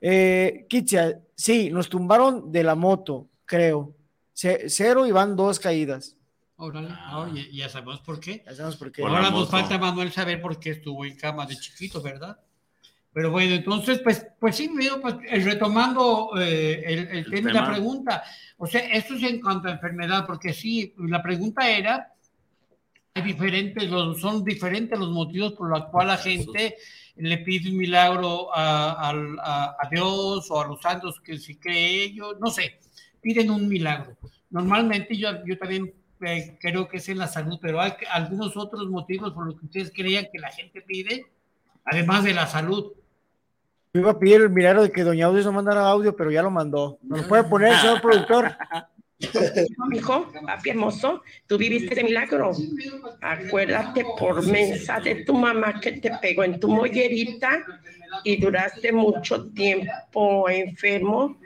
Eh, 0.00 0.66
Kitsia, 0.68 1.20
sí, 1.34 1.70
nos 1.70 1.88
tumbaron 1.88 2.52
de 2.52 2.62
la 2.62 2.76
moto, 2.76 3.28
creo. 3.44 3.92
Ce- 4.32 4.68
cero 4.68 5.04
y 5.04 5.10
van 5.10 5.34
dos 5.34 5.58
caídas. 5.58 6.14
Órale, 6.60 6.88
Ah. 6.90 7.20
oye, 7.20 7.48
ya 7.52 7.68
sabemos 7.68 8.00
por 8.00 8.18
qué. 8.18 8.42
Ya 8.44 8.52
sabemos 8.54 8.76
por 8.76 8.90
qué. 8.90 9.02
Ahora 9.02 9.22
nos 9.22 9.32
moto. 9.32 9.46
falta 9.52 9.78
Manuel 9.78 10.10
saber 10.12 10.40
por 10.42 10.58
qué 10.58 10.70
estuvo 10.70 11.04
en 11.04 11.16
cama 11.16 11.46
de 11.46 11.56
chiquito, 11.56 12.02
¿verdad? 12.02 12.36
Pero 13.12 13.30
bueno, 13.30 13.54
entonces, 13.54 14.00
pues, 14.02 14.26
pues 14.40 14.56
sí, 14.56 14.68
pues, 15.00 15.14
eh, 15.28 15.38
retomando 15.40 16.32
eh, 16.38 16.82
el, 16.84 16.98
el 16.98 17.18
El 17.18 17.30
tema 17.30 17.50
y 17.50 17.54
la 17.54 17.66
pregunta. 17.70 18.22
O 18.58 18.66
sea, 18.66 18.80
esto 18.92 19.14
es 19.14 19.22
en 19.22 19.40
cuanto 19.40 19.68
a 19.68 19.72
enfermedad, 19.72 20.26
porque 20.26 20.52
sí, 20.52 20.94
la 20.98 21.22
pregunta 21.22 21.68
era, 21.70 22.12
hay 23.14 23.22
diferentes, 23.22 23.88
los- 23.88 24.20
son 24.20 24.44
diferentes 24.44 24.98
los 24.98 25.10
motivos 25.10 25.52
por 25.54 25.70
los 25.70 25.84
cuales 25.86 26.16
la 26.16 26.18
gente 26.18 26.76
le 27.16 27.38
pide 27.38 27.70
un 27.70 27.76
milagro 27.76 28.54
a, 28.54 29.10
a- 29.10 29.76
a 29.80 29.88
Dios 29.90 30.50
o 30.50 30.60
a 30.60 30.66
los 30.66 30.80
santos 30.80 31.20
que 31.20 31.38
si 31.38 31.56
cree 31.56 32.02
ellos, 32.04 32.36
no 32.40 32.50
sé, 32.50 32.78
piden 33.20 33.50
un 33.50 33.68
milagro. 33.68 34.16
Normalmente 34.50 35.16
yo, 35.16 35.30
yo 35.44 35.58
también 35.58 35.92
eh, 36.20 36.56
creo 36.60 36.88
que 36.88 36.98
es 36.98 37.08
en 37.08 37.18
la 37.18 37.26
salud, 37.26 37.58
pero 37.60 37.80
hay 37.80 37.92
algunos 38.10 38.56
otros 38.56 38.88
motivos 38.88 39.32
por 39.32 39.46
los 39.46 39.58
que 39.58 39.66
ustedes 39.66 39.92
creían 39.94 40.26
que 40.32 40.38
la 40.38 40.50
gente 40.50 40.80
pide, 40.82 41.26
además 41.84 42.24
de 42.24 42.34
la 42.34 42.46
salud. 42.46 42.92
Yo 43.94 44.00
iba 44.00 44.10
a 44.10 44.18
pedir 44.18 44.42
el 44.42 44.50
milagro 44.50 44.82
de 44.82 44.92
que 44.92 45.02
Doña 45.02 45.26
Audio 45.26 45.44
no 45.44 45.52
mandara 45.52 45.88
audio, 45.88 46.14
pero 46.14 46.30
ya 46.30 46.42
lo 46.42 46.50
mandó. 46.50 46.98
¿Me 47.02 47.18
lo 47.18 47.28
puede 47.28 47.44
poner, 47.44 47.74
señor 47.76 48.00
productor? 48.02 48.54
No, 49.76 49.86
mijo, 49.86 50.30
papi 50.46 50.70
hermoso, 50.70 51.22
tú 51.46 51.58
viviste 51.58 51.94
de 51.94 52.04
milagro. 52.04 52.52
Acuérdate 53.20 54.04
por 54.18 54.46
mensa 54.46 55.00
de 55.00 55.24
tu 55.24 55.34
mamá 55.34 55.80
que 55.80 55.92
te 55.92 56.10
pegó 56.20 56.44
en 56.44 56.60
tu 56.60 56.68
mollerita 56.68 57.64
y 58.24 58.36
duraste 58.40 58.92
mucho 58.92 59.46
tiempo 59.50 60.48
enfermo 60.48 61.36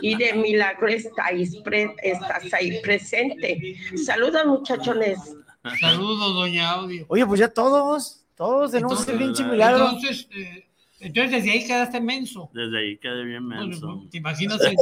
y 0.00 0.14
de 0.16 0.32
milagro 0.34 0.88
estáis 0.88 1.56
pre- 1.58 1.94
estás 2.02 2.52
ahí 2.54 2.80
presente. 2.80 3.76
Saludos 4.04 4.46
muchachones. 4.46 5.18
Saludos, 5.80 6.34
doña 6.34 6.70
Audio. 6.70 7.04
Oye, 7.08 7.26
pues 7.26 7.40
ya 7.40 7.48
todos, 7.48 8.24
todos 8.34 8.70
tenemos 8.70 8.92
Entonces, 9.00 9.14
ese 9.14 9.24
pinche 9.24 9.44
milagro. 9.44 9.84
Entonces, 9.90 10.28
eh, 10.34 10.66
Entonces 11.00 11.32
desde 11.32 11.50
ahí 11.52 11.66
quedaste 11.66 12.00
menso. 12.00 12.50
Desde 12.54 12.78
ahí 12.78 12.98
quedé 12.98 13.24
bien 13.24 13.46
menso. 13.46 14.04
¿Te 14.10 14.18
imaginas 14.18 14.60
el- 14.62 14.76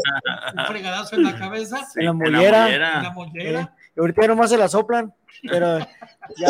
un 0.59 0.64
fregadazo 0.66 1.16
en 1.16 1.22
la 1.24 1.37
cabeza? 1.38 1.79
En 1.96 2.05
la 2.05 2.11
en 2.11 2.18
la 2.33 2.38
mollera. 2.38 2.74
En 2.98 3.03
la 3.03 3.11
mollera. 3.11 3.61
Eh, 3.61 3.90
y 3.96 4.01
ahorita 4.01 4.22
ya 4.22 4.29
nomás 4.29 4.51
se 4.51 4.57
la 4.59 4.68
soplan, 4.68 5.12
pero 5.42 5.79
ya, 5.81 6.48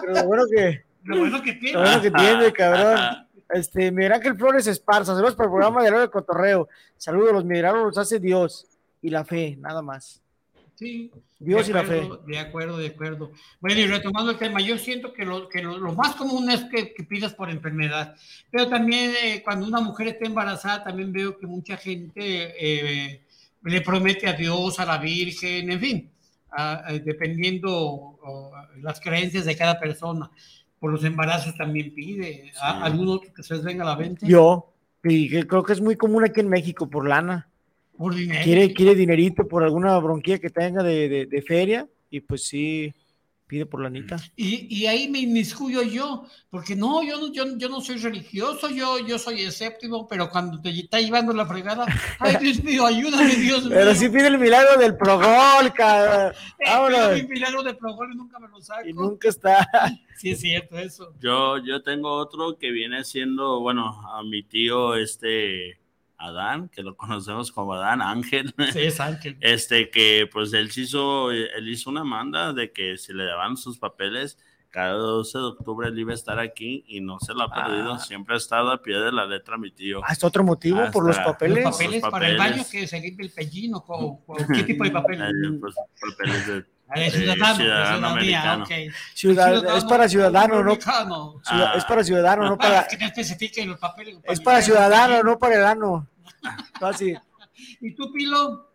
pero 0.00 0.12
lo 0.14 0.24
bueno 0.26 0.42
que, 0.54 0.84
Lo 1.04 1.18
bueno 1.18 1.42
que 1.42 1.52
lo 1.54 1.60
tiene. 1.60 1.78
bueno 1.78 2.00
que 2.02 2.10
tiene, 2.10 2.52
cabrón. 2.52 3.25
Este, 3.50 3.92
Miguel 3.92 4.12
Ángel 4.12 4.36
Flores 4.36 4.66
Esparza, 4.66 5.14
saludos 5.14 5.34
para 5.34 5.46
el 5.46 5.52
programa 5.52 5.82
de 5.84 5.90
de 5.90 6.10
Cotorreo. 6.10 6.68
Saludos, 6.96 7.32
los 7.32 7.44
milagros 7.44 7.84
los 7.86 7.98
hace 7.98 8.18
Dios 8.18 8.66
y 9.02 9.10
la 9.10 9.24
fe, 9.24 9.56
nada 9.60 9.82
más. 9.82 10.20
Sí. 10.74 11.10
Dios 11.38 11.66
de 11.66 11.70
y 11.70 11.74
la 11.74 11.80
acuerdo, 11.80 12.16
De 12.26 12.38
acuerdo, 12.38 12.76
de 12.78 12.86
acuerdo. 12.88 13.30
Bueno, 13.60 13.80
y 13.80 13.86
retomando 13.86 14.32
el 14.32 14.38
tema, 14.38 14.60
yo 14.60 14.76
siento 14.78 15.12
que 15.12 15.24
lo, 15.24 15.48
que 15.48 15.62
lo, 15.62 15.78
lo 15.78 15.92
más 15.94 16.16
común 16.16 16.50
es 16.50 16.64
que, 16.64 16.92
que 16.92 17.04
pidas 17.04 17.34
por 17.34 17.48
enfermedad, 17.50 18.14
pero 18.50 18.68
también 18.68 19.12
eh, 19.22 19.42
cuando 19.44 19.66
una 19.66 19.80
mujer 19.80 20.08
está 20.08 20.26
embarazada, 20.26 20.82
también 20.84 21.12
veo 21.12 21.38
que 21.38 21.46
mucha 21.46 21.76
gente 21.76 22.18
eh, 22.20 23.22
le 23.62 23.80
promete 23.80 24.26
a 24.28 24.32
Dios, 24.32 24.78
a 24.80 24.84
la 24.86 24.98
Virgen, 24.98 25.70
en 25.70 25.80
fin, 25.80 26.10
a- 26.50 26.88
a- 26.88 26.92
dependiendo 26.92 28.18
las 28.82 29.00
creencias 29.00 29.44
de 29.44 29.56
cada 29.56 29.78
persona. 29.78 30.30
Por 30.78 30.92
los 30.92 31.04
embarazos 31.04 31.54
también 31.56 31.94
pide. 31.94 32.52
¿A- 32.60 32.84
¿Algún 32.84 33.08
otro 33.08 33.32
que 33.32 33.42
se 33.42 33.54
les 33.54 33.64
venga 33.64 33.82
a 33.84 33.86
la 33.86 33.96
mente? 33.96 34.26
Yo, 34.26 34.72
y 35.04 35.28
creo 35.46 35.62
que 35.62 35.72
es 35.72 35.80
muy 35.80 35.96
común 35.96 36.24
aquí 36.24 36.40
en 36.40 36.48
México 36.48 36.88
por 36.88 37.08
lana. 37.08 37.48
Por 37.96 38.14
dinero. 38.14 38.40
Quiere, 38.44 38.74
quiere 38.74 38.94
dinerito 38.94 39.48
por 39.48 39.62
alguna 39.62 39.98
bronquilla 39.98 40.38
que 40.38 40.50
tenga 40.50 40.82
de, 40.82 41.08
de- 41.08 41.26
de 41.26 41.42
feria 41.42 41.88
y 42.10 42.20
pues 42.20 42.46
sí, 42.46 42.92
pide 43.46 43.66
por 43.66 43.80
lanita. 43.80 44.16
Y, 44.34 44.74
y 44.74 44.86
ahí 44.86 45.08
me 45.08 45.20
inmiscuyo 45.20 45.82
yo, 45.82 46.26
porque 46.50 46.74
no, 46.74 47.02
yo 47.02 47.20
no, 47.20 47.32
yo, 47.32 47.56
yo 47.56 47.68
no 47.68 47.80
soy 47.80 47.96
religioso, 47.96 48.68
yo, 48.68 48.98
yo 49.06 49.18
soy 49.18 49.42
escéptico, 49.42 50.06
pero 50.08 50.28
cuando 50.30 50.60
te 50.60 50.70
está 50.70 51.00
llevando 51.00 51.32
la 51.32 51.46
fregada, 51.46 51.86
ay 52.18 52.36
Dios 52.40 52.62
mío, 52.62 52.86
ayúdame, 52.86 53.34
Dios 53.36 53.64
mío. 53.64 53.72
Pero 53.74 53.94
sí 53.94 54.08
pide 54.08 54.28
el 54.28 54.38
milagro 54.38 54.78
del 54.78 54.96
progol, 54.96 55.72
cabrón. 55.74 56.34
Eh. 56.58 57.22
Mi 57.22 57.28
milagro 57.28 57.62
de 57.62 57.74
Progol 57.74 58.12
y 58.12 58.16
nunca 58.16 58.38
me 58.38 58.48
lo 58.48 58.60
saco. 58.60 58.88
Y 58.88 58.92
nunca 58.92 59.28
está. 59.28 59.66
Sí, 60.16 60.30
es 60.30 60.40
cierto 60.40 60.78
eso. 60.78 61.12
Yo, 61.20 61.58
yo 61.58 61.82
tengo 61.82 62.10
otro 62.10 62.56
que 62.56 62.70
viene 62.70 63.04
siendo, 63.04 63.60
bueno, 63.60 64.00
a 64.14 64.22
mi 64.22 64.42
tío, 64.42 64.94
este, 64.94 65.78
Adán, 66.18 66.68
que 66.70 66.82
lo 66.82 66.96
conocemos 66.96 67.52
como 67.52 67.74
Adán 67.74 68.00
Ángel. 68.02 68.54
Sí, 68.72 68.80
es 68.82 69.00
Ángel. 69.00 69.36
Este, 69.40 69.90
que 69.90 70.28
pues 70.32 70.52
él 70.52 70.70
hizo, 70.74 71.30
él 71.30 71.68
hizo 71.68 71.90
una 71.90 72.04
manda 72.04 72.52
de 72.52 72.72
que 72.72 72.96
si 72.96 73.12
le 73.12 73.24
daban 73.24 73.56
sus 73.56 73.78
papeles, 73.78 74.38
cada 74.70 74.92
12 74.92 75.38
de 75.38 75.44
octubre 75.44 75.88
él 75.88 75.98
iba 75.98 76.12
a 76.12 76.14
estar 76.14 76.38
aquí 76.38 76.84
y 76.86 77.00
no 77.00 77.18
se 77.20 77.32
lo 77.32 77.42
ha 77.42 77.50
perdido. 77.50 77.94
Ah. 77.94 77.98
Siempre 77.98 78.34
ha 78.34 78.38
estado 78.38 78.70
a 78.70 78.82
pie 78.82 78.98
de 78.98 79.10
la 79.12 79.24
letra 79.26 79.56
mi 79.56 79.70
tío. 79.70 80.00
Ah, 80.04 80.12
es 80.12 80.22
otro 80.22 80.44
motivo 80.44 80.80
por 80.92 81.06
los 81.06 81.16
Hasta- 81.16 81.32
papeles. 81.32 81.64
Los 81.64 81.72
papeles 81.76 82.02
Los 82.02 82.10
para 82.10 82.28
el 82.28 82.36
papeles. 82.36 82.56
baño 82.58 82.68
que 82.70 82.86
se 82.86 83.00
limpia 83.00 83.24
el 83.26 83.32
pellino, 83.32 83.84
¿qué 84.54 84.62
tipo 84.64 84.84
de 84.84 84.90
papel? 84.92 85.22
Eh, 85.22 85.58
pues, 85.60 85.74
papeles 86.00 86.46
de, 86.46 86.64
De 86.94 87.00
de 87.02 87.10
ciudadano, 87.10 88.06
americano. 88.08 88.64
Ciudad- 89.14 89.76
es 89.76 89.84
para 89.84 90.08
ciudadano, 90.08 90.62
no, 90.62 90.72
es 91.76 91.84
para 91.84 92.04
ciudadano, 92.04 92.42
no 92.48 92.56
para, 92.58 92.86
que 92.86 92.96
te 92.96 93.04
especifiquen 93.06 93.68
los 93.70 93.78
papeles. 93.78 94.16
es 94.24 94.40
para 94.40 94.62
ciudadano, 94.62 95.22
no 95.22 95.38
para 95.38 95.56
el 95.56 95.64
ano. 95.64 96.08
Así. 96.80 97.14
¿Y 97.80 97.94
tú, 97.94 98.12
Pilo? 98.12 98.70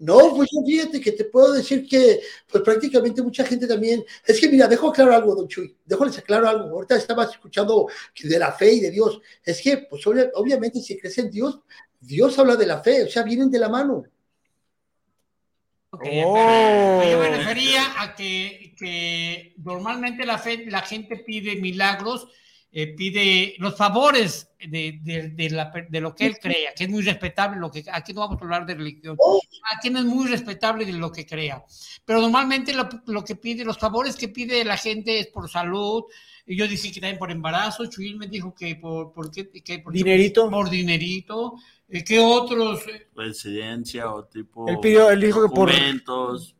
No, 0.00 0.34
pues 0.34 0.48
yo 0.50 0.62
fíjate 0.66 0.98
que 0.98 1.12
te 1.12 1.24
puedo 1.26 1.52
decir 1.52 1.86
que 1.86 2.20
pues 2.50 2.64
prácticamente 2.64 3.20
mucha 3.22 3.44
gente 3.44 3.66
también, 3.66 4.02
es 4.26 4.40
que 4.40 4.48
mira, 4.48 4.66
dejo 4.66 4.90
claro 4.90 5.14
algo, 5.14 5.34
don 5.34 5.46
Chuy, 5.46 5.76
déjales 5.84 6.16
aclaro 6.18 6.48
algo, 6.48 6.70
ahorita 6.70 6.96
estaba 6.96 7.24
escuchando 7.24 7.86
que 8.14 8.26
de 8.26 8.38
la 8.38 8.50
fe 8.50 8.72
y 8.72 8.80
de 8.80 8.90
Dios, 8.90 9.20
es 9.44 9.60
que 9.60 9.76
pues 9.90 10.06
obvia- 10.06 10.30
obviamente 10.36 10.80
si 10.80 10.98
crees 10.98 11.18
en 11.18 11.30
Dios, 11.30 11.60
Dios 12.00 12.38
habla 12.38 12.56
de 12.56 12.66
la 12.66 12.80
fe, 12.80 13.04
o 13.04 13.08
sea, 13.08 13.22
vienen 13.22 13.50
de 13.50 13.58
la 13.58 13.68
mano. 13.68 14.04
Ok, 15.90 16.04
Oh. 16.24 17.02
Yo 17.02 17.18
me 17.18 17.28
refería 17.30 18.00
a 18.00 18.14
que, 18.14 18.74
que 18.78 19.54
normalmente 19.58 20.24
la, 20.24 20.38
fe, 20.38 20.66
la 20.66 20.82
gente 20.82 21.16
pide 21.16 21.56
milagros, 21.56 22.28
eh, 22.72 22.94
pide 22.94 23.56
los 23.58 23.76
favores 23.76 24.49
de, 24.68 24.98
de- 25.02 25.28
de 25.30 25.50
la 25.50 25.72
de 25.88 26.00
lo 26.00 26.14
que 26.14 26.26
él 26.26 26.38
crea, 26.38 26.72
que 26.76 26.84
es 26.84 26.90
muy 26.90 27.02
respetable. 27.02 27.58
Lo 27.58 27.70
que, 27.70 27.84
aquí 27.92 28.12
no 28.12 28.20
vamos 28.20 28.40
a 28.40 28.44
hablar 28.44 28.66
de 28.66 28.74
religión. 28.74 29.16
Aquí 29.76 29.90
no 29.90 29.98
es 30.00 30.04
muy 30.04 30.26
respetable 30.28 30.84
de 30.84 30.92
lo 30.92 31.10
que 31.12 31.24
crea. 31.26 31.64
Pero 32.04 32.20
normalmente 32.20 32.72
lo, 32.74 32.88
lo 33.06 33.24
que 33.24 33.36
pide, 33.36 33.64
los 33.64 33.78
favores 33.78 34.16
que 34.16 34.28
pide 34.28 34.64
la 34.64 34.76
gente 34.76 35.18
es 35.20 35.26
por 35.28 35.48
salud. 35.48 36.04
Y 36.46 36.56
yo 36.56 36.66
dije 36.66 36.90
que 36.90 37.00
también 37.00 37.18
por 37.18 37.30
embarazo. 37.30 37.86
Chuyil 37.86 38.16
me 38.16 38.26
dijo 38.26 38.54
que 38.54 38.74
por, 38.76 39.12
por 39.12 39.30
qué, 39.30 39.48
que 39.50 39.78
por 39.78 39.92
Dinerito. 39.92 40.50
Por 40.50 40.68
dinerito. 40.68 41.54
Eh, 41.92 42.04
¿Qué 42.04 42.18
otros? 42.20 42.86
eh, 42.86 43.08
Residencia 43.16 44.12
o 44.12 44.24
tipo. 44.24 44.68
Él 44.68 44.78
pidió, 44.80 45.10
él 45.10 45.20
dijo 45.20 45.42
que 45.42 45.52
por, 45.54 45.70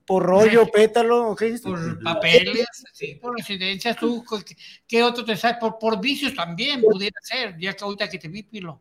por 0.05 0.23
rollo, 0.25 0.67
pétalo, 0.67 1.37
¿qué 1.37 1.45
dijiste? 1.47 1.69
por 1.71 2.03
papeles, 2.03 2.67
sí, 2.93 3.15
por 3.15 3.37
residencias, 3.37 3.97
tú, 3.97 4.25
¿qué- 4.45 4.57
¿qué 4.89 5.03
otro 5.05 5.25
te 5.25 5.37
sabes? 5.37 5.59
Por, 5.61 5.79
por 5.79 6.01
vicios 6.01 6.35
también 6.35 6.81
pudiera 6.81 7.17
ser, 7.23 7.57
ya 7.61 7.75
que 7.75 7.85
ahorita 7.91 8.09
que 8.09 8.19
te 8.19 8.29
vi, 8.29 8.43
Pilo. 8.43 8.81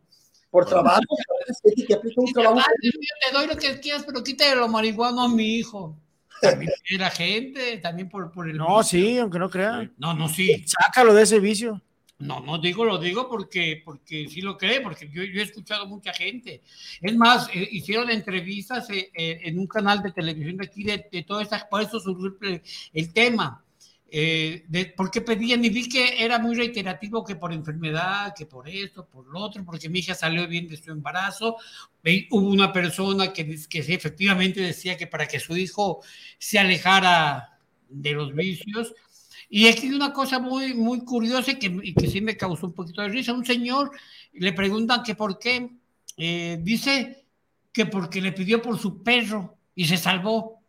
Por 0.50 0.66
trabajo, 0.66 1.00
es 1.46 1.86
que 1.86 1.94
aplica 1.94 2.20
un 2.20 2.32
trabajo. 2.32 2.58
Ay, 2.58 2.74
Dios 2.82 2.94
mío, 2.98 3.08
te 3.24 3.32
doy 3.36 3.46
lo 3.46 3.56
que 3.56 3.78
quieras, 3.80 4.02
pero 4.04 4.22
quítale 4.24 4.56
lo 4.56 4.68
marihuano 4.68 5.22
a 5.22 5.28
mi 5.28 5.56
hijo. 5.56 5.96
También 6.40 6.72
era 6.90 7.08
gente, 7.10 7.76
también 7.78 8.08
por, 8.08 8.32
por 8.32 8.48
el 8.48 8.56
No, 8.56 8.78
vicio. 8.78 8.82
sí, 8.98 9.18
aunque 9.18 9.38
no 9.38 9.48
crean. 9.48 9.92
No, 9.98 10.12
no, 10.14 10.28
sí. 10.28 10.64
Sácalo 10.66 11.14
de 11.14 11.22
ese 11.22 11.38
vicio. 11.38 11.80
No, 12.18 12.40
no 12.40 12.58
digo, 12.58 12.84
lo 12.84 12.98
digo 12.98 13.28
porque, 13.30 13.80
porque 13.84 14.28
sí 14.28 14.42
lo 14.42 14.58
cree, 14.58 14.80
porque 14.82 15.08
yo, 15.08 15.22
yo 15.22 15.40
he 15.40 15.44
escuchado 15.44 15.86
mucha 15.86 16.12
gente. 16.12 16.60
Es 17.00 17.16
más, 17.16 17.48
eh, 17.54 17.66
hicieron 17.70 18.10
entrevistas 18.10 18.90
eh, 18.90 19.10
eh, 19.14 19.40
en 19.44 19.58
un 19.58 19.66
canal 19.66 20.02
de 20.02 20.12
televisión 20.12 20.56
de 20.58 20.66
aquí 20.66 20.82
de, 20.82 21.06
de 21.10 21.22
todas 21.22 21.44
estas, 21.44 21.64
por 21.64 21.80
eso 21.80 21.98
surgió 22.00 22.36
el, 22.42 22.60
el 22.92 23.12
tema. 23.14 23.64
Eh, 24.12 24.64
de 24.68 24.86
por 24.86 25.08
qué 25.10 25.20
pedían 25.20 25.64
y 25.64 25.68
vi 25.70 25.88
que 25.88 26.24
era 26.24 26.38
muy 26.40 26.56
reiterativo 26.56 27.24
que 27.24 27.36
por 27.36 27.52
enfermedad, 27.52 28.34
que 28.36 28.44
por 28.46 28.68
esto, 28.68 29.06
por 29.06 29.26
lo 29.28 29.38
otro, 29.40 29.64
porque 29.64 29.88
mi 29.88 30.00
hija 30.00 30.14
salió 30.14 30.48
bien 30.48 30.66
de 30.66 30.76
su 30.76 30.90
embarazo. 30.90 31.56
Ve- 32.02 32.26
Hubo 32.30 32.48
una 32.48 32.72
persona 32.72 33.32
que, 33.32 33.56
que 33.68 33.78
efectivamente 33.78 34.60
decía 34.60 34.96
que 34.96 35.06
para 35.06 35.26
que 35.28 35.38
su 35.38 35.56
hijo 35.56 36.02
se 36.38 36.58
alejara 36.58 37.58
de 37.88 38.12
los 38.12 38.34
vicios, 38.34 38.94
y 39.48 39.66
aquí 39.68 39.92
una 39.92 40.12
cosa 40.12 40.38
muy, 40.38 40.74
muy 40.74 41.04
curiosa 41.04 41.52
y 41.52 41.58
que, 41.58 41.66
y 41.82 41.94
que 41.94 42.06
sí 42.08 42.20
me 42.20 42.36
causó 42.36 42.66
un 42.66 42.72
poquito 42.72 43.02
de 43.02 43.08
risa. 43.08 43.32
Un 43.32 43.44
señor 43.44 43.90
le 44.32 44.52
preguntan 44.52 45.02
que 45.02 45.14
por 45.14 45.38
qué, 45.38 45.70
eh, 46.16 46.58
dice 46.62 47.24
que 47.72 47.86
porque 47.86 48.20
le 48.20 48.32
pidió 48.32 48.62
por 48.62 48.78
su 48.78 49.02
perro 49.02 49.56
y 49.74 49.86
se 49.86 49.96
salvó. 49.96 50.59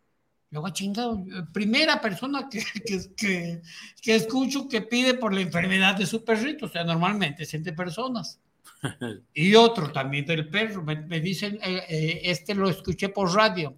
Luego, 0.52 0.68
chingado, 0.68 1.24
primera 1.52 2.00
persona 2.00 2.48
que, 2.48 2.62
que, 2.86 3.00
que, 3.16 3.62
que 4.00 4.14
escucho 4.14 4.68
que 4.68 4.82
pide 4.82 5.14
por 5.14 5.34
la 5.34 5.40
enfermedad 5.40 5.96
de 5.96 6.06
su 6.06 6.24
perrito, 6.24 6.66
o 6.66 6.68
sea, 6.68 6.84
normalmente 6.84 7.42
es 7.42 7.54
entre 7.54 7.72
personas. 7.72 8.38
Y 9.34 9.54
otro 9.54 9.90
también 9.92 10.26
del 10.26 10.48
perro, 10.48 10.82
me, 10.82 10.96
me 10.96 11.20
dicen, 11.20 11.58
eh, 11.62 11.82
eh, 11.88 12.20
este 12.24 12.54
lo 12.54 12.68
escuché 12.68 13.08
por 13.08 13.32
radio. 13.34 13.76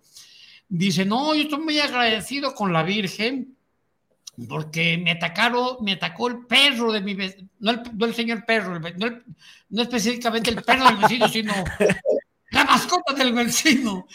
Dice, 0.68 1.04
no, 1.04 1.34
yo 1.34 1.42
estoy 1.42 1.60
muy 1.60 1.78
agradecido 1.78 2.54
con 2.54 2.72
la 2.72 2.82
Virgen 2.82 3.54
porque 4.48 4.98
me 4.98 5.12
atacaron, 5.12 5.76
me 5.82 5.92
atacó 5.92 6.26
el 6.28 6.46
perro 6.46 6.90
de 6.90 7.00
mi 7.02 7.14
vecino, 7.14 7.48
no 7.60 7.70
el, 7.70 7.80
no 7.96 8.06
el 8.06 8.14
señor 8.14 8.44
perro, 8.44 8.74
el 8.76 8.98
no, 8.98 9.06
el- 9.06 9.22
no 9.68 9.82
específicamente 9.82 10.50
el 10.50 10.60
perro 10.62 10.86
del 10.86 10.96
vecino, 10.96 11.28
sino 11.28 11.52
la 12.50 12.64
mascota 12.64 13.12
del 13.14 13.32
vecino, 13.32 14.06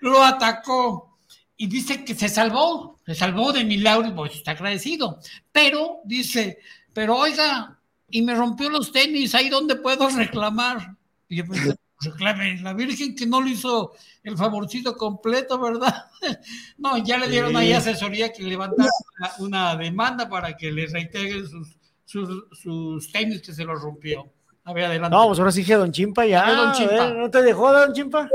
lo 0.00 0.22
atacó 0.22 1.13
y 1.56 1.66
dice 1.66 2.04
que 2.04 2.14
se 2.14 2.28
salvó, 2.28 3.00
se 3.06 3.14
salvó 3.14 3.52
de 3.52 3.64
milagro 3.64 4.14
pues 4.14 4.34
está 4.34 4.52
agradecido, 4.52 5.20
pero 5.52 6.00
dice, 6.04 6.58
pero 6.92 7.16
oiga, 7.16 7.78
y 8.10 8.22
me 8.22 8.34
rompió 8.34 8.70
los 8.70 8.92
tenis, 8.92 9.34
ahí 9.34 9.48
donde 9.48 9.76
puedo 9.76 10.08
reclamar. 10.08 10.96
Y 11.28 11.36
yo 11.36 11.46
pensé, 11.46 11.74
reclame, 12.00 12.60
la 12.60 12.72
Virgen 12.72 13.14
que 13.14 13.26
no 13.26 13.40
le 13.40 13.50
hizo 13.50 13.92
el 14.22 14.36
favorcito 14.36 14.96
completo, 14.96 15.58
¿verdad? 15.58 16.06
No, 16.78 16.96
ya 16.98 17.18
le 17.18 17.28
dieron 17.28 17.54
ahí 17.56 17.72
asesoría 17.72 18.32
que 18.32 18.42
levantar 18.42 18.88
una, 19.18 19.32
una 19.38 19.76
demanda 19.76 20.28
para 20.28 20.56
que 20.56 20.72
le 20.72 20.86
reintegren 20.86 21.46
sus, 21.46 21.76
sus, 22.04 22.44
sus 22.52 23.12
tenis 23.12 23.42
que 23.42 23.52
se 23.52 23.64
los 23.64 23.80
rompió. 23.80 24.32
A 24.64 24.72
ver, 24.72 24.86
adelante. 24.86 25.14
No, 25.14 25.26
pues 25.26 25.38
ahora 25.38 25.52
sí 25.52 25.64
que 25.64 25.74
Don 25.74 25.92
Chimpa 25.92 26.24
ya. 26.24 26.50
Don 26.54 26.72
Chimpa. 26.72 27.06
ver, 27.06 27.16
¿No 27.16 27.30
te 27.30 27.42
dejó 27.42 27.72
Don 27.72 27.92
Chimpa? 27.92 28.28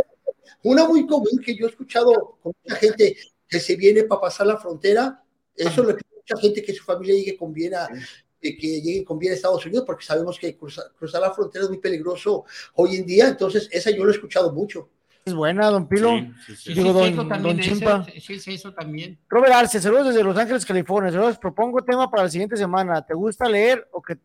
Una 0.64 0.88
muy 0.88 1.06
común 1.06 1.40
que 1.44 1.56
yo 1.56 1.66
he 1.66 1.70
escuchado 1.70 2.38
con 2.42 2.54
mucha 2.64 2.76
gente 2.76 3.18
que 3.48 3.60
se 3.60 3.76
viene 3.76 4.04
para 4.04 4.22
pasar 4.22 4.48
la 4.48 4.58
frontera, 4.58 5.24
eso 5.56 5.84
le 5.84 5.94
pide 5.94 6.10
mucha 6.16 6.38
gente 6.42 6.62
que 6.64 6.74
su 6.74 6.84
familia 6.84 7.16
llegue 7.16 7.36
con 7.38 7.54
bien 7.54 7.76
a, 7.76 7.88
que 8.40 8.52
lleguen 8.52 9.04
con 9.04 9.18
bien 9.20 9.34
a 9.34 9.36
Estados 9.36 9.66
Unidos, 9.66 9.84
porque 9.86 10.06
sabemos 10.06 10.38
que 10.40 10.56
cruzar, 10.56 10.86
cruzar 10.98 11.22
la 11.22 11.34
frontera 11.34 11.64
es 11.66 11.70
muy 11.70 11.80
peligroso 11.80 12.46
hoy 12.76 12.96
en 12.98 13.06
día, 13.06 13.28
entonces 13.28 13.68
esa 13.72 13.92
yo 13.92 14.04
lo 14.04 14.12
he 14.12 14.16
escuchado 14.16 14.52
mucho. 14.52 14.90
Es 15.26 15.34
buena, 15.34 15.70
Don 15.70 15.88
Pilo. 15.88 16.10
Sí, 16.10 16.32
sí, 16.46 16.56
sí. 16.56 16.74
Sí, 16.74 16.74
Digo, 16.76 17.06
sí, 17.06 17.12
don- 17.12 17.28
don 17.28 17.60
ese- 17.60 17.70
Chimpa. 17.70 18.06
sí, 18.20 18.40
sí, 18.40 18.54
eso 18.54 18.74
también. 18.74 19.20
Robert 19.28 19.54
Arce, 19.54 19.80
saludos 19.82 20.08
desde 20.08 20.24
Los 20.24 20.38
Ángeles, 20.38 20.66
California. 20.66 21.12
Saludos, 21.12 21.38
propongo 21.38 21.84
tema 21.84 22.10
para 22.10 22.24
la 22.24 22.30
siguiente 22.30 22.56
semana. 22.56 23.06
¿Te 23.06 23.14
gusta 23.14 23.48
leer 23.50 23.88
o 23.92 24.02
que 24.02 24.18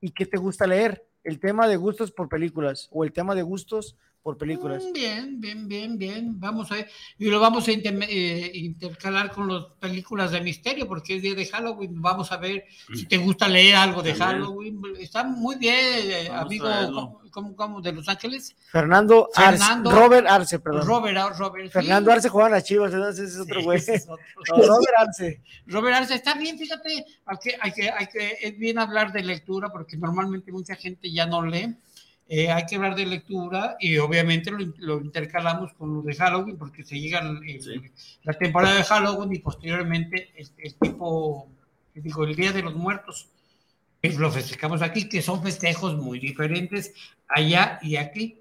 y 0.00 0.10
qué 0.10 0.24
te 0.26 0.36
gusta 0.36 0.66
leer. 0.66 1.04
El 1.24 1.40
tema 1.40 1.66
de 1.66 1.76
gustos 1.76 2.12
por 2.12 2.28
películas 2.28 2.88
o 2.92 3.04
el 3.04 3.12
tema 3.12 3.34
de 3.34 3.42
gustos 3.42 3.96
por 4.24 4.38
películas. 4.38 4.82
Mm, 4.82 4.92
Bien, 4.94 5.38
bien, 5.40 5.68
bien, 5.68 5.98
bien. 5.98 6.40
Vamos 6.40 6.72
a 6.72 6.76
ver. 6.76 6.88
Y 7.18 7.26
lo 7.26 7.38
vamos 7.38 7.68
a 7.68 7.72
inter- 7.72 7.98
eh, 8.08 8.50
intercalar 8.54 9.30
con 9.30 9.52
las 9.52 9.64
películas 9.78 10.30
de 10.32 10.40
misterio, 10.40 10.88
porque 10.88 11.16
es 11.16 11.22
día 11.22 11.34
de 11.34 11.44
Halloween. 11.44 12.00
Vamos 12.00 12.32
a 12.32 12.38
ver 12.38 12.64
si 12.94 13.04
te 13.04 13.18
gusta 13.18 13.46
leer 13.46 13.76
algo 13.76 14.02
de 14.02 14.14
También. 14.14 14.40
Halloween. 14.40 14.80
Está 14.98 15.24
muy 15.24 15.56
bien, 15.56 15.74
eh, 16.10 16.30
amigo. 16.32 16.64
¿cómo, 16.86 17.20
cómo- 17.30 17.54
cómo? 17.54 17.80
de 17.82 17.92
Los 17.92 18.08
Ángeles. 18.08 18.56
Fernando, 18.72 19.28
Fernando- 19.34 19.90
Arce, 19.90 20.00
Robert 20.00 20.26
Arce, 20.26 20.58
perdón. 20.58 20.86
Robert, 20.86 21.18
Ar- 21.18 21.36
Robert. 21.38 21.66
sí. 21.66 21.72
Fernando 21.72 22.10
Arce 22.10 22.28
jugaba 22.30 22.48
en 22.48 22.54
las 22.54 22.64
chivas, 22.64 22.94
ese 22.94 23.24
es 23.24 23.36
otro 23.38 23.58
Sí, 23.60 23.64
güey. 23.66 23.78
es 23.78 24.08
otro. 24.08 24.24
No, 24.56 24.62
Robert 24.66 24.94
Arce. 24.96 25.42
Robert 25.66 25.96
Arce 25.96 26.14
está 26.14 26.32
bien, 26.32 26.58
fíjate, 26.58 27.04
hay 27.26 27.36
que, 27.42 27.58
hay 27.60 27.72
que, 27.72 27.90
hay 27.90 28.06
que, 28.06 28.38
es 28.40 28.56
bien 28.58 28.78
hablar 28.78 29.12
de 29.12 29.22
lectura 29.22 29.68
porque 29.70 29.98
normalmente 29.98 30.50
mucha 30.50 30.76
gente 30.76 31.12
ya 31.12 31.26
no 31.26 31.44
lee. 31.44 31.76
Eh, 32.26 32.50
hay 32.50 32.64
que 32.64 32.76
hablar 32.76 32.94
de 32.96 33.04
lectura 33.04 33.76
y 33.78 33.98
obviamente 33.98 34.50
lo, 34.50 34.58
lo 34.78 35.00
intercalamos 35.00 35.74
con 35.74 35.94
lo 35.94 36.02
de 36.02 36.14
Halloween 36.14 36.56
porque 36.56 36.82
se 36.82 36.98
llega 36.98 37.18
el- 37.20 37.42
el- 37.48 37.92
la 38.22 38.32
temporada 38.32 38.74
de 38.76 38.82
Halloween 38.84 39.34
y 39.34 39.40
posteriormente 39.40 40.32
el, 40.36 40.48
el 40.58 40.74
tipo, 40.76 41.48
digo, 41.94 42.24
el 42.24 42.34
Día 42.34 42.52
de 42.52 42.62
los 42.62 42.74
Muertos. 42.74 43.28
que 44.02 44.10
lo 44.18 44.30
festejamos 44.30 44.82
aquí, 44.82 45.08
que 45.08 45.22
son 45.22 45.42
festejos 45.42 45.96
muy 45.96 46.18
diferentes 46.18 46.92
allá 47.28 47.78
y 47.82 47.96
aquí. 47.96 48.38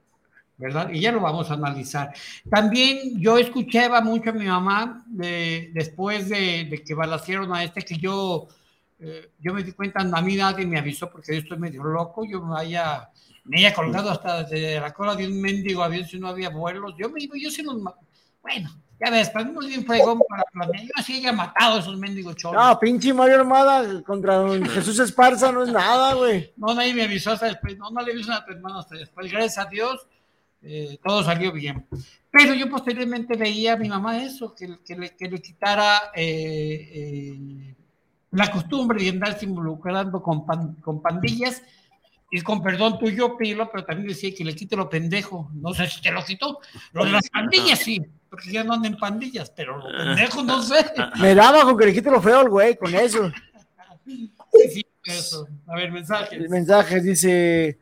¿verdad? 0.56 0.92
Y 0.94 1.00
ya 1.02 1.12
lo 1.12 1.20
vamos 1.20 1.50
a 1.50 1.56
analizar. 1.56 2.14
También 2.50 3.20
yo 3.20 3.38
escuchaba 3.38 4.02
mucho 4.02 4.30
a 4.30 4.34
mi 4.34 4.46
mamá 4.46 5.04
de- 5.08 5.72
después 5.74 6.30
de, 6.30 6.66
de 6.66 6.84
que 6.84 6.94
balacieron 6.94 7.54
a 7.56 7.64
este, 7.64 7.82
que 7.82 7.98
yo, 7.98 8.48
eh, 9.06 9.32
yo 9.38 9.54
me 9.54 9.64
di 9.64 9.74
cuenta, 9.74 10.00
a 10.00 10.22
mí 10.22 10.38
nadie 10.38 10.66
me 10.66 10.80
avisó 10.80 11.12
porque 11.12 11.34
yo 11.34 11.40
estoy 11.42 11.58
medio 11.58 11.84
loco, 11.84 12.24
yo 12.24 12.42
me 12.42 12.58
haya, 12.58 13.10
me 13.44 13.60
haya 13.60 13.74
colgado 13.74 14.10
hasta 14.10 14.44
de 14.46 14.80
la 14.80 14.94
cola 14.94 15.14
de 15.14 15.28
un 15.28 15.42
mendigo 15.42 15.84
avión 15.84 16.08
si 16.08 16.18
no 16.18 16.30
había 16.30 16.50
vuelos. 16.50 16.94
Yo 16.98 17.10
me 17.10 17.22
iba, 17.22 17.36
yo 17.38 17.52
sí 17.52 17.64
los, 17.64 17.82
bueno, 18.42 18.70
ya 19.04 19.12
ves, 19.12 19.30
para 19.30 19.44
mí 19.44 19.68
bien 19.68 19.86
fregón 19.86 20.22
para 20.30 20.44
planear, 20.44 20.84
yo 20.84 21.04
sí 21.04 21.18
haya 21.18 21.34
matado 21.34 21.76
a 21.76 21.80
esos 21.80 21.98
mendigos 21.98 22.38
cholos. 22.38 22.64
No, 22.64 22.80
pinche 22.80 23.14
Mario 23.14 23.42
Armada 23.42 24.02
contra 24.04 24.36
don 24.36 24.66
Jesús 24.68 24.98
Esparza 25.00 25.52
no 25.52 25.64
es 25.64 25.70
nada, 25.70 26.14
güey. 26.14 26.54
No, 26.56 26.74
nadie 26.74 26.94
me 26.94 27.04
avisó 27.04 27.32
hasta 27.32 27.48
después. 27.48 27.78
No, 27.78 27.90
no 27.92 28.02
le 28.02 28.14
avisó 28.14 28.32
a 28.32 28.46
tu 28.46 28.54
hermano 28.54 28.80
hasta 28.80 28.96
después. 28.96 29.30
Gracias 29.30 29.58
a 29.58 29.70
Dios, 29.70 30.08
eh, 30.62 30.98
todo 31.04 31.22
salió 31.24 31.52
bien. 31.52 31.86
Pero 32.32 32.54
yo 32.54 32.70
posteriormente 32.70 33.36
veía 33.36 33.74
a 33.74 33.78
mi 33.78 33.90
mamá 33.90 34.24
eso, 34.24 34.56
que, 34.56 34.80
que 34.86 34.96
le, 34.96 35.10
que 35.18 35.28
le 35.28 35.42
quitara 35.42 36.12
eh, 36.16 37.76
la 38.34 38.52
costumbre 38.52 39.02
de 39.04 39.10
andarse 39.10 39.46
involucrando 39.46 40.22
con, 40.22 40.46
pan- 40.46 40.76
con 40.82 41.02
pandillas. 41.02 41.62
Y 42.36 42.42
con 42.42 42.64
perdón 42.64 42.98
tuyo, 42.98 43.38
Pilo, 43.38 43.70
pero 43.72 43.86
también 43.86 44.08
decía 44.08 44.34
que 44.36 44.44
le 44.44 44.56
quite 44.56 44.76
lo 44.76 44.90
pendejo. 44.90 45.52
No 45.54 45.72
sé 45.72 45.88
si 45.88 46.02
te 46.02 46.10
lo 46.12 46.26
quitó. 46.26 46.60
Lo 46.92 47.06
de 47.06 47.12
las 47.12 47.30
pandillas 47.30 47.78
sí, 47.78 48.02
porque 48.28 48.52
ya 48.52 48.64
no 48.64 48.74
andan 48.74 48.94
en 48.94 49.00
pandillas, 49.00 49.52
pero 49.52 49.78
lo 49.78 49.86
pendejo 49.96 50.42
no 50.42 50.64
sé. 50.64 50.84
Me 51.20 51.36
daba 51.36 51.62
con 51.62 51.78
que 51.78 51.86
le 51.86 51.94
quite 51.94 52.10
lo 52.10 52.20
feo 52.20 52.40
al 52.40 52.50
güey, 52.50 52.76
con 52.76 52.92
eso. 52.96 53.32
Sí, 54.04 54.34
sí, 54.74 54.86
eso. 55.06 55.48
A 55.68 55.76
ver, 55.76 55.92
mensajes. 55.92 56.34
El 56.34 56.50
mensaje 56.50 57.02
dice 57.02 57.78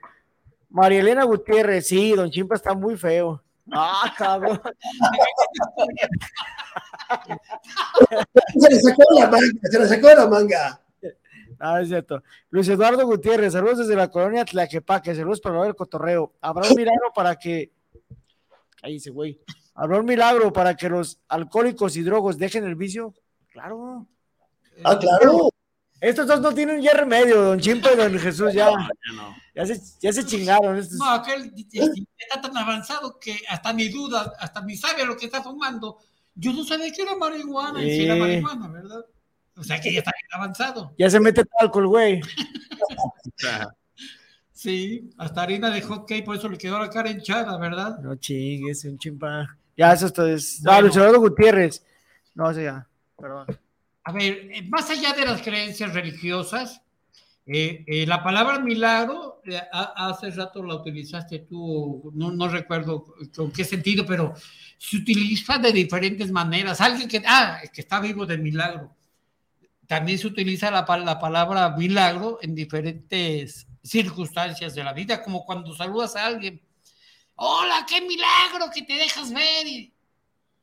María 0.69 0.99
Elena 0.99 1.23
Gutiérrez, 1.23 1.87
sí, 1.87 2.11
don 2.11 2.29
Chimpa 2.29 2.55
está 2.55 2.73
muy 2.73 2.97
feo. 2.97 3.41
Ah, 3.71 4.13
cabrón. 4.17 4.61
Se 8.59 8.69
le 8.69 8.79
sacó 8.79 9.03
la 9.19 9.27
manga, 9.27 9.47
se 9.63 9.79
le 9.79 9.87
sacó 9.87 10.07
la 10.09 10.27
manga. 10.27 10.81
Ah, 11.59 11.79
es 11.81 11.89
cierto. 11.89 12.23
Luis 12.49 12.67
Eduardo 12.67 13.05
Gutiérrez, 13.05 13.53
saludos 13.53 13.79
desde 13.79 13.95
la 13.95 14.09
colonia 14.09 14.43
Tlaquepaque, 14.45 15.13
saludos 15.13 15.39
para 15.41 15.67
el 15.67 15.75
cotorreo. 15.75 16.33
Habrá 16.41 16.67
un 16.67 16.75
milagro 16.75 17.11
para 17.13 17.35
que. 17.35 17.71
Ahí 18.81 18.93
dice, 18.93 19.11
güey. 19.11 19.39
Habrá 19.75 19.99
un 19.99 20.05
milagro 20.05 20.51
para 20.51 20.75
que 20.75 20.89
los 20.89 21.19
alcohólicos 21.27 21.95
y 21.97 22.01
drogos 22.01 22.39
dejen 22.39 22.63
el 22.63 22.75
vicio. 22.75 23.13
Claro. 23.51 24.07
Ah, 24.83 24.97
claro. 24.97 25.50
Estos 26.01 26.25
dos 26.27 26.41
no 26.41 26.51
tienen 26.53 26.81
ya 26.81 26.93
remedio, 26.93 27.41
don 27.43 27.59
Chimpa 27.59 27.93
y 27.93 27.95
don 27.95 28.17
Jesús, 28.19 28.51
ya. 28.53 28.71
Ya 29.53 29.65
se, 29.65 29.79
ya 30.01 30.11
se 30.11 30.25
chingaron. 30.25 30.75
estos. 30.77 30.97
No, 30.97 31.09
aquel 31.11 31.53
está 32.17 32.41
tan 32.41 32.57
avanzado 32.57 33.19
que 33.19 33.39
hasta 33.47 33.71
ni 33.71 33.87
duda, 33.89 34.33
hasta 34.39 34.61
ni 34.61 34.75
sabe 34.75 35.05
lo 35.05 35.15
que 35.15 35.27
está 35.27 35.43
fumando. 35.43 35.99
Yo 36.33 36.53
no 36.53 36.63
sabía 36.63 36.91
que 36.91 37.03
era 37.03 37.15
marihuana, 37.15 37.83
y 37.83 37.91
si 37.91 38.05
era 38.05 38.15
Sí. 38.15 38.19
marihuana, 38.19 38.67
¿verdad? 38.69 39.05
O 39.57 39.63
sea 39.63 39.79
que 39.79 39.93
ya 39.93 39.99
está 39.99 40.11
bien 40.19 40.41
avanzado. 40.41 40.93
Ya 40.97 41.09
se 41.09 41.19
mete 41.19 41.43
alcohol, 41.59 41.87
güey. 41.87 42.21
Sí, 44.53 45.09
hasta 45.17 45.41
harina 45.41 45.71
de 45.71 45.81
hot 45.81 46.07
cake, 46.07 46.23
por 46.23 46.35
eso 46.35 46.47
le 46.47 46.57
quedó 46.57 46.77
la 46.77 46.89
cara 46.89 47.09
hinchada, 47.09 47.57
¿verdad? 47.57 47.97
No 47.99 48.15
chingues, 48.15 48.85
un 48.85 48.97
chimpa. 48.99 49.57
Ya, 49.75 49.91
eso 49.93 50.05
esto 50.05 50.27
es. 50.27 50.59
Ah, 50.59 50.73
Bueno. 50.73 50.81
Luis 50.81 50.95
Eduardo 50.97 51.19
Gutiérrez. 51.19 51.83
No, 52.35 52.45
o 52.45 52.53
sea, 52.53 52.63
ya. 52.63 52.87
Perdón. 53.17 53.47
A 54.03 54.11
ver, 54.11 54.49
eh, 54.51 54.63
más 54.69 54.89
allá 54.89 55.13
de 55.13 55.25
las 55.25 55.41
creencias 55.41 55.93
religiosas, 55.93 56.81
eh, 57.45 57.83
eh, 57.87 58.05
la 58.07 58.23
palabra 58.23 58.59
milagro, 58.59 59.41
eh, 59.45 59.59
ha- 59.71 60.09
hace 60.09 60.31
rato 60.31 60.63
la 60.63 60.75
utilizaste 60.75 61.39
tú, 61.39 62.11
no, 62.15 62.31
no 62.31 62.47
recuerdo 62.47 63.13
con 63.35 63.51
qué 63.51 63.63
sentido, 63.63 64.05
pero 64.05 64.33
se 64.77 64.97
utiliza 64.97 65.57
de 65.57 65.71
diferentes 65.71 66.31
maneras. 66.31 66.81
Alguien 66.81 67.07
que, 67.09 67.21
ah, 67.25 67.61
que 67.73 67.81
está 67.81 67.99
vivo 67.99 68.25
de 68.25 68.37
milagro. 68.37 68.95
También 69.87 70.17
se 70.17 70.27
utiliza 70.27 70.71
la, 70.71 70.85
la 71.03 71.19
palabra 71.19 71.69
milagro 71.75 72.39
en 72.41 72.55
diferentes 72.55 73.67
circunstancias 73.83 74.73
de 74.73 74.83
la 74.83 74.93
vida, 74.93 75.21
como 75.21 75.43
cuando 75.45 75.75
saludas 75.75 76.15
a 76.15 76.25
alguien. 76.25 76.61
Hola, 77.35 77.85
qué 77.89 78.01
milagro 78.01 78.71
que 78.73 78.83
te 78.83 78.93
dejas 78.93 79.33
ver. 79.33 79.67
Y 79.67 79.93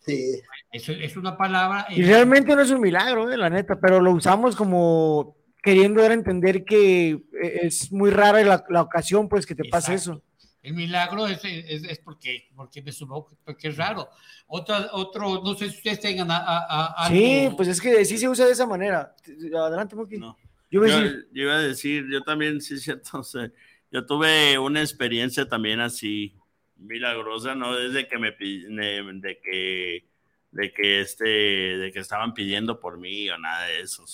Sí. 0.09 0.41
Eso 0.73 0.93
es 0.93 1.17
una 1.17 1.37
palabra. 1.37 1.87
Y 1.91 2.03
realmente 2.03 2.55
no 2.57 2.63
es 2.63 2.71
un 2.71 2.81
milagro, 2.81 3.31
eh, 3.31 3.37
la 3.37 3.49
neta, 3.51 3.79
pero 3.81 4.01
lo 4.01 4.11
usamos 4.13 4.57
como 4.57 5.37
queriendo 5.63 6.01
dar 6.03 6.11
a 6.13 6.15
entender 6.15 6.65
que 6.65 7.11
eh, 7.11 7.21
es 7.63 7.93
muy 7.93 8.11
rara 8.11 8.43
la, 8.43 8.65
la 8.69 8.83
ocasión, 8.83 9.29
pues, 9.29 9.45
que 9.47 9.55
te 9.55 9.65
pase 9.69 9.95
eso. 9.95 10.23
El 10.63 10.75
milagro 10.75 11.27
es, 11.27 11.41
es, 11.45 11.85
es 11.85 11.99
porque, 12.01 12.49
porque 12.57 12.83
me 12.83 12.91
supongo 12.93 13.29
que- 13.29 13.37
porque 13.45 13.69
es 13.69 13.77
raro. 13.77 14.09
Otra, 14.49 14.89
otro, 14.93 15.41
no 15.43 15.55
sé 15.55 15.71
si 15.71 15.77
ustedes 15.77 16.01
tengan 16.01 16.31
a, 16.31 16.37
a- 16.39 17.05
a 17.05 17.09
Sí, 17.09 17.41
algo- 17.45 17.57
pues 17.57 17.69
es 17.69 17.81
que 17.81 18.05
sí 18.05 18.19
se 18.19 18.29
usa 18.29 18.45
de 18.47 18.53
esa 18.53 18.67
manera. 18.67 19.15
Adelante, 19.55 19.95
Moki. 19.97 20.17
No. 20.19 20.37
Yo 20.71 20.85
Yo, 20.85 21.01
decir, 21.01 21.29
yo 21.33 21.43
iba 21.45 21.55
a 21.55 21.61
decir, 21.61 22.05
yo 22.11 22.23
también, 22.23 22.61
sí, 22.61 22.75
es 22.75 22.83
cierto, 22.83 23.23
sea, 23.23 23.51
yo 23.91 24.05
tuve 24.05 24.59
una 24.59 24.81
experiencia 24.81 25.49
también 25.49 25.81
así 25.81 26.35
milagrosa, 26.79 27.55
no 27.55 27.75
desde 27.77 28.07
que 28.09 28.19
me 28.19 28.31
de, 28.33 29.39
que 29.43 30.05
de 30.51 30.73
que 30.73 31.01
este 31.01 31.25
de 31.25 31.91
que 31.93 31.99
estaban 32.01 32.33
pidiendo 32.35 32.81
por 32.81 32.99
mí 32.99 33.29
o 33.31 33.37
nada 33.39 33.67
de 33.67 33.81
eso, 33.81 34.05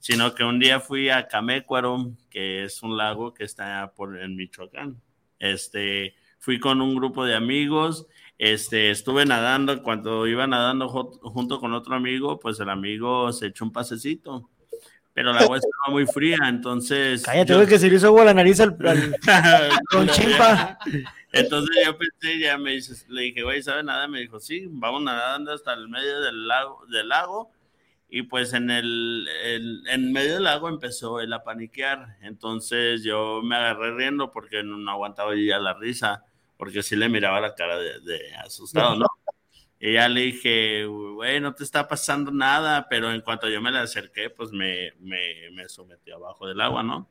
sino 0.00 0.34
que 0.34 0.44
un 0.44 0.58
día 0.58 0.80
fui 0.80 1.08
a 1.10 1.26
Camécuaro, 1.28 2.12
que 2.30 2.64
es 2.64 2.82
un 2.82 2.96
lago 2.96 3.32
que 3.34 3.44
está 3.44 3.92
por 3.96 4.18
en 4.20 4.36
Michoacán. 4.36 5.00
Este, 5.38 6.14
fui 6.38 6.58
con 6.60 6.80
un 6.80 6.94
grupo 6.96 7.24
de 7.24 7.34
amigos, 7.34 8.06
este, 8.38 8.90
estuve 8.90 9.24
nadando, 9.24 9.82
cuando 9.82 10.26
iba 10.26 10.46
nadando 10.46 10.88
junto 10.88 11.58
con 11.60 11.72
otro 11.72 11.94
amigo, 11.94 12.38
pues 12.38 12.58
el 12.60 12.68
amigo 12.68 13.32
se 13.32 13.46
echó 13.46 13.64
un 13.64 13.72
pasecito 13.72 14.48
pero 15.14 15.32
el 15.32 15.38
agua 15.38 15.56
estaba 15.58 15.90
muy 15.92 16.06
fría, 16.06 16.36
entonces... 16.46 17.24
cállate, 17.24 17.52
yo- 17.52 17.66
que 17.66 17.76
se 17.80 17.88
le 17.88 17.96
hizo 17.96 18.06
agua 18.06 18.22
a 18.22 18.26
la 18.26 18.34
nariz 18.34 18.60
al, 18.60 18.76
al- 18.86 19.16
con 19.90 20.06
chimpa. 20.10 20.78
Entonces 21.32 21.76
yo 21.84 21.96
pensé, 21.98 22.38
ya 22.40 22.58
me 22.58 22.72
dices, 22.72 23.06
le 23.08 23.22
dije, 23.22 23.42
güey, 23.42 23.62
¿sabe 23.62 23.82
nada? 23.82 24.08
Me 24.08 24.20
dijo, 24.20 24.40
sí, 24.40 24.66
vamos 24.70 25.02
nadando 25.02 25.52
hasta 25.52 25.74
el 25.74 25.88
medio 25.88 26.20
del 26.20 26.48
lago, 26.48 26.84
del 26.90 27.08
lago. 27.08 27.52
Y 28.10 28.22
pues 28.22 28.54
en 28.54 28.70
el, 28.70 29.28
el- 29.44 29.82
en 29.88 30.12
medio 30.12 30.34
del 30.34 30.44
lago 30.44 30.68
empezó 30.68 31.20
él 31.20 31.32
a 31.32 31.44
paniquear. 31.44 32.16
Entonces 32.22 33.04
yo 33.04 33.42
me 33.42 33.56
agarré 33.56 33.94
riendo 33.96 34.32
porque 34.32 34.62
no, 34.62 34.90
aguantaba 34.90 35.34
ya 35.36 35.58
la 35.58 35.74
risa, 35.74 36.24
porque 36.56 36.82
sí 36.82 36.96
le 36.96 37.08
miraba 37.10 37.40
la 37.40 37.54
cara 37.54 37.78
de, 37.78 38.00
de 38.00 38.34
asustado, 38.36 38.96
¿no? 38.96 39.06
Y 39.80 39.94
ya 39.94 40.08
le 40.08 40.22
dije, 40.22 40.86
güey, 40.86 41.40
no 41.40 41.54
te 41.54 41.64
está 41.64 41.86
pasando 41.88 42.32
nada, 42.32 42.88
pero 42.90 43.12
en 43.12 43.20
cuanto 43.20 43.48
yo 43.48 43.60
me 43.62 43.70
le 43.70 43.78
acerqué, 43.78 44.30
pues 44.30 44.50
me, 44.52 44.92
me, 45.00 45.50
me 45.52 45.68
sometió 45.68 46.16
abajo 46.16 46.46
del 46.48 46.60
agua, 46.60 46.82
¿no? 46.82 47.08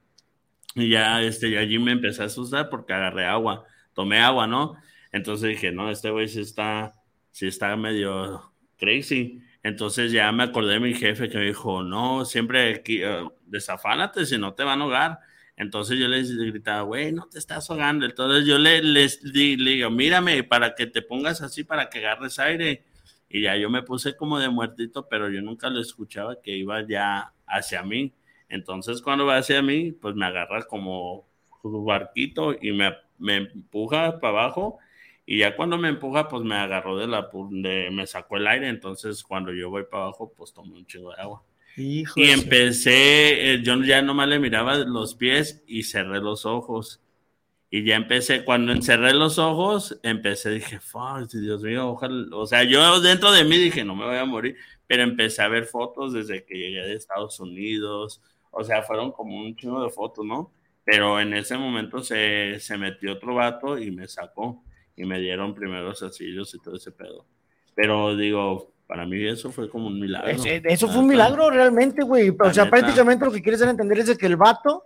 Y 0.75 0.89
ya, 0.89 1.21
este, 1.23 1.49
yo 1.51 1.59
allí 1.59 1.79
me 1.79 1.91
empecé 1.93 2.23
a 2.23 2.25
asustar 2.25 2.69
porque 2.69 2.93
agarré 2.93 3.25
agua, 3.25 3.65
tomé 3.97 4.19
agua, 4.19 4.47
¿no? 4.47 4.75
Entonces 5.11 5.49
dije, 5.49 5.71
no, 5.71 5.89
este 5.89 6.11
güey 6.11 6.27
sí 6.27 6.41
está, 6.41 6.93
sí 7.31 7.47
está 7.47 7.75
medio 7.75 8.53
crazy. 8.77 9.41
Entonces 9.63 10.11
ya 10.11 10.31
me 10.31 10.43
acordé 10.43 10.73
de 10.73 10.79
mi 10.79 10.93
jefe 10.93 11.29
que 11.29 11.37
me 11.39 11.45
dijo, 11.47 11.81
no, 11.83 12.23
siempre 12.25 12.75
aquí, 12.75 13.01
eh, 13.03 13.27
desafánate, 13.47 14.25
si 14.27 14.37
no 14.37 14.53
te 14.53 14.63
van 14.63 14.81
a 14.81 14.83
ahogar. 14.83 15.19
Entonces 15.57 15.97
yo 15.99 16.07
les 16.07 16.31
gritaba, 16.37 16.83
güey, 16.83 17.11
no 17.11 17.27
te 17.27 17.39
estás 17.39 17.69
ahogando. 17.71 18.05
Entonces 18.05 18.45
yo 18.47 18.59
le, 18.59 18.81
les 18.83 19.21
di- 19.33 19.57
le 19.57 19.71
digo, 19.71 19.89
mírame 19.89 20.43
para 20.43 20.75
que 20.75 20.85
te 20.87 21.01
pongas 21.01 21.41
así, 21.41 21.63
para 21.63 21.89
que 21.89 21.99
agarres 21.99 22.37
aire. 22.39 22.85
Y 23.29 23.41
ya 23.41 23.57
yo 23.57 23.69
me 23.69 23.81
puse 23.83 24.15
como 24.15 24.39
de 24.39 24.49
muertito, 24.49 25.07
pero 25.09 25.29
yo 25.29 25.41
nunca 25.41 25.69
lo 25.69 25.81
escuchaba 25.81 26.39
que 26.41 26.55
iba 26.55 26.85
ya 26.87 27.33
hacia 27.47 27.83
mí. 27.83 28.13
Entonces 28.49 29.01
cuando 29.01 29.25
va 29.25 29.37
hacia 29.37 29.61
mí, 29.61 29.91
pues 29.91 30.15
me 30.15 30.25
agarra 30.27 30.63
como, 30.67 31.27
su 31.61 31.83
barquito 31.83 32.53
y 32.59 32.71
me, 32.71 32.93
me 33.17 33.37
empuja 33.37 34.19
para 34.19 34.41
abajo. 34.41 34.79
Y 35.25 35.39
ya 35.39 35.55
cuando 35.55 35.77
me 35.77 35.89
empuja, 35.89 36.29
pues 36.29 36.43
me 36.43 36.55
agarró 36.55 36.97
de 36.97 37.05
la, 37.05 37.29
de, 37.51 37.89
me 37.91 38.07
sacó 38.07 38.37
el 38.37 38.47
aire. 38.47 38.69
Entonces, 38.69 39.23
cuando 39.23 39.53
yo 39.53 39.69
voy 39.69 39.83
para 39.83 40.03
abajo, 40.03 40.33
pues 40.35 40.53
tomé 40.53 40.75
un 40.75 40.85
chingo 40.85 41.13
de 41.13 41.21
agua. 41.21 41.43
Hijo 41.75 42.19
Y 42.19 42.29
empecé, 42.29 43.53
eh, 43.53 43.61
yo 43.61 43.75
ya 43.83 44.01
nomás 44.01 44.29
le 44.29 44.39
miraba 44.39 44.75
los 44.77 45.15
pies 45.15 45.63
y 45.67 45.83
cerré 45.83 46.21
los 46.21 46.45
ojos. 46.45 47.01
Y 47.69 47.83
ya 47.83 47.97
empecé, 47.97 48.45
cuando 48.45 48.71
encerré 48.71 49.13
los 49.13 49.37
ojos, 49.37 49.99
empecé, 50.01 50.51
dije, 50.51 50.79
fuck, 50.79 51.29
Dios 51.29 51.61
mío, 51.61 51.89
ojalá. 51.89 52.35
O 52.35 52.47
sea, 52.47 52.63
yo 52.63 53.01
dentro 53.01 53.31
de 53.31 53.43
mí 53.43 53.57
dije, 53.57 53.83
no 53.83 53.95
me 53.95 54.05
voy 54.05 54.15
a 54.15 54.25
morir. 54.25 54.55
Pero 54.87 55.03
empecé 55.03 55.41
a 55.41 55.49
ver 55.49 55.65
fotos 55.65 56.13
desde 56.13 56.45
que 56.45 56.57
llegué 56.57 56.81
de 56.83 56.95
Estados 56.95 57.39
Unidos. 57.41 58.21
O 58.51 58.63
sea, 58.63 58.81
fueron 58.81 59.11
como 59.11 59.37
un 59.37 59.55
chingo 59.57 59.83
de 59.83 59.89
fotos, 59.89 60.25
¿no? 60.25 60.53
Pero 60.89 61.19
en 61.19 61.33
ese 61.33 61.57
momento 61.57 62.01
se, 62.01 62.61
se 62.61 62.77
metió 62.77 63.11
otro 63.13 63.35
vato 63.35 63.77
y 63.77 63.91
me 63.91 64.07
sacó. 64.07 64.63
Y 64.95 65.03
me 65.05 65.19
dieron 65.19 65.53
primeros 65.53 66.01
asillos 66.01 66.55
y 66.55 66.59
todo 66.59 66.77
ese 66.77 66.91
pedo. 66.91 67.25
Pero 67.75 68.15
digo, 68.15 68.71
para 68.87 69.05
mí 69.05 69.21
eso 69.27 69.51
fue 69.51 69.69
como 69.69 69.87
un 69.87 69.99
milagro. 69.99 70.29
Es- 70.29 70.45
es- 70.45 70.61
eso 70.65 70.87
fue 70.87 70.99
un 71.01 71.07
La 71.09 71.11
milagro 71.25 71.49
realmente, 71.51 72.03
güey. 72.03 72.29
O 72.29 72.53
sea, 72.53 72.63
neta. 72.63 72.77
prácticamente 72.77 73.25
lo 73.25 73.31
que 73.33 73.41
quieres 73.41 73.59
dar 73.59 73.67
a 73.67 73.71
entender 73.71 73.99
es 73.99 74.07
de 74.07 74.17
que 74.17 74.25
el 74.27 74.37
vato 74.37 74.85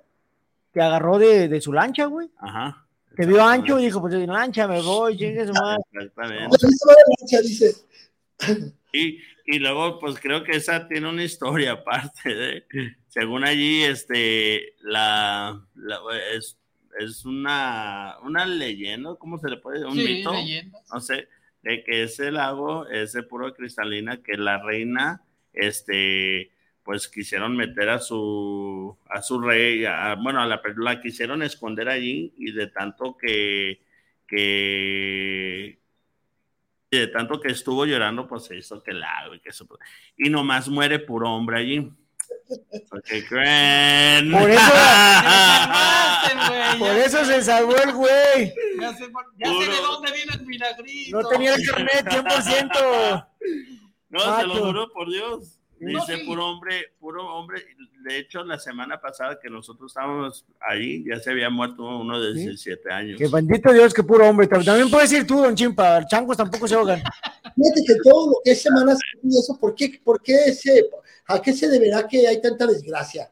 te 0.73 0.81
agarró 0.81 1.19
de, 1.19 1.47
de 1.47 1.61
su 1.61 1.71
lancha, 1.71 2.05
güey. 2.07 2.29
Ajá. 2.39 2.85
Te 3.15 3.25
vio 3.27 3.43
ancho 3.45 3.79
y 3.79 3.83
dijo, 3.85 4.01
pues 4.01 4.13
de 4.13 4.25
lancha 4.25 4.67
me 4.67 4.81
voy, 4.81 5.15
llegue 5.17 5.45
su 5.45 5.53
madre. 5.53 5.81
Exactamente. 5.93 6.57
Lancha, 7.19 7.41
dice. 7.41 7.75
Y, 8.93 9.19
y 9.45 9.59
luego, 9.59 9.99
pues 9.99 10.19
creo 10.19 10.43
que 10.43 10.53
esa 10.57 10.87
tiene 10.87 11.07
una 11.09 11.23
historia 11.23 11.71
aparte 11.85 12.33
de, 12.35 12.63
según 13.11 13.43
allí, 13.43 13.83
este, 13.83 14.73
la, 14.81 15.61
la- 15.75 15.99
es, 16.33 16.57
es 16.99 17.25
una, 17.25 18.15
una 18.23 18.45
leyenda, 18.45 19.15
¿cómo 19.19 19.37
se 19.37 19.49
le 19.49 19.57
puede 19.57 19.79
decir? 19.79 19.91
Un 19.91 19.95
Sí, 19.97 20.03
mito, 20.15 20.31
no 20.93 20.99
sé, 21.01 21.27
de 21.61 21.83
que 21.83 22.03
ese 22.03 22.31
lago 22.31 22.87
es 22.87 23.11
de 23.13 23.23
puro 23.23 23.53
cristalina, 23.53 24.23
que 24.23 24.37
la 24.37 24.63
reina, 24.63 25.21
este, 25.53 26.51
pues 26.83 27.09
quisieron 27.09 27.55
meter 27.57 27.89
a 27.89 27.99
su, 27.99 28.97
a 29.09 29.21
su 29.21 29.41
rey, 29.41 29.83
a- 29.85 30.15
bueno, 30.15 30.41
a 30.41 30.45
la, 30.47 30.61
la 30.77 31.01
quisieron 31.01 31.43
esconder 31.43 31.89
allí 31.89 32.33
y 32.37 32.53
de 32.53 32.67
tanto 32.67 33.17
que, 33.17 33.81
que, 34.25 35.79
y 36.89 36.97
de 36.97 37.07
tanto 37.07 37.39
que 37.41 37.49
estuvo 37.51 37.85
llorando, 37.85 38.27
pues 38.27 38.45
se 38.45 38.57
hizo 38.57 38.81
que 38.83 38.91
el 38.91 38.99
lago 39.01 39.35
y 39.35 39.39
que 39.41 39.49
eso. 39.49 39.67
Y 40.17 40.29
nomás 40.29 40.67
muere 40.69 40.99
puro 40.99 41.29
hombre 41.33 41.59
allí. 41.59 41.91
¿Qué 43.05 43.25
creen? 43.25 44.31
Por 44.31 44.49
eso, 44.49 44.61
por 46.79 46.97
eso 46.97 47.25
se 47.25 47.41
salvó 47.41 47.75
el 47.77 47.93
güey. 47.93 48.53
Ya 48.79 48.93
sé, 48.93 49.09
ya 49.37 49.47
sé 49.47 49.71
de 49.71 49.81
dónde 49.81 50.11
viene 50.11 50.33
el 50.33 50.45
milagrito. 50.45 51.21
No 51.21 51.29
tenía 51.29 51.55
el 51.55 51.65
carnet 51.65 52.05
100%. 52.05 53.27
No, 54.09 54.39
se 54.39 54.47
lo 54.47 54.65
juro 54.65 54.91
por 54.91 55.09
Dios. 55.09 55.60
No, 55.81 55.99
Dice 55.99 56.17
sí. 56.17 56.25
puro 56.25 56.45
hombre, 56.45 56.93
puro 56.99 57.25
hombre. 57.33 57.65
De 58.03 58.19
hecho, 58.19 58.43
la 58.43 58.59
semana 58.59 59.01
pasada 59.01 59.39
que 59.41 59.49
nosotros 59.49 59.91
estábamos 59.91 60.45
ahí, 60.59 61.03
ya 61.03 61.19
se 61.19 61.31
había 61.31 61.49
muerto 61.49 61.83
uno 61.83 62.21
de 62.21 62.35
¿Sí? 62.35 62.41
17 62.41 62.93
años. 62.93 63.17
Que 63.17 63.27
bendito 63.27 63.73
Dios, 63.73 63.91
que 63.91 64.03
puro 64.03 64.29
hombre. 64.29 64.45
También 64.47 64.91
puedes 64.91 65.11
ir 65.11 65.25
tú, 65.25 65.41
don 65.41 65.55
Chimpa. 65.55 66.05
Changos 66.05 66.37
tampoco 66.37 66.67
se 66.67 66.75
ahogan. 66.75 66.99
Fíjate 66.99 67.83
que 67.87 67.95
todo 68.03 68.27
lo 68.27 68.35
que 68.43 68.51
es 68.51 68.61
Semana 68.61 68.91
Santa 68.91 69.27
eso, 69.39 69.57
¿por 69.59 69.73
qué, 69.73 69.99
por 70.03 70.21
qué 70.21 70.53
se, 70.53 70.87
¿a 71.25 71.41
qué 71.41 71.51
se 71.51 71.67
deberá 71.67 72.07
que 72.07 72.27
hay 72.27 72.39
tanta 72.39 72.67
desgracia? 72.67 73.31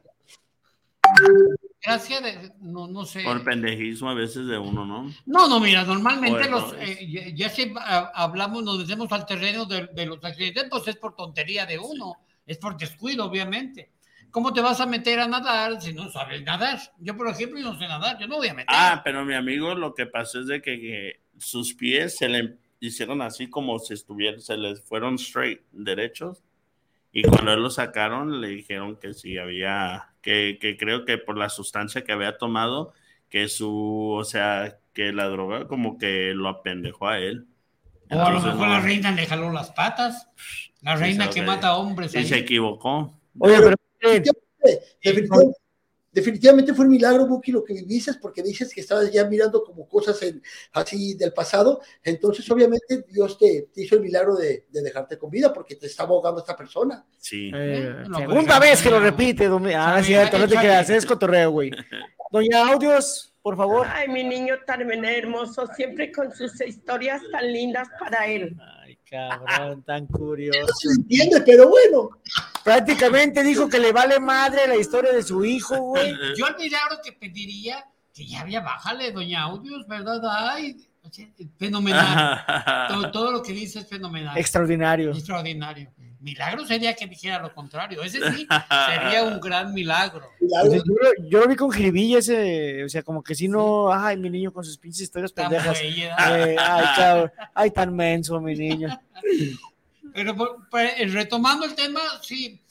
Gracias 1.85 2.23
de, 2.23 2.51
no, 2.61 2.87
no 2.87 3.05
sé. 3.05 3.21
Por 3.23 3.43
pendejismo 3.43 4.09
a 4.09 4.15
veces 4.15 4.47
de 4.47 4.57
uno, 4.57 4.85
¿no? 4.85 5.13
No, 5.27 5.47
no, 5.47 5.59
mira, 5.59 5.83
normalmente 5.83 6.49
Bueno, 6.49 6.61
los, 6.61 6.73
eh, 6.79 7.07
ya, 7.07 7.47
ya 7.47 7.53
que 7.53 7.73
ah, 7.77 8.11
hablamos, 8.15 8.63
nos 8.63 8.79
metemos 8.79 9.11
al 9.11 9.27
terreno 9.27 9.65
de, 9.65 9.87
de 9.93 10.05
los 10.07 10.23
accidentes, 10.23 10.65
pues 10.67 10.87
es 10.87 10.95
por 10.95 11.15
tontería 11.15 11.67
de 11.67 11.77
uno, 11.77 12.17
es 12.49 12.57
por 12.57 12.75
descuido, 12.77 13.25
obviamente. 13.25 13.91
¿Cómo 14.31 14.51
te 14.51 14.61
vas 14.61 14.81
a 14.81 14.87
meter 14.87 15.19
a 15.19 15.27
nadar 15.27 15.79
si 15.79 15.93
no 15.93 16.09
sabes 16.09 16.41
nadar? 16.43 16.79
Yo, 16.99 17.15
por 17.15 17.29
ejemplo, 17.29 17.59
no 17.59 17.77
sé 17.77 17.87
nadar, 17.87 18.17
yo 18.19 18.27
no 18.27 18.37
voy 18.37 18.47
a 18.47 18.53
meter. 18.53 18.67
Ah, 18.69 19.01
pero 19.03 19.23
mi 19.23 19.35
amigo 19.35 19.75
lo 19.75 19.93
que 19.93 20.07
pasó 20.07 20.39
es 20.39 20.47
de 20.47 20.61
que, 20.61 20.79
que 20.79 21.21
sus 21.37 21.75
pies 21.75 22.17
se 22.17 22.27
le 22.27 22.57
hicieron 22.79 23.21
así 23.21 23.49
como 23.49 23.77
si 23.77 23.93
estuvieran, 23.93 24.41
se 24.41 24.57
les 24.57 24.83
fueron 24.83 25.15
straight, 25.15 25.61
derechos. 25.71 26.43
Y 27.11 27.21
cuando 27.23 27.53
él 27.53 27.61
lo 27.61 27.69
sacaron, 27.69 28.41
le 28.41 28.49
dijeron 28.49 28.97
que 28.97 29.13
sí 29.13 29.37
había, 29.37 30.09
que, 30.21 30.57
que 30.59 30.75
creo 30.75 31.05
que 31.05 31.19
por 31.19 31.37
la 31.37 31.49
sustancia 31.49 32.03
que 32.03 32.11
había 32.11 32.37
tomado, 32.37 32.93
que 33.29 33.47
su, 33.47 34.15
o 34.17 34.23
sea, 34.23 34.79
que 34.93 35.11
la 35.11 35.27
droga 35.27 35.67
como 35.67 35.99
que 35.99 36.33
lo 36.33 36.49
apendejó 36.49 37.07
a 37.07 37.19
él. 37.19 37.47
o 38.09 38.19
a 38.19 38.31
lo 38.31 38.41
mejor 38.41 38.67
la 38.67 38.79
reina 38.79 39.11
le 39.11 39.27
jaló 39.27 39.51
las 39.51 39.71
patas. 39.71 40.29
La 40.81 40.95
Sí, 40.97 41.03
reina 41.03 41.29
que 41.29 41.41
mata 41.41 41.75
hombres. 41.77 42.13
Y 42.15 42.23
se 42.25 42.37
equivocó. 42.37 43.13
Oye, 43.39 43.57
pero 43.57 43.75
eh, 44.01 44.23
Definitivamente, 45.01 45.57
definitivamente 46.11 46.73
fue 46.73 46.85
un 46.85 46.91
milagro, 46.91 47.25
Buki, 47.27 47.51
lo 47.51 47.63
que 47.63 47.73
dices, 47.83 48.17
porque 48.17 48.41
dices 48.43 48.73
que 48.73 48.81
estabas 48.81 49.11
ya 49.11 49.25
mirando 49.25 49.63
como 49.63 49.87
cosas 49.87 50.21
en- 50.23 50.41
así 50.73 51.13
del 51.15 51.31
pasado. 51.33 51.81
Entonces, 52.03 52.49
obviamente, 52.51 53.05
Dios 53.09 53.37
te, 53.37 53.69
te 53.73 53.83
hizo 53.83 53.95
el 53.95 54.01
milagro 54.01 54.35
de, 54.35 54.65
de 54.69 54.81
dejarte 54.81 55.17
con 55.17 55.29
vida 55.29 55.53
porque 55.53 55.75
te 55.75 55.85
estaba 55.85 56.09
ahogando 56.09 56.41
esta 56.41 56.55
persona. 56.55 57.05
Sí. 57.17 57.51
eh, 57.53 58.03
no, 58.07 58.17
segunda 58.17 58.57
pues, 58.57 58.69
vez 58.71 58.81
que 58.81 58.89
lo 58.89 58.99
repite. 58.99 59.47
don- 59.47 59.67
Ah, 59.67 60.01
cierto, 60.03 60.37
no 60.37 60.47
te 60.47 60.55
creas, 60.57 60.89
es 60.89 61.05
cotorreo, 61.05 61.51
güey. 61.51 61.71
Doña 62.31 62.67
Audios, 62.71 63.33
por 63.41 63.55
favor. 63.57 63.87
Ay, 63.89 64.07
mi 64.07 64.23
niño 64.23 64.55
tan 64.65 64.81
hermoso, 65.05 65.67
siempre 65.75 66.11
con 66.11 66.31
sus 66.35 66.59
historias 66.61 67.21
tan 67.31 67.51
lindas 67.51 67.87
para 67.99 68.27
él. 68.27 68.55
Cabrón, 69.09 69.83
tan 69.83 70.05
curioso. 70.05 70.59
No 70.61 70.67
se 70.67 70.89
entiende, 70.89 71.41
pero 71.41 71.67
bueno. 71.67 72.09
Prácticamente 72.63 73.43
dijo 73.43 73.67
que 73.67 73.79
le 73.79 73.91
vale 73.91 74.19
madre 74.19 74.67
la 74.67 74.75
historia 74.75 75.11
de 75.11 75.23
su 75.23 75.43
hijo, 75.43 75.77
güey. 75.77 76.13
Yo 76.37 76.47
el 76.47 76.55
milagro 76.57 76.99
que 77.03 77.13
pediría, 77.13 77.85
que 78.13 78.27
ya 78.27 78.41
había, 78.41 78.61
bájale, 78.61 79.11
doña 79.11 79.43
Audios, 79.43 79.87
¿verdad? 79.87 80.21
Ay, 80.29 80.77
fenomenal. 81.57 82.45
todo, 82.87 83.11
todo 83.11 83.31
lo 83.31 83.41
que 83.41 83.53
dice 83.53 83.79
es 83.79 83.87
fenomenal. 83.87 84.37
Extraordinario. 84.37 85.11
Extraordinario. 85.11 85.91
Milagro 86.21 86.65
sería 86.65 86.93
que 86.95 87.07
dijera 87.07 87.39
lo 87.39 87.53
contrario. 87.53 88.03
Ese 88.03 88.19
sí 88.33 88.45
sería 88.89 89.23
un 89.23 89.39
gran 89.39 89.73
milagro. 89.73 90.29
milagro. 90.41 90.69
Pues 90.69 90.83
yo, 90.83 90.93
lo- 90.93 91.29
yo 91.29 91.39
lo 91.39 91.47
vi 91.47 91.55
con 91.55 91.71
jiribilla 91.71 92.19
ese, 92.19 92.83
o 92.83 92.89
sea, 92.89 93.03
como 93.03 93.23
que 93.23 93.35
si 93.35 93.47
no, 93.47 93.91
ay, 93.93 94.17
mi 94.17 94.29
niño 94.29 94.51
con 94.51 94.63
sus 94.65 94.77
pinches 94.77 95.01
historias 95.01 95.33
Tan 95.33 95.49
pendejas. 95.49 95.79
¿verdad? 95.81 96.49
Eh, 96.49 96.55
ay, 96.59 96.85
cabrón, 96.95 97.31
ay, 97.53 97.71
tan 97.71 97.95
menso, 97.95 98.39
mi 98.41 98.55
niño. 98.55 98.89
Pero 100.13 100.35
por- 100.35 100.67
pues, 100.69 100.93
eh, 100.97 101.05
retomando 101.07 101.65
el 101.65 101.75
tema, 101.75 101.99
sí, 102.21 102.61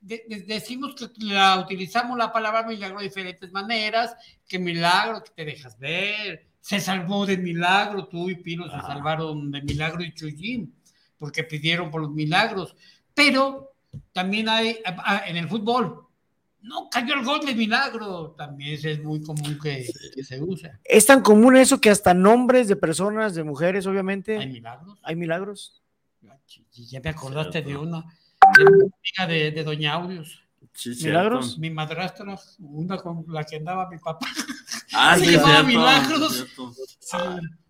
de- 0.00 0.24
de- 0.28 0.40
decimos 0.42 0.94
que 0.94 1.08
la 1.24 1.58
utilizamos 1.60 2.16
la 2.16 2.32
palabra 2.32 2.62
milagro 2.66 2.98
de 2.98 3.04
diferentes 3.04 3.50
maneras, 3.52 4.16
que 4.48 4.58
milagro 4.58 5.22
que 5.22 5.30
te 5.30 5.44
dejas 5.44 5.78
ver, 5.78 6.46
se 6.60 6.80
salvó 6.80 7.26
de 7.26 7.36
milagro, 7.38 8.06
tú 8.08 8.28
y 8.30 8.34
Pino 8.36 8.64
se 8.64 8.80
salvaron 8.80 9.50
de 9.52 9.62
milagro 9.62 10.02
y 10.02 10.12
Chuyín, 10.14 10.74
porque 11.18 11.44
pidieron 11.44 11.90
por 11.90 12.00
los 12.02 12.10
milagros, 12.10 12.74
pero 13.16 13.72
también 14.12 14.48
hay 14.48 14.78
ah, 14.84 14.96
ah, 15.04 15.22
en 15.26 15.38
el 15.38 15.48
fútbol, 15.48 16.04
no 16.60 16.88
cayó 16.90 17.14
el 17.14 17.24
gol 17.24 17.40
de 17.40 17.54
milagro, 17.54 18.34
también 18.36 18.78
es 18.82 19.02
muy 19.02 19.22
común 19.22 19.58
que, 19.60 19.88
que 20.14 20.22
se 20.22 20.40
usa. 20.42 20.78
Es 20.84 21.06
tan 21.06 21.22
común 21.22 21.56
eso 21.56 21.80
que 21.80 21.90
hasta 21.90 22.12
nombres 22.12 22.68
de 22.68 22.76
personas, 22.76 23.34
de 23.34 23.42
mujeres, 23.42 23.86
obviamente, 23.86 24.36
¿Hay 24.36 24.48
milagros? 24.48 24.98
hay 25.02 25.16
milagros. 25.16 25.82
Ya 26.72 27.00
me 27.00 27.10
acordaste 27.10 27.62
de 27.62 27.76
una, 27.76 28.04
de, 28.58 28.64
una 28.64 28.84
amiga 28.84 29.26
de, 29.26 29.50
de 29.50 29.64
Doña 29.64 29.94
Audios. 29.94 30.42
Sí, 30.74 30.90
¿Milagros? 31.04 31.46
cierto. 31.46 31.60
Mi 31.60 31.70
madrastra, 31.70 32.38
una 32.58 32.98
con 32.98 33.24
la 33.28 33.44
que 33.44 33.56
andaba 33.56 33.88
mi 33.88 33.96
papá. 33.96 34.26
Ah, 34.92 35.16
Se 35.18 35.24
sí, 35.24 35.30
llamaba 35.32 35.52
cierto, 35.52 35.66
Milagros. 35.68 36.34
cierto. 36.34 36.72
Sí, 36.98 37.16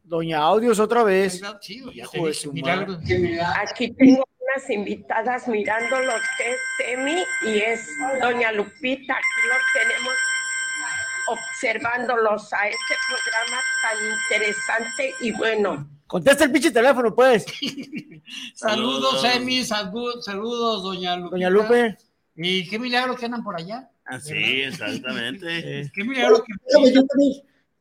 Doña 0.03 0.39
Audios 0.39 0.81
otra 0.81 1.05
vez. 1.05 1.41
Sí, 1.61 1.81
ya 1.95 2.05
Hijo 2.05 2.13
te 2.13 2.29
dije, 2.29 2.49
milagros. 2.49 2.99
Aquí 3.63 3.91
tengo 3.93 4.25
unas 4.47 4.71
invitadas 4.71 5.49
mirando 5.49 6.01
lo 6.01 6.13
que 6.37 6.53
es 6.53 6.61
Emi 6.89 7.25
y 7.43 7.59
es 7.59 7.89
Doña 8.21 8.53
Lupita. 8.53 9.15
Aquí 9.15 9.49
los 9.49 9.63
tenemos 9.75 10.15
observándolos 11.29 12.53
a 12.53 12.69
este 12.69 12.95
programa 13.09 13.63
tan 13.83 13.99
interesante 14.07 15.15
y 15.21 15.33
bueno. 15.33 15.89
Contesta 16.07 16.45
el 16.45 16.53
pinche 16.53 16.71
teléfono, 16.71 17.15
pues. 17.15 17.45
Saludos, 18.55 19.21
Saludos. 19.21 19.25
Emi, 19.25 19.65
saludos, 19.65 20.25
saludos, 20.25 20.83
Doña 20.83 21.17
Lupe. 21.17 21.31
Doña 21.31 21.51
Lupe. 21.51 21.97
Y 22.37 22.69
qué 22.69 22.79
milagro 22.79 23.17
que 23.17 23.25
andan 23.25 23.43
por 23.43 23.57
allá. 23.57 23.91
Ah, 24.05 24.21
sí, 24.21 24.63
exactamente. 24.63 25.91
Qué 25.95 26.05
milagro 26.05 26.45
que. 26.45 26.53
Déjame, 26.67 26.93
yo 26.93 27.07
también, 27.07 27.33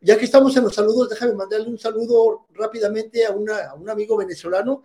ya 0.01 0.18
que 0.18 0.26
estamos 0.26 0.55
en 0.57 0.63
los 0.63 0.74
saludos, 0.74 1.09
déjame 1.09 1.34
mandarle 1.34 1.68
un 1.68 1.78
saludo 1.78 2.47
rápidamente 2.53 3.26
a, 3.26 3.32
una, 3.32 3.70
a 3.70 3.74
un 3.76 3.89
amigo 3.89 4.18
venezolano. 4.18 4.84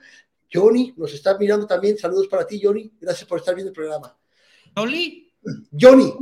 Johnny 0.52 0.92
nos 0.96 1.12
está 1.14 1.36
mirando 1.38 1.66
también. 1.66 1.96
Saludos 1.98 2.26
para 2.28 2.46
ti, 2.46 2.60
Johnny. 2.62 2.90
Gracias 3.00 3.28
por 3.28 3.38
estar 3.38 3.54
viendo 3.54 3.70
el 3.70 3.74
programa. 3.74 4.16
Oli, 4.76 5.32
Johnny, 5.78 6.12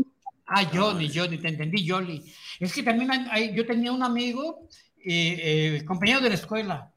Ah, 0.51 0.65
Johnny, 0.73 1.11
Johnny, 1.15 1.37
te 1.37 1.49
entendí, 1.49 1.87
Jolly. 1.87 2.25
Es 2.59 2.73
que 2.73 2.83
también 2.83 3.11
hay- 3.31 3.55
yo 3.55 3.67
tenía 3.67 3.93
un 3.93 4.03
amigo, 4.03 4.67
eh, 5.05 5.77
eh, 5.77 5.85
compañero 5.85 6.21
de 6.23 6.31
la 6.31 6.37
escuela, 6.37 6.91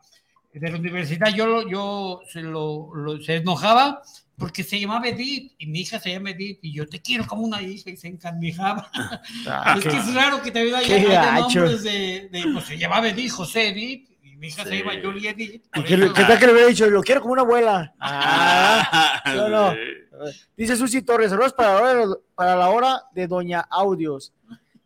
de 0.53 0.71
la 0.71 0.77
universidad, 0.77 1.33
yo, 1.35 1.45
lo- 1.47 1.67
yo 1.69 2.21
se, 2.31 2.41
lo, 2.41 2.95
lo- 2.95 3.21
se 3.21 3.35
enojaba 3.35 4.01
porque 4.37 4.63
se 4.63 4.79
llamaba 4.79 5.09
Edith 5.09 5.51
y 5.57 5.65
mi 5.67 5.81
hija 5.81 5.99
se 5.99 6.11
llama 6.11 6.29
Edith 6.31 6.59
y 6.61 6.73
yo 6.73 6.87
te 6.87 7.01
quiero 7.01 7.27
como 7.27 7.41
una 7.43 7.61
hija 7.61 7.89
y 7.89 7.97
se 7.97 8.07
encandijaba. 8.07 8.89
Ah, 9.47 9.75
es 9.77 9.83
qué- 9.83 9.89
que 9.89 9.97
es 9.97 10.13
raro 10.13 10.41
que 10.41 10.51
también 10.51 10.75
haya, 10.75 11.39
nombres 11.41 11.83
de, 11.83 12.29
de, 12.31 12.43
pues 12.53 12.65
se 12.65 12.77
llamaba 12.77 13.09
Edith, 13.09 13.31
José 13.31 13.67
Edith 13.67 14.10
mi 14.41 14.47
hija 14.47 14.63
se 14.63 14.69
Sí. 14.71 14.79
llama 14.79 14.93
Jolie 15.03 15.29
Edith. 15.29 15.53
¿Y 15.65 15.69
por 15.69 15.83
¿Qué, 15.85 15.93
eso- 15.93 16.13
qué 16.13 16.23
tal 16.23 16.39
que 16.39 16.45
le 16.47 16.51
hubiera 16.53 16.67
dicho? 16.67 16.89
Lo 16.89 17.03
quiero 17.03 17.21
como 17.21 17.33
una 17.33 17.43
abuela. 17.43 17.93
Ah, 17.99 19.21
¿sí 19.23 19.31
o 19.37 19.49
no? 19.49 19.73
Dice 20.57 20.75
Susi 20.75 21.03
Torres, 21.03 21.29
saludos 21.29 21.53
para 21.53 21.75
la, 21.75 21.79
hora 21.81 21.93
de, 22.07 22.15
para 22.33 22.55
la 22.55 22.69
hora 22.69 23.03
de 23.13 23.27
Doña 23.27 23.59
Audios. 23.69 24.33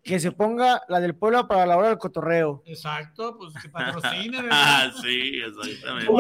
Que 0.03 0.19
se 0.19 0.31
ponga 0.31 0.83
la 0.87 0.99
del 0.99 1.15
pueblo 1.15 1.47
para 1.47 1.65
la 1.65 1.77
hora 1.77 1.87
del 1.87 1.97
cotorreo. 1.97 2.61
Exacto, 2.67 3.37
pues 3.37 3.53
que 3.59 3.69
patrocine, 3.69 4.41
¿verdad? 4.43 4.51
Ah, 4.51 4.91
sí, 5.01 5.39
exactamente. 5.43 6.11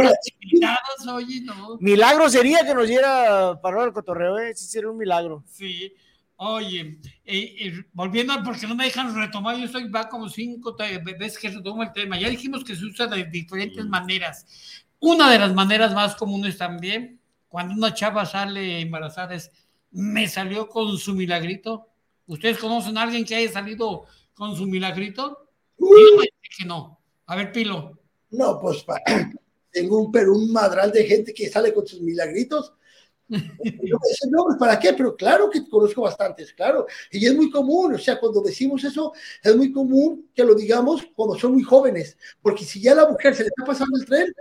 Oye, 1.11 1.41
no. 1.41 1.77
Milagro 1.81 2.29
sería 2.29 2.65
que 2.65 2.73
nos 2.73 2.87
diera 2.87 3.59
para 3.61 3.75
la 3.75 3.77
hora 3.81 3.83
del 3.85 3.93
cotorreo, 3.93 4.39
¿eh? 4.39 4.55
Sí, 4.55 4.65
sería 4.65 4.89
un 4.89 4.97
milagro. 4.97 5.43
Sí. 5.47 5.93
Oye, 6.37 6.99
eh, 7.23 7.55
eh, 7.59 7.85
volviendo 7.93 8.33
a 8.33 8.43
porque 8.43 8.67
no 8.67 8.75
me 8.75 8.85
dejan 8.85 9.15
retomar, 9.15 9.57
yo 9.57 9.67
soy 9.67 9.89
va 9.89 10.09
como 10.09 10.27
cinco 10.27 10.75
veces 11.19 11.39
que 11.39 11.49
retomo 11.49 11.83
el 11.83 11.93
tema. 11.93 12.19
Ya 12.19 12.29
dijimos 12.29 12.63
que 12.63 12.75
se 12.75 12.85
usa 12.85 13.07
de 13.07 13.23
diferentes 13.25 13.85
maneras. 13.85 14.45
Una 14.99 15.31
de 15.31 15.39
las 15.39 15.53
maneras 15.53 15.93
más 15.93 16.15
comunes 16.15 16.57
también, 16.57 17.19
cuando 17.47 17.73
una 17.73 17.93
chava 17.93 18.25
sale 18.25 18.81
embarazada, 18.81 19.35
es 19.35 19.51
me 19.91 20.27
salió 20.27 20.67
con 20.67 20.97
su 20.97 21.13
milagrito. 21.13 21.87
¿Ustedes 22.27 22.57
conocen 22.57 22.97
a 22.97 23.03
alguien 23.03 23.23
que 23.23 23.35
haya 23.35 23.51
salido 23.51 24.05
con 24.33 24.55
su 24.55 24.65
milagrito? 24.65 25.47
Dígame 25.77 26.29
que 26.57 26.65
no. 26.65 26.99
A 27.27 27.35
ver, 27.37 27.51
Pilo. 27.53 27.97
No, 28.31 28.59
pues 28.59 28.85
tengo 29.71 30.01
un, 30.01 30.11
pero 30.11 30.33
un 30.33 30.51
madral 30.51 30.91
de 30.91 31.05
gente 31.05 31.33
que 31.33 31.49
sale 31.49 31.73
con 31.73 31.87
sus 31.87 32.01
milagritos. 32.01 32.73
No 33.27 33.37
me 33.39 34.07
dicen 34.09 34.29
nombres, 34.31 34.57
¿para 34.59 34.79
qué? 34.79 34.93
Pero 34.93 35.15
claro 35.15 35.49
que 35.49 35.67
conozco 35.67 36.01
bastantes, 36.01 36.53
claro. 36.53 36.85
Y 37.11 37.25
es 37.25 37.35
muy 37.35 37.49
común, 37.49 37.93
o 37.95 37.97
sea, 37.97 38.19
cuando 38.19 38.41
decimos 38.41 38.83
eso, 38.83 39.13
es 39.41 39.55
muy 39.55 39.71
común 39.71 40.29
que 40.33 40.43
lo 40.43 40.53
digamos 40.53 41.01
cuando 41.15 41.37
son 41.37 41.53
muy 41.53 41.63
jóvenes, 41.63 42.17
porque 42.41 42.63
si 42.63 42.79
ya 42.81 42.91
a 42.91 42.95
la 42.95 43.09
mujer 43.09 43.33
se 43.33 43.43
le 43.43 43.47
está 43.49 43.65
pasando 43.65 43.97
el 43.99 44.05
tren, 44.05 44.33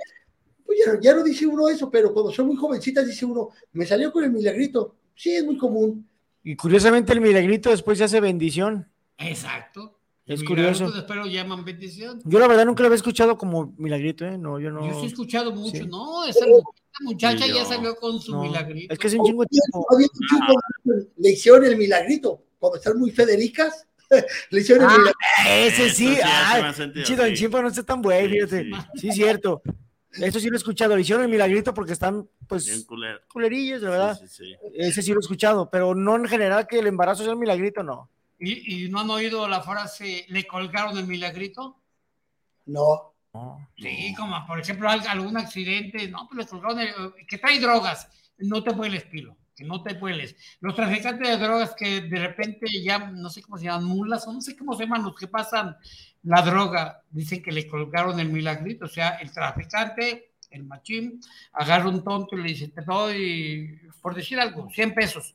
pues 0.66 0.78
ya, 0.84 0.92
no- 0.92 1.00
ya 1.00 1.14
no 1.14 1.22
dice 1.24 1.46
uno 1.46 1.68
eso, 1.68 1.90
pero 1.90 2.12
cuando 2.12 2.32
son 2.32 2.46
muy 2.46 2.56
jovencitas 2.56 3.06
dice 3.06 3.24
uno, 3.24 3.48
me 3.72 3.86
salió 3.86 4.12
con 4.12 4.24
el 4.24 4.30
milagrito. 4.32 4.96
Sí, 5.14 5.30
es 5.34 5.44
muy 5.44 5.56
común. 5.56 6.06
Y 6.42 6.56
curiosamente 6.56 7.12
el 7.12 7.20
milagrito 7.20 7.70
después 7.70 7.96
se 7.98 8.04
hace 8.04 8.20
bendición. 8.20 8.86
Exacto. 9.18 9.98
Es 10.26 10.42
curioso. 10.42 10.90
Después 10.90 11.18
lo 11.18 11.26
llaman 11.26 11.64
bendición. 11.64 12.20
Yo 12.24 12.38
la 12.38 12.46
verdad 12.48 12.64
nunca 12.64 12.82
lo 12.82 12.86
había 12.86 12.96
escuchado 12.96 13.36
como 13.36 13.74
milagrito, 13.76 14.24
¿eh? 14.24 14.38
No, 14.38 14.58
yo 14.58 14.70
no. 14.70 14.86
Yo 14.86 14.94
sí 14.98 15.04
he 15.04 15.08
escuchado 15.08 15.52
mucho, 15.52 15.76
Sí. 15.82 15.86
no, 15.86 16.24
esa, 16.24 16.46
esa 16.46 16.46
muchacha 17.02 17.46
ya 17.46 17.64
salió 17.64 17.96
con 17.96 18.20
su 18.20 18.32
No, 18.32 18.42
milagrito. 18.42 18.92
Es 18.92 18.98
que 18.98 19.06
es 19.08 19.14
un 19.14 19.24
chingo 19.24 19.42
de 19.42 19.48
tiempo. 19.48 19.86
Había 19.92 20.06
un 20.12 20.28
chico 20.28 20.54
cuando 20.84 21.06
le 21.16 21.30
hicieron 21.30 21.64
el 21.64 21.76
milagrito, 21.76 22.42
cuando 22.58 22.78
están 22.78 22.98
muy 22.98 23.10
federicas, 23.10 23.86
le 24.50 24.60
hicieron 24.60 24.84
el 24.84 24.90
Ah, 24.90 24.98
milagrito. 24.98 25.18
ese 25.82 25.90
sí, 25.90 26.14
sí 26.16 27.02
chido, 27.04 27.24
en 27.24 27.36
sí. 27.36 27.42
Chimpa 27.42 27.62
no 27.62 27.68
está 27.68 27.82
tan 27.82 28.00
güey, 28.02 28.28
fíjate. 28.28 28.70
Sí, 28.96 29.10
cierto. 29.12 29.62
Eso 30.12 30.38
sí 30.38 30.48
lo 30.48 30.54
he 30.54 30.58
escuchado. 30.58 30.94
Le 30.94 31.02
hicieron 31.02 31.24
el 31.24 31.30
milagrito 31.30 31.74
porque 31.74 31.92
están, 31.92 32.28
pues, 32.46 32.84
culero. 32.86 33.18
culerillos, 33.32 33.80
de 33.82 33.88
verdad. 33.88 34.16
Sí, 34.16 34.28
sí, 34.28 34.44
sí. 34.44 34.56
Ese 34.74 35.02
sí 35.02 35.10
lo 35.12 35.18
he 35.18 35.20
escuchado, 35.22 35.68
pero 35.70 35.94
no 35.96 36.14
en 36.14 36.26
general 36.26 36.68
que 36.68 36.78
el 36.78 36.86
embarazo 36.86 37.24
sea 37.24 37.32
el 37.32 37.38
milagrito, 37.38 37.82
no. 37.82 38.08
¿Y, 38.38 38.84
y 38.84 38.88
no 38.88 39.00
han 39.00 39.10
oído 39.10 39.48
la 39.48 39.60
frase, 39.62 40.24
le 40.28 40.46
colgaron 40.46 40.96
el 40.98 41.06
milagrito? 41.08 41.80
No. 42.66 43.13
Sí, 43.76 44.14
como 44.16 44.46
por 44.46 44.60
ejemplo 44.60 44.88
al- 44.88 45.06
algún 45.06 45.36
accidente, 45.36 46.08
no, 46.08 46.28
pues 46.28 46.38
le 46.44 46.46
colgaron 46.50 46.80
el, 46.80 46.94
que 47.26 47.38
trae 47.38 47.58
drogas, 47.60 48.08
no 48.38 48.62
te 48.62 48.72
vueles, 48.72 49.04
Pilo, 49.04 49.36
que 49.54 49.64
no 49.64 49.82
te 49.82 49.94
vueles. 49.94 50.36
Los 50.60 50.74
traficantes 50.76 51.28
de 51.28 51.36
drogas 51.44 51.74
que 51.76 52.02
de 52.02 52.18
repente 52.28 52.66
ya, 52.82 52.98
no 53.10 53.28
sé 53.30 53.42
cómo 53.42 53.58
se 53.58 53.64
llaman, 53.64 53.84
mulas, 53.84 54.26
o 54.28 54.32
no 54.32 54.40
sé 54.40 54.56
cómo 54.56 54.74
se 54.74 54.84
llaman 54.84 55.02
los 55.02 55.16
que 55.16 55.26
pasan 55.26 55.76
la 56.22 56.42
droga, 56.42 57.02
dicen 57.10 57.42
que 57.42 57.52
le 57.52 57.66
colgaron 57.66 58.18
el 58.20 58.30
milagrito, 58.30 58.86
o 58.86 58.88
sea, 58.88 59.10
el 59.16 59.32
traficante, 59.32 60.32
el 60.50 60.64
machín, 60.64 61.20
agarra 61.52 61.88
un 61.88 62.02
tonto 62.04 62.36
y 62.38 62.42
le 62.42 62.48
dice, 62.50 62.68
te 62.68 62.82
doy, 62.82 63.80
por 64.00 64.14
decir 64.14 64.38
algo, 64.40 64.68
100 64.70 64.94
pesos. 64.94 65.34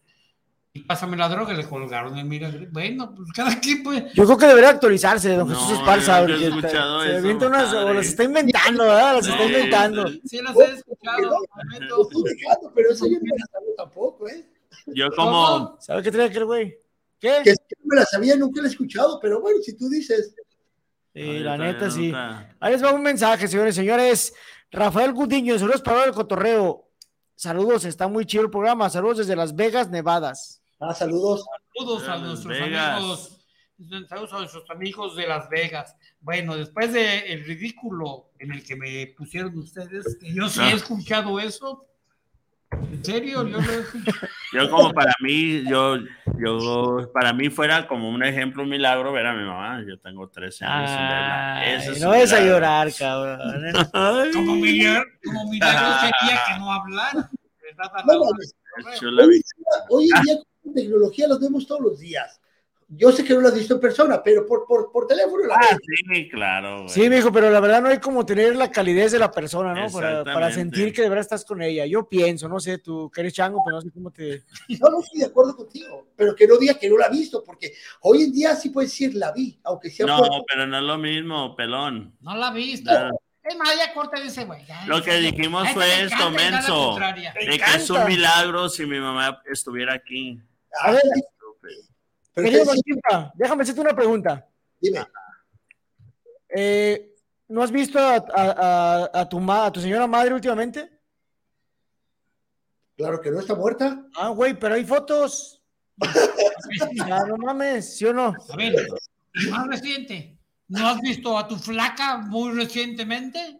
Y 0.71 0.81
pásame 0.81 1.17
la 1.17 1.27
droga 1.27 1.53
le 1.53 1.67
colgaron 1.67 2.15
el 2.17 2.25
milagrito. 2.25 2.69
Bueno, 2.71 3.13
pues 3.15 3.31
cada 3.33 3.59
quien 3.59 3.81
pues. 3.81 4.13
Yo 4.13 4.25
creo 4.25 4.37
que 4.37 4.45
debería 4.45 4.69
actualizarse, 4.69 5.35
don 5.35 5.49
No, 5.49 5.55
Jesús 5.55 5.79
Esparza. 5.79 6.21
yo 6.21 6.27
porque 6.27 6.47
escuchado 6.47 7.01
se 7.01 7.17
eso, 7.17 7.47
unas, 7.47 7.73
o 7.73 7.93
las 7.93 8.05
está 8.05 8.23
inventando, 8.23 8.83
¿verdad? 8.83 9.15
Las 9.15 9.27
está 9.27 9.43
inventando. 9.43 10.07
Sí, 10.25 10.41
las 10.41 10.55
he 10.55 10.73
escuchado. 10.73 11.39
Pero 12.75 12.91
eso 12.91 13.05
yo 13.07 13.17
no 13.17 13.23
me 13.23 13.39
la 13.39 13.45
sabía 13.51 13.75
tampoco, 13.77 14.29
¿eh? 14.29 14.47
Yo 14.87 15.09
como, 15.15 15.75
¿Sabe 15.79 16.03
qué 16.03 16.11
trae 16.11 16.27
aquel 16.27 16.45
güey? 16.45 16.77
¿Qué? 17.19 17.41
Que 17.43 17.51
sí, 17.51 17.75
no 17.79 17.85
me 17.87 17.95
la 17.95 18.05
sabía, 18.05 18.35
nunca 18.35 18.61
la 18.61 18.67
he 18.67 18.71
escuchado, 18.71 19.19
pero 19.19 19.41
bueno, 19.41 19.59
si 19.63 19.75
tú 19.75 19.89
dices. 19.89 20.35
Sí, 21.13 21.39
la 21.39 21.57
neta, 21.57 21.85
no, 21.85 21.91
sí. 21.91 22.13
Ahí 22.59 22.73
les 22.73 22.83
va 22.83 22.93
un 22.93 23.01
mensaje, 23.01 23.47
señores 23.47 23.75
y 23.75 23.79
señores. 23.79 24.33
Rafael 24.71 25.13
Gudiño, 25.13 25.57
saludos 25.57 25.81
para 25.81 26.05
el 26.05 26.11
cotorreo. 26.11 26.85
Saludos, 27.35 27.85
está 27.85 28.07
muy 28.07 28.25
chido 28.25 28.43
el 28.43 28.51
programa. 28.51 28.89
Saludos 28.89 29.19
desde 29.19 29.35
Las 29.35 29.55
Vegas, 29.55 29.89
Nevadas. 29.89 30.58
Ah, 30.79 30.93
saludos. 30.93 31.45
Saludos 31.75 32.07
a 32.07 32.17
nuestros 32.17 32.57
Vegas. 32.59 32.97
amigos. 32.97 33.35
Saludos 34.09 34.33
a 34.33 34.37
nuestros 34.39 34.69
amigos 34.69 35.15
de 35.15 35.27
Las 35.27 35.49
Vegas. 35.49 35.95
Bueno, 36.21 36.55
después 36.55 36.91
del 36.93 37.43
ridículo 37.45 38.29
en 38.39 38.51
el 38.51 38.63
que 38.63 38.75
me 38.75 39.07
pusieron 39.17 39.57
ustedes, 39.57 40.17
que 40.19 40.33
yo 40.33 40.47
sí 40.49 40.59
he 40.61 40.63
Ah. 40.63 40.71
escuchado 40.73 41.39
eso. 41.39 41.85
¿En 42.71 43.03
serio? 43.03 43.47
Yo 43.47 43.57
lo 43.59 43.71
he 43.71 43.79
escuchado. 43.79 44.17
yo 44.53 44.69
como 44.69 44.93
para 44.93 45.13
mí, 45.21 45.63
yo, 45.67 45.97
yo, 46.37 47.09
para 47.13 47.33
mí 47.33 47.49
fuera 47.49 47.87
como 47.87 48.09
un 48.09 48.23
ejemplo, 48.23 48.63
un 48.63 48.69
milagro 48.69 49.11
ver 49.11 49.25
a 49.27 49.33
mi 49.33 49.43
mamá. 49.45 49.83
Yo 49.87 49.99
tengo 49.99 50.29
13 50.29 50.65
años. 50.65 50.91
Ay, 50.93 51.73
Ese 51.75 51.91
es 51.93 52.01
no 52.01 52.09
vayas 52.09 52.33
a 52.33 52.41
llorar, 52.41 52.93
cabrón. 52.97 53.39
Ay. 53.93 54.31
Como 54.33 54.55
milagro, 54.55 55.03
como 55.25 55.49
milagro 55.49 55.99
sería 55.99 56.39
que 56.47 56.59
no 56.59 56.71
hablara. 56.71 57.29
¿verdad? 57.63 57.91
A 57.93 57.97
la 58.05 58.13
No, 58.13 58.19
hora 58.21 58.29
mames. 58.31 58.55
del 58.75 58.83
correo. 58.83 58.99
Chula 58.99 59.23
Hoy, 59.23 59.29
vi- 59.29 59.35
en 59.35 59.41
día- 59.41 59.85
hoy 59.89 60.03
en 60.03 60.21
día 60.23 60.35
con 60.35 60.43
tecnología 60.73 61.27
los 61.27 61.39
vemos 61.39 61.65
todos 61.67 61.81
los 61.81 61.99
días. 61.99 62.39
Yo 62.91 63.11
sé 63.11 63.23
que 63.23 63.35
no 63.35 63.41
lo 63.41 63.49
has 63.49 63.53
visto 63.53 63.75
en 63.75 63.79
persona, 63.79 64.23
pero 64.23 64.47
por, 64.47 64.65
por, 64.65 64.91
por 64.91 65.05
teléfono 65.05 65.45
la 65.45 65.57
Ah, 65.57 65.77
sí, 66.11 66.27
claro. 66.27 66.77
güey. 66.77 66.89
Sí, 66.89 67.07
mijo, 67.07 67.31
pero 67.31 67.51
la 67.51 67.59
verdad 67.59 67.83
no 67.83 67.89
hay 67.89 67.99
como 67.99 68.25
tener 68.25 68.55
la 68.55 68.71
calidez 68.71 69.11
de 69.11 69.19
la 69.19 69.29
persona, 69.29 69.75
¿no? 69.75 69.91
Para, 69.91 70.23
para 70.23 70.51
sentir 70.51 70.91
que 70.91 71.03
de 71.03 71.09
verdad 71.09 71.21
estás 71.21 71.45
con 71.45 71.61
ella. 71.61 71.85
Yo 71.85 72.09
pienso, 72.09 72.49
no 72.49 72.59
sé, 72.59 72.79
tú 72.79 73.11
que 73.13 73.21
eres 73.21 73.33
chango, 73.33 73.61
pero 73.63 73.75
no 73.75 73.81
sé 73.81 73.91
cómo 73.91 74.09
te. 74.09 74.41
No, 74.81 74.89
no 74.89 75.01
estoy 75.01 75.19
de 75.19 75.27
acuerdo 75.27 75.55
contigo, 75.55 76.07
pero 76.15 76.35
que 76.35 76.47
no 76.47 76.57
diga 76.57 76.73
que 76.79 76.89
no 76.89 76.97
la 76.97 77.05
ha 77.05 77.09
visto, 77.09 77.43
porque 77.43 77.73
hoy 78.01 78.23
en 78.23 78.31
día 78.33 78.55
sí 78.55 78.71
puedes 78.71 78.89
decir 78.89 79.13
la 79.13 79.31
vi, 79.33 79.59
aunque 79.65 79.91
sea 79.91 80.07
No, 80.07 80.17
por... 80.17 80.29
pero 80.47 80.65
no 80.65 80.77
es 80.77 80.83
lo 80.83 80.97
mismo, 80.97 81.55
pelón. 81.55 82.17
No 82.21 82.35
la 82.35 82.51
viste. 82.51 82.91
No. 82.91 83.11
Es 83.43 83.55
más, 83.55 83.75
ya 83.77 83.93
corta 83.93 84.17
ese 84.21 84.45
güey. 84.45 84.63
Lo 84.87 85.01
que 85.03 85.15
dijimos 85.17 85.63
este 85.63 85.73
fue 85.75 86.03
esto, 86.03 86.31
menso. 86.31 86.97
De 87.39 87.57
que 87.59 87.75
es 87.75 87.89
un 87.89 88.03
milagro 88.05 88.67
si 88.67 88.85
mi 88.87 88.99
mamá 88.99 89.41
estuviera 89.51 89.93
aquí. 89.93 90.39
A 90.81 90.91
ver, 90.91 91.01
Pero 92.33 92.47
querido 92.47 92.63
déjame 93.35 93.63
hacerte 93.63 93.81
una 93.81 93.95
pregunta. 93.95 94.47
dime, 94.79 95.05
Eh, 96.49 97.05
¿No 97.47 97.63
has 97.63 97.71
visto 97.71 97.97
a, 97.97 98.15
a- 98.17 98.23
a- 99.13 99.21
a 99.21 99.29
tu 99.29 99.39
ma- 99.39 99.65
a 99.65 99.71
tu 99.71 99.81
señora 99.81 100.05
madre 100.05 100.33
últimamente? 100.35 100.99
claro 102.95 103.19
que 103.21 103.31
no 103.31 103.39
está 103.39 103.55
muerta. 103.55 104.05
Ah, 104.15 104.29
güey, 104.29 104.53
pero 104.59 104.75
hay 104.75 104.85
fotos. 104.85 105.61
Ya, 107.07 107.19
no 107.27 107.37
mames, 107.37 107.97
¿sí 107.97 108.05
o 108.05 108.13
no? 108.13 108.35
A 108.49 108.55
ver, 108.55 108.75
más 109.49 109.67
reciente. 109.67 110.37
¿No 110.67 110.87
has 110.87 111.01
visto 111.01 111.35
a 111.37 111.47
tu 111.47 111.55
flaca 111.55 112.17
muy 112.17 112.51
recientemente? 112.55 113.59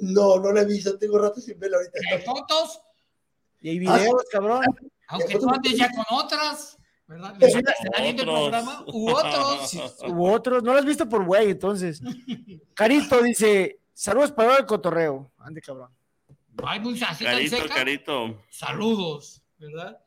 No, 0.00 0.38
no 0.38 0.52
la 0.52 0.60
he 0.60 0.64
visto, 0.64 0.96
tengo 0.98 1.18
rato 1.18 1.40
sin 1.40 1.58
verla 1.58 1.78
ahorita. 1.78 1.98
¿Hay 2.12 2.22
fotos? 2.22 2.80
Y 3.60 3.70
hay 3.70 3.78
videos, 3.80 4.24
cabrón. 4.30 4.62
Aunque 5.08 5.38
tú 5.38 5.48
andes 5.50 5.76
ya 5.76 5.90
con 5.92 6.04
otras, 6.18 6.78
¿verdad? 7.06 7.34
Sí, 7.40 7.46
¿Está 7.84 8.02
viendo 8.02 8.22
el 8.22 8.28
otros. 8.28 8.48
programa? 8.50 8.84
U 8.86 9.10
otros. 9.10 9.70
Sí, 9.70 9.80
Hubo 10.06 10.32
otros, 10.32 10.62
no 10.62 10.72
lo 10.72 10.78
has 10.78 10.84
visto 10.84 11.08
por 11.08 11.24
güey, 11.24 11.50
entonces. 11.50 12.00
Carito 12.74 13.22
dice: 13.22 13.80
Saludos 13.92 14.32
para 14.32 14.56
el 14.56 14.66
cotorreo. 14.66 15.32
Ande, 15.38 15.60
cabrón. 15.60 15.90
Hay 16.64 16.80
muchas 16.80 17.10
así 17.12 17.24
tan 17.24 17.34
Carito, 17.34 17.56
seca. 17.56 17.74
carito. 17.74 18.42
Saludos, 18.48 19.42
¿verdad? 19.58 19.98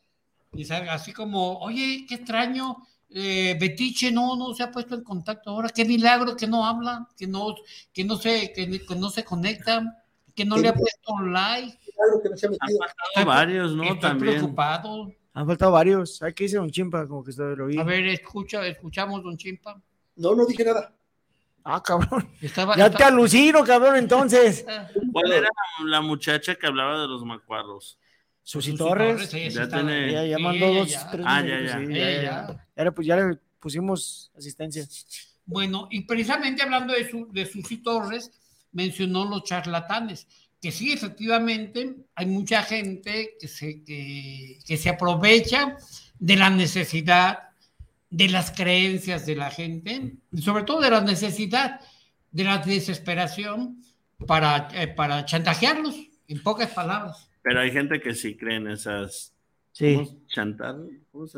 Y 0.54 0.64
salga 0.64 0.93
así 0.93 1.12
como, 1.12 1.60
oye, 1.60 2.06
qué 2.08 2.16
extraño, 2.16 2.78
eh, 3.10 3.56
Betiche 3.60 4.12
no, 4.12 4.36
no 4.38 4.54
se 4.54 4.64
ha 4.64 4.72
puesto 4.72 4.95
en 4.95 5.04
contacto 5.04 5.50
ahora, 5.52 5.70
qué 5.70 5.84
milagro 5.84 6.36
que 6.38 6.48
no 6.48 6.66
habla, 6.66 7.08
que 7.18 7.28
no, 7.28 7.54
que 7.93 8.06
no 8.06 8.16
se, 8.16 8.54
que, 8.54 8.86
que 8.86 8.95
no 8.95 9.10
se 9.10 9.26
conecta, 9.26 10.04
que 10.38 10.46
no 10.46 10.56
le 10.58 10.68
ha 10.70 10.74
puesto 10.76 11.20
like. 11.20 11.78
Claro 11.96 12.22
que 12.22 12.30
no 12.30 12.38
se 12.38 12.46
ha 12.46 12.50
metido. 12.52 12.80
Hay 13.16 13.26
varios, 13.26 13.74
¿no? 13.76 13.84
Estoy 13.84 14.00
También. 14.00 14.36
preocupado. 14.36 15.12
Han 15.34 15.48
faltado 15.48 15.72
varios. 15.72 16.18
¿Sabes 16.18 16.36
qué 16.36 16.44
dice 16.46 16.58
Don 16.58 16.70
Chimpa? 16.70 17.08
Como 17.08 17.24
que 17.24 17.32
está- 17.32 17.44
lo 17.44 17.66
vi. 17.66 17.78
A 17.80 17.84
ver, 17.84 18.06
escucha, 18.08 18.66
escuchamos, 18.68 19.24
don 19.24 19.36
Chimpa. 19.36 19.82
No, 20.16 20.36
no 20.36 20.46
dije 20.46 20.64
nada. 20.64 20.94
Ah, 21.64 21.82
cabrón. 21.84 22.30
Estaba, 22.40 22.76
Ya 22.78 22.86
estaba- 22.86 22.98
te 22.98 23.04
alucino, 23.04 23.64
cabrón, 23.64 23.98
entonces. 23.98 24.64
¿Cuál 25.12 25.32
era 25.32 25.50
la 25.86 26.02
muchacha 26.02 26.56
que 26.56 26.68
hablaba 26.68 27.02
de 27.02 27.08
los 27.08 27.26
macuarros? 27.26 27.98
Susi 28.44 28.72
Susi 28.72 28.78
Torres. 28.78 29.14
Torres, 29.16 29.30
sí, 29.30 29.50
sí 29.52 29.58
Ya 29.58 29.68
tiene- 29.68 30.30
Ya, 30.30 30.38
mandó 30.38 30.66
ella 30.68 30.80
dos, 30.80 30.90
ya. 30.90 31.12
tres 31.12 31.26
Ah, 31.28 31.42
minutos, 31.42 31.62
ya, 31.66 31.80
ya. 31.80 31.86
sí, 31.88 31.94
ya, 31.94 32.12
ya. 32.12 32.22
ya. 32.22 32.68
Ya 32.78 32.84
le, 32.84 32.92
pues, 32.92 33.08
ya 33.08 33.16
le 33.18 33.36
pusimos 33.60 34.32
asistencia. 34.38 34.88
Bueno, 35.46 35.88
y 35.92 36.02
precisamente 36.02 36.62
hablando 36.64 36.94
de, 36.94 37.10
su, 37.10 37.28
de 37.32 37.46
Susi 37.46 37.78
Torres, 37.78 38.32
mencionó 38.72 39.26
los 39.26 39.43
charlatanes, 39.43 40.28
que 40.61 40.72
sí, 40.72 40.91
efectivamente, 40.91 41.95
hay 42.15 42.26
mucha 42.26 42.63
gente 42.63 43.36
que 43.39 43.47
se, 43.47 43.84
que, 43.84 44.59
que 44.65 44.78
se 44.78 44.89
aprovecha 44.89 45.78
de 46.20 46.36
la 46.36 46.49
necesidad, 46.49 47.49
de 48.09 48.30
las 48.30 48.51
creencias 48.51 49.26
de 49.26 49.36
la 49.36 49.51
gente, 49.51 50.13
sobre 50.39 50.63
todo 50.63 50.82
de 50.82 50.89
la 50.89 51.01
necesidad, 51.01 51.82
de 52.32 52.43
la 52.43 52.59
desesperación 52.59 53.82
para, 54.26 54.70
eh, 54.74 54.88
para 54.88 55.26
chantajearlos, 55.26 55.95
en 56.28 56.41
pocas 56.41 56.72
palabras. 56.72 57.30
Pero 57.41 57.61
hay 57.61 57.72
gente 57.72 58.01
que 58.01 58.13
sí 58.13 58.36
cree 58.36 58.57
en 58.57 58.68
esas. 58.68 59.34
Sí. 59.78 59.95
¿cómo? 59.95 60.28
¿Chantar? 60.28 60.75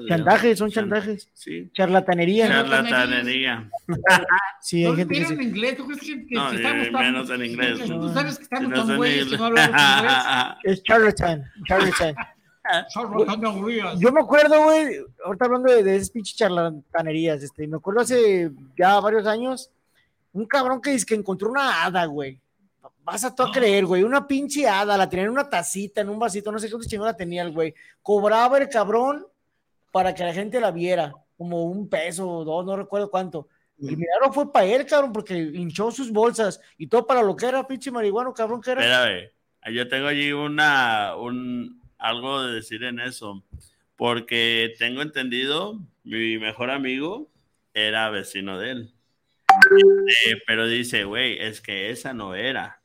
Chantajes, 0.08 0.58
son 0.58 0.70
Chan- 0.72 0.84
chantajes. 0.86 1.28
Sí. 1.34 1.70
Charlatanería. 1.74 2.48
Charlatanería. 2.48 3.70
Sí, 4.62 4.86
hay 4.86 4.92
No 4.92 4.96
gente 4.96 5.14
que 5.14 5.22
en 5.34 5.42
inglés, 5.42 5.76
¿tú 5.78 5.86
crees 5.86 6.00
que, 6.02 6.26
que- 6.26 6.36
No, 6.36 6.52
estamos 6.52 6.92
tan- 6.92 7.02
menos 7.06 7.30
en 7.30 7.46
inglés. 7.46 7.80
Tú 7.86 8.10
sabes 8.14 8.38
que 8.38 8.44
estamos 8.44 8.66
Si 8.74 8.80
no 8.80 8.86
tan 8.88 8.98
güeyes 8.98 9.26
que 9.28 9.38
no 9.38 9.46
hablamos 9.46 9.70
inglés. 9.70 10.14
Es 10.64 10.84
charlatan. 10.84 11.44
Charlatan. 11.68 12.16
Yo 14.00 14.12
me 14.12 14.22
acuerdo, 14.22 14.64
güey, 14.64 14.98
ahorita 15.26 15.46
hablando 15.46 15.72
de, 15.74 15.84
de 15.84 15.96
esas 15.98 16.12
pinches 16.12 16.36
charlatanerías, 16.38 17.42
este, 17.44 17.68
me 17.68 17.78
acuerdo 17.78 18.02
hace 18.02 18.52
ya 18.78 19.00
varios 19.00 19.26
años, 19.26 19.70
un 20.32 20.46
cabrón 20.46 20.80
que 20.82 20.92
dice 20.92 21.06
que 21.06 21.16
encontró 21.16 21.50
una 21.52 21.84
hada, 21.84 22.06
güey. 22.06 22.40
Vas 23.12 23.24
a 23.24 23.34
todo 23.34 23.48
a 23.48 23.52
creer, 23.52 23.88
güey, 23.88 24.04
una 24.04 24.28
pinche 24.28 24.68
hada, 24.68 24.96
la 24.96 25.10
tenía 25.10 25.26
en 25.26 25.32
una 25.32 25.50
tacita, 25.50 26.02
en 26.02 26.10
un 26.10 26.20
vasito, 26.20 26.52
no 26.52 26.60
sé 26.60 26.70
cuánto 26.70 26.88
chingón 26.88 27.08
la 27.08 27.18
tenía 27.18 27.42
el 27.42 27.52
güey. 27.52 27.74
Cobraba 28.04 28.60
el 28.60 28.70
cabrón 28.70 29.26
para 29.92 30.14
que 30.14 30.24
la 30.24 30.32
gente 30.32 30.62
la 30.62 30.70
viera, 30.70 31.12
como 31.36 31.64
un 31.64 31.90
peso 31.90 32.30
o 32.30 32.46
dos, 32.46 32.64
no 32.68 32.76
recuerdo 32.76 33.10
cuánto. 33.10 33.48
El 33.82 33.98
milagro 33.98 34.32
fue 34.32 34.52
para 34.52 34.68
él, 34.68 34.86
cabrón, 34.86 35.12
porque 35.12 35.36
hinchó 35.36 35.90
sus 35.90 36.12
bolsas 36.12 36.62
y 36.78 36.86
todo 36.86 37.08
para 37.08 37.24
lo 37.24 37.36
que 37.36 37.48
era, 37.48 37.66
pinche 37.66 37.90
marihuano, 37.90 38.32
cabrón, 38.32 38.62
que 38.62 38.72
era. 38.72 38.82
Espérame, 38.84 39.32
yo 39.74 39.88
tengo 39.88 40.08
allí 40.08 40.32
una, 40.32 41.16
un, 41.16 41.82
algo 41.98 42.44
de 42.44 42.54
decir 42.54 42.84
en 42.84 43.00
eso, 43.00 43.44
porque 43.96 44.76
tengo 44.78 45.02
entendido, 45.02 45.80
mi 46.04 46.38
mejor 46.38 46.70
amigo 46.70 47.28
era 47.74 48.12
vecino 48.12 48.60
de 48.60 48.70
él. 48.70 48.94
Eh, 50.28 50.36
pero 50.46 50.68
dice, 50.68 51.06
güey, 51.06 51.40
es 51.40 51.60
que 51.60 51.90
esa 51.90 52.14
no 52.14 52.36
era. 52.36 52.79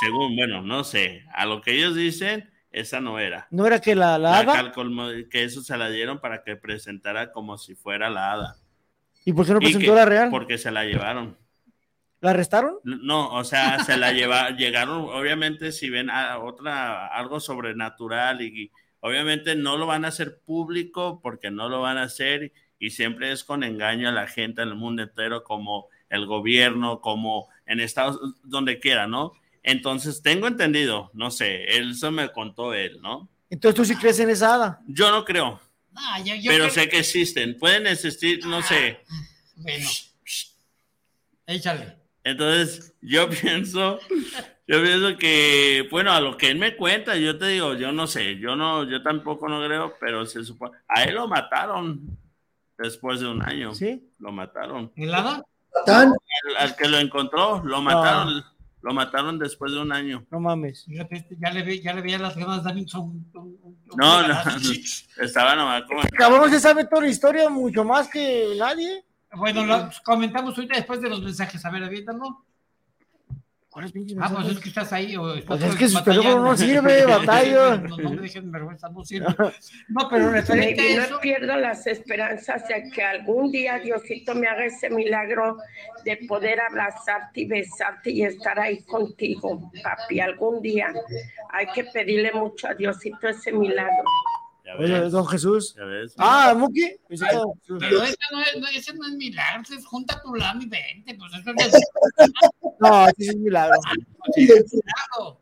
Según, 0.00 0.36
bueno, 0.36 0.62
no 0.62 0.84
sé, 0.84 1.24
a 1.34 1.46
lo 1.46 1.60
que 1.60 1.72
ellos 1.72 1.94
dicen, 1.94 2.50
esa 2.70 3.00
no 3.00 3.18
era. 3.18 3.46
No 3.50 3.66
era 3.66 3.80
que 3.80 3.94
la, 3.94 4.18
la 4.18 4.30
La 4.30 4.38
hada. 4.60 4.72
que 5.30 5.44
eso 5.44 5.62
se 5.62 5.76
la 5.76 5.90
dieron 5.90 6.20
para 6.20 6.42
que 6.42 6.56
presentara 6.56 7.32
como 7.32 7.58
si 7.58 7.74
fuera 7.74 8.08
la 8.10 8.32
hada. 8.32 8.56
¿Y 9.24 9.32
por 9.32 9.46
qué 9.46 9.52
no 9.52 9.58
presentó 9.60 9.92
que- 9.92 9.96
la 9.96 10.04
real? 10.04 10.30
Porque 10.30 10.58
se 10.58 10.70
la 10.70 10.84
llevaron. 10.84 11.36
¿La 12.20 12.30
arrestaron? 12.30 12.76
No, 12.84 13.32
o 13.34 13.42
sea, 13.44 13.80
se 13.84 13.96
la 13.96 14.12
lleva, 14.12 14.50
llegaron, 14.56 15.02
obviamente, 15.10 15.72
si 15.72 15.90
ven 15.90 16.08
a 16.08 16.38
otra, 16.38 17.08
algo 17.08 17.40
sobrenatural 17.40 18.40
y, 18.42 18.46
y 18.64 18.70
obviamente 19.00 19.56
no 19.56 19.76
lo 19.76 19.86
van 19.86 20.04
a 20.04 20.08
hacer 20.08 20.40
público 20.40 21.20
porque 21.20 21.50
no 21.50 21.68
lo 21.68 21.80
van 21.80 21.98
a 21.98 22.04
hacer 22.04 22.52
y 22.78 22.90
siempre 22.90 23.32
es 23.32 23.42
con 23.44 23.64
engaño 23.64 24.08
a 24.08 24.12
la 24.12 24.26
gente 24.28 24.62
en 24.62 24.68
el 24.68 24.74
mundo 24.76 25.02
entero, 25.02 25.42
como 25.44 25.88
el 26.08 26.26
gobierno, 26.26 27.00
como 27.00 27.48
en 27.66 27.80
Estados, 27.80 28.18
donde 28.44 28.78
quiera, 28.80 29.06
¿no? 29.08 29.32
Entonces, 29.62 30.22
tengo 30.22 30.46
entendido, 30.48 31.10
no 31.14 31.30
sé, 31.30 31.64
eso 31.78 32.10
me 32.10 32.30
contó 32.32 32.74
él, 32.74 33.00
¿no? 33.00 33.28
Entonces 33.48 33.76
tú 33.76 33.84
sí 33.84 33.94
crees 33.96 34.18
en 34.18 34.30
esa 34.30 34.54
hada. 34.54 34.80
Yo 34.86 35.10
no 35.10 35.24
creo, 35.24 35.60
Ah, 35.94 36.18
yo- 36.20 36.34
yo 36.34 36.50
pero 36.50 36.64
creo- 36.64 36.70
sé 36.74 36.88
que 36.88 36.98
existen, 37.00 37.56
pueden 37.58 37.86
existir, 37.86 38.44
no 38.46 38.62
sé. 38.62 38.98
Bueno, 39.56 39.88
échale. 41.46 41.96
Entonces, 42.24 42.94
yo 43.00 43.28
pienso, 43.30 43.98
yo 44.66 44.82
pienso 44.82 45.16
que, 45.18 45.86
bueno, 45.90 46.12
a 46.12 46.20
lo 46.20 46.36
que 46.36 46.48
él 46.50 46.58
me 46.58 46.76
cuenta, 46.76 47.16
yo 47.16 47.36
te 47.38 47.46
digo, 47.48 47.74
yo 47.74 47.92
no 47.92 48.06
sé, 48.06 48.38
yo 48.38 48.54
no, 48.56 48.84
yo 48.88 49.02
tampoco 49.02 49.48
no 49.48 49.64
creo, 49.64 49.94
pero 50.00 50.24
se 50.24 50.44
supone, 50.44 50.78
a 50.88 51.04
él 51.04 51.14
lo 51.16 51.26
mataron 51.28 52.16
después 52.78 53.20
de 53.20 53.26
un 53.28 53.42
año. 53.42 53.74
¿Sí? 53.74 54.08
Lo 54.18 54.32
mataron. 54.32 54.92
¿El 54.96 55.12
hada? 55.14 55.42
¿Tan? 55.86 56.08
Al, 56.08 56.56
al 56.58 56.76
que 56.76 56.88
lo 56.88 56.98
encontró, 56.98 57.62
lo 57.64 57.80
mataron, 57.80 58.42
lo 58.82 58.92
mataron 58.92 59.38
después 59.38 59.72
de 59.72 59.80
un 59.80 59.92
año. 59.92 60.26
No 60.30 60.40
mames. 60.40 60.84
Fíjate, 60.84 61.26
Ya 61.40 61.50
le, 61.50 61.62
ve, 61.62 61.80
ya 61.80 61.92
le 61.94 62.02
veía 62.02 62.18
las 62.18 62.36
ganas 62.36 62.64
de 62.64 62.70
un- 62.72 63.26
No, 63.34 63.42
un- 63.42 63.66
no, 63.96 65.24
estaba 65.24 65.54
nomás 65.54 65.82
como... 65.82 66.00
Cabrón, 66.16 66.50
se 66.50 66.60
sabe 66.60 66.84
toda 66.86 67.02
la 67.02 67.08
historia 67.08 67.48
mucho 67.48 67.84
más 67.84 68.08
que 68.08 68.54
nadie. 68.58 69.04
Bueno, 69.34 69.64
lo 69.64 69.88
comentamos 70.04 70.56
ahorita 70.56 70.76
después 70.76 71.00
de 71.00 71.08
los 71.08 71.22
mensajes. 71.22 71.64
A 71.64 71.70
ver, 71.70 71.84
aviéntalo. 71.84 72.44
¿Cuáles 73.72 73.90
pinches 73.90 74.18
Ah, 74.20 74.30
pues 74.34 74.48
es 74.48 74.58
que 74.58 74.68
estás 74.68 74.92
ahí. 74.92 75.16
O 75.16 75.34
estás 75.34 75.46
Pues 75.46 75.62
es 75.62 75.76
que 75.76 75.88
su 75.88 76.04
teléfono 76.04 76.44
no 76.44 76.56
sirve, 76.58 77.06
batalla. 77.06 77.78
No, 77.78 77.96
no 77.96 78.10
me 78.10 78.20
dejen 78.20 78.52
vergüenza, 78.52 78.90
no 78.90 79.02
sirve. 79.02 79.34
No, 79.88 80.08
pero 80.10 80.30
referente 80.30 80.82
a 80.82 81.04
eso. 81.04 81.14
no 81.14 81.20
pierdo 81.20 81.56
las 81.56 81.86
esperanzas 81.86 82.68
de 82.68 82.90
que 82.90 83.02
algún 83.02 83.50
día 83.50 83.78
Diosito 83.78 84.34
me 84.34 84.46
haga 84.46 84.66
ese 84.66 84.90
milagro 84.90 85.56
de 86.04 86.18
poder 86.28 86.60
abrazarte 86.60 87.40
y 87.40 87.46
besarte 87.46 88.10
y 88.10 88.24
estar 88.24 88.60
ahí 88.60 88.82
contigo, 88.82 89.72
papi. 89.82 90.20
Algún 90.20 90.60
día 90.60 90.92
hay 91.50 91.66
que 91.68 91.84
pedirle 91.84 92.30
mucho 92.32 92.68
a 92.68 92.74
Diosito 92.74 93.26
ese 93.26 93.52
milagro. 93.52 94.04
Oye, 94.78 95.00
ves, 95.00 95.12
don 95.12 95.26
Jesús. 95.26 95.74
ya 95.76 95.84
ves. 95.84 96.14
Ah, 96.18 96.54
Muki. 96.56 96.92
Pero 97.08 98.02
ese 98.02 98.16
no 98.32 98.40
es, 98.40 98.58
no, 98.60 98.68
ese 98.68 98.94
no 98.94 99.06
es 99.06 99.12
milagro, 99.14 99.62
es 99.76 99.84
junta 99.86 100.20
tu 100.22 100.34
lana 100.34 100.62
y 100.62 100.68
vente. 100.68 101.14
Pues 101.14 101.32
eso 101.34 101.50
es 101.56 101.72
No, 102.80 103.06
sí 103.16 103.28
es 103.28 103.34
un 103.34 103.42
milagro. 103.42 103.76
milagro. 104.36 105.38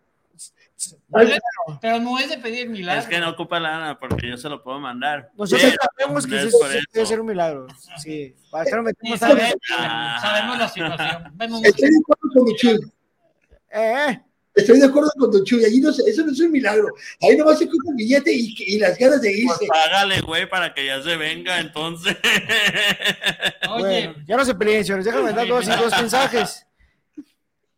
No 1.08 1.20
es- 1.20 1.40
Pero 1.82 1.98
no 2.00 2.18
es 2.18 2.30
de 2.30 2.38
pedir 2.38 2.70
milagro. 2.70 3.02
Es 3.02 3.06
que 3.06 3.18
no 3.20 3.28
ocupa 3.30 3.60
lana 3.60 3.98
porque 3.98 4.28
yo 4.30 4.36
se 4.38 4.48
lo 4.48 4.62
puedo 4.62 4.80
mandar. 4.80 5.30
Nosotros 5.36 5.74
sabemos 5.98 6.26
que 6.26 6.42
eso 6.42 6.58
puede 6.58 7.06
ser 7.06 7.20
un 7.20 7.26
milagro. 7.26 7.66
Sí. 7.98 8.34
Para 8.50 8.64
que 8.64 8.70
no 8.72 8.78
Sí, 8.78 8.84
metemos 8.84 9.18
sabemos, 9.18 9.54
Ah. 9.78 10.18
sabemos 10.22 10.58
la 10.58 10.68
situación. 10.68 11.24
Ven 11.34 11.52
un- 11.52 11.64
Estoy 11.66 11.90
de 11.90 11.96
acuerdo 12.02 12.34
con 12.34 12.44
Don 12.46 12.56
Chuy. 12.56 12.92
Eh, 13.72 14.06
eh. 14.08 14.22
Estoy 14.54 14.80
de 14.80 14.86
acuerdo 14.86 15.10
con 15.18 15.30
Don 15.30 15.44
Chuy. 15.44 15.64
Allí 15.64 15.80
no, 15.80 15.90
eso 15.90 16.24
no 16.26 16.32
es 16.32 16.40
un 16.40 16.50
milagro. 16.50 16.88
Ahí 17.22 17.36
nomás 17.36 17.58
se 17.58 17.66
coge 17.66 17.88
el 17.90 17.94
billete 17.96 18.32
y, 18.32 18.54
y 18.58 18.78
las 18.78 18.98
ganas 18.98 19.20
de 19.22 19.28
Pues 19.30 19.38
irse. 19.60 19.66
págale, 19.68 20.20
güey, 20.22 20.48
para 20.48 20.74
que 20.74 20.86
ya 20.86 21.00
se 21.02 21.16
venga, 21.16 21.60
entonces. 21.60 22.16
Oye, 23.70 24.08
Bueno, 24.08 24.14
ya 24.26 24.36
no 24.36 24.44
se 24.44 24.54
peleen, 24.54 24.84
señores. 24.84 25.04
Déjame 25.04 25.32
dar 25.32 25.46
dos, 25.46 25.66
dos 25.66 25.92
mensajes. 26.00 26.66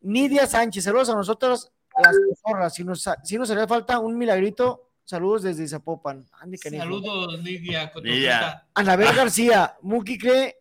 Nidia 0.00 0.46
Sánchez, 0.46 0.84
saludos 0.84 1.10
a 1.10 1.14
nosotros, 1.14 1.70
las 2.02 2.16
zorras. 2.44 2.74
Si 2.74 2.82
nos, 2.84 3.04
si 3.22 3.36
nos 3.38 3.50
haría 3.50 3.68
falta 3.68 3.98
un 3.98 4.16
milagrito, 4.18 4.90
saludos 5.04 5.42
desde 5.42 5.68
Zapopan. 5.68 6.26
Ande, 6.40 6.58
canijo. 6.58 6.82
saludos. 6.82 7.38
Lidia. 7.42 7.92
Cotorrita. 7.92 8.66
Anabel 8.74 9.14
García, 9.14 9.76
¿Muki 9.82 10.18
cree 10.18 10.56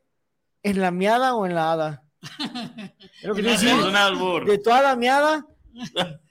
en 0.62 0.80
la 0.82 0.91
miada 0.91 1.36
o 1.36 1.45
en 1.45 1.55
la 1.55 1.72
hada? 1.72 2.03
Lo 3.24 3.34
que 3.34 3.51
es 3.53 3.64
un 3.64 3.95
albur. 3.95 4.45
de 4.45 4.57
toda 4.59 4.82
la 4.84 4.95
miada. 4.95 5.47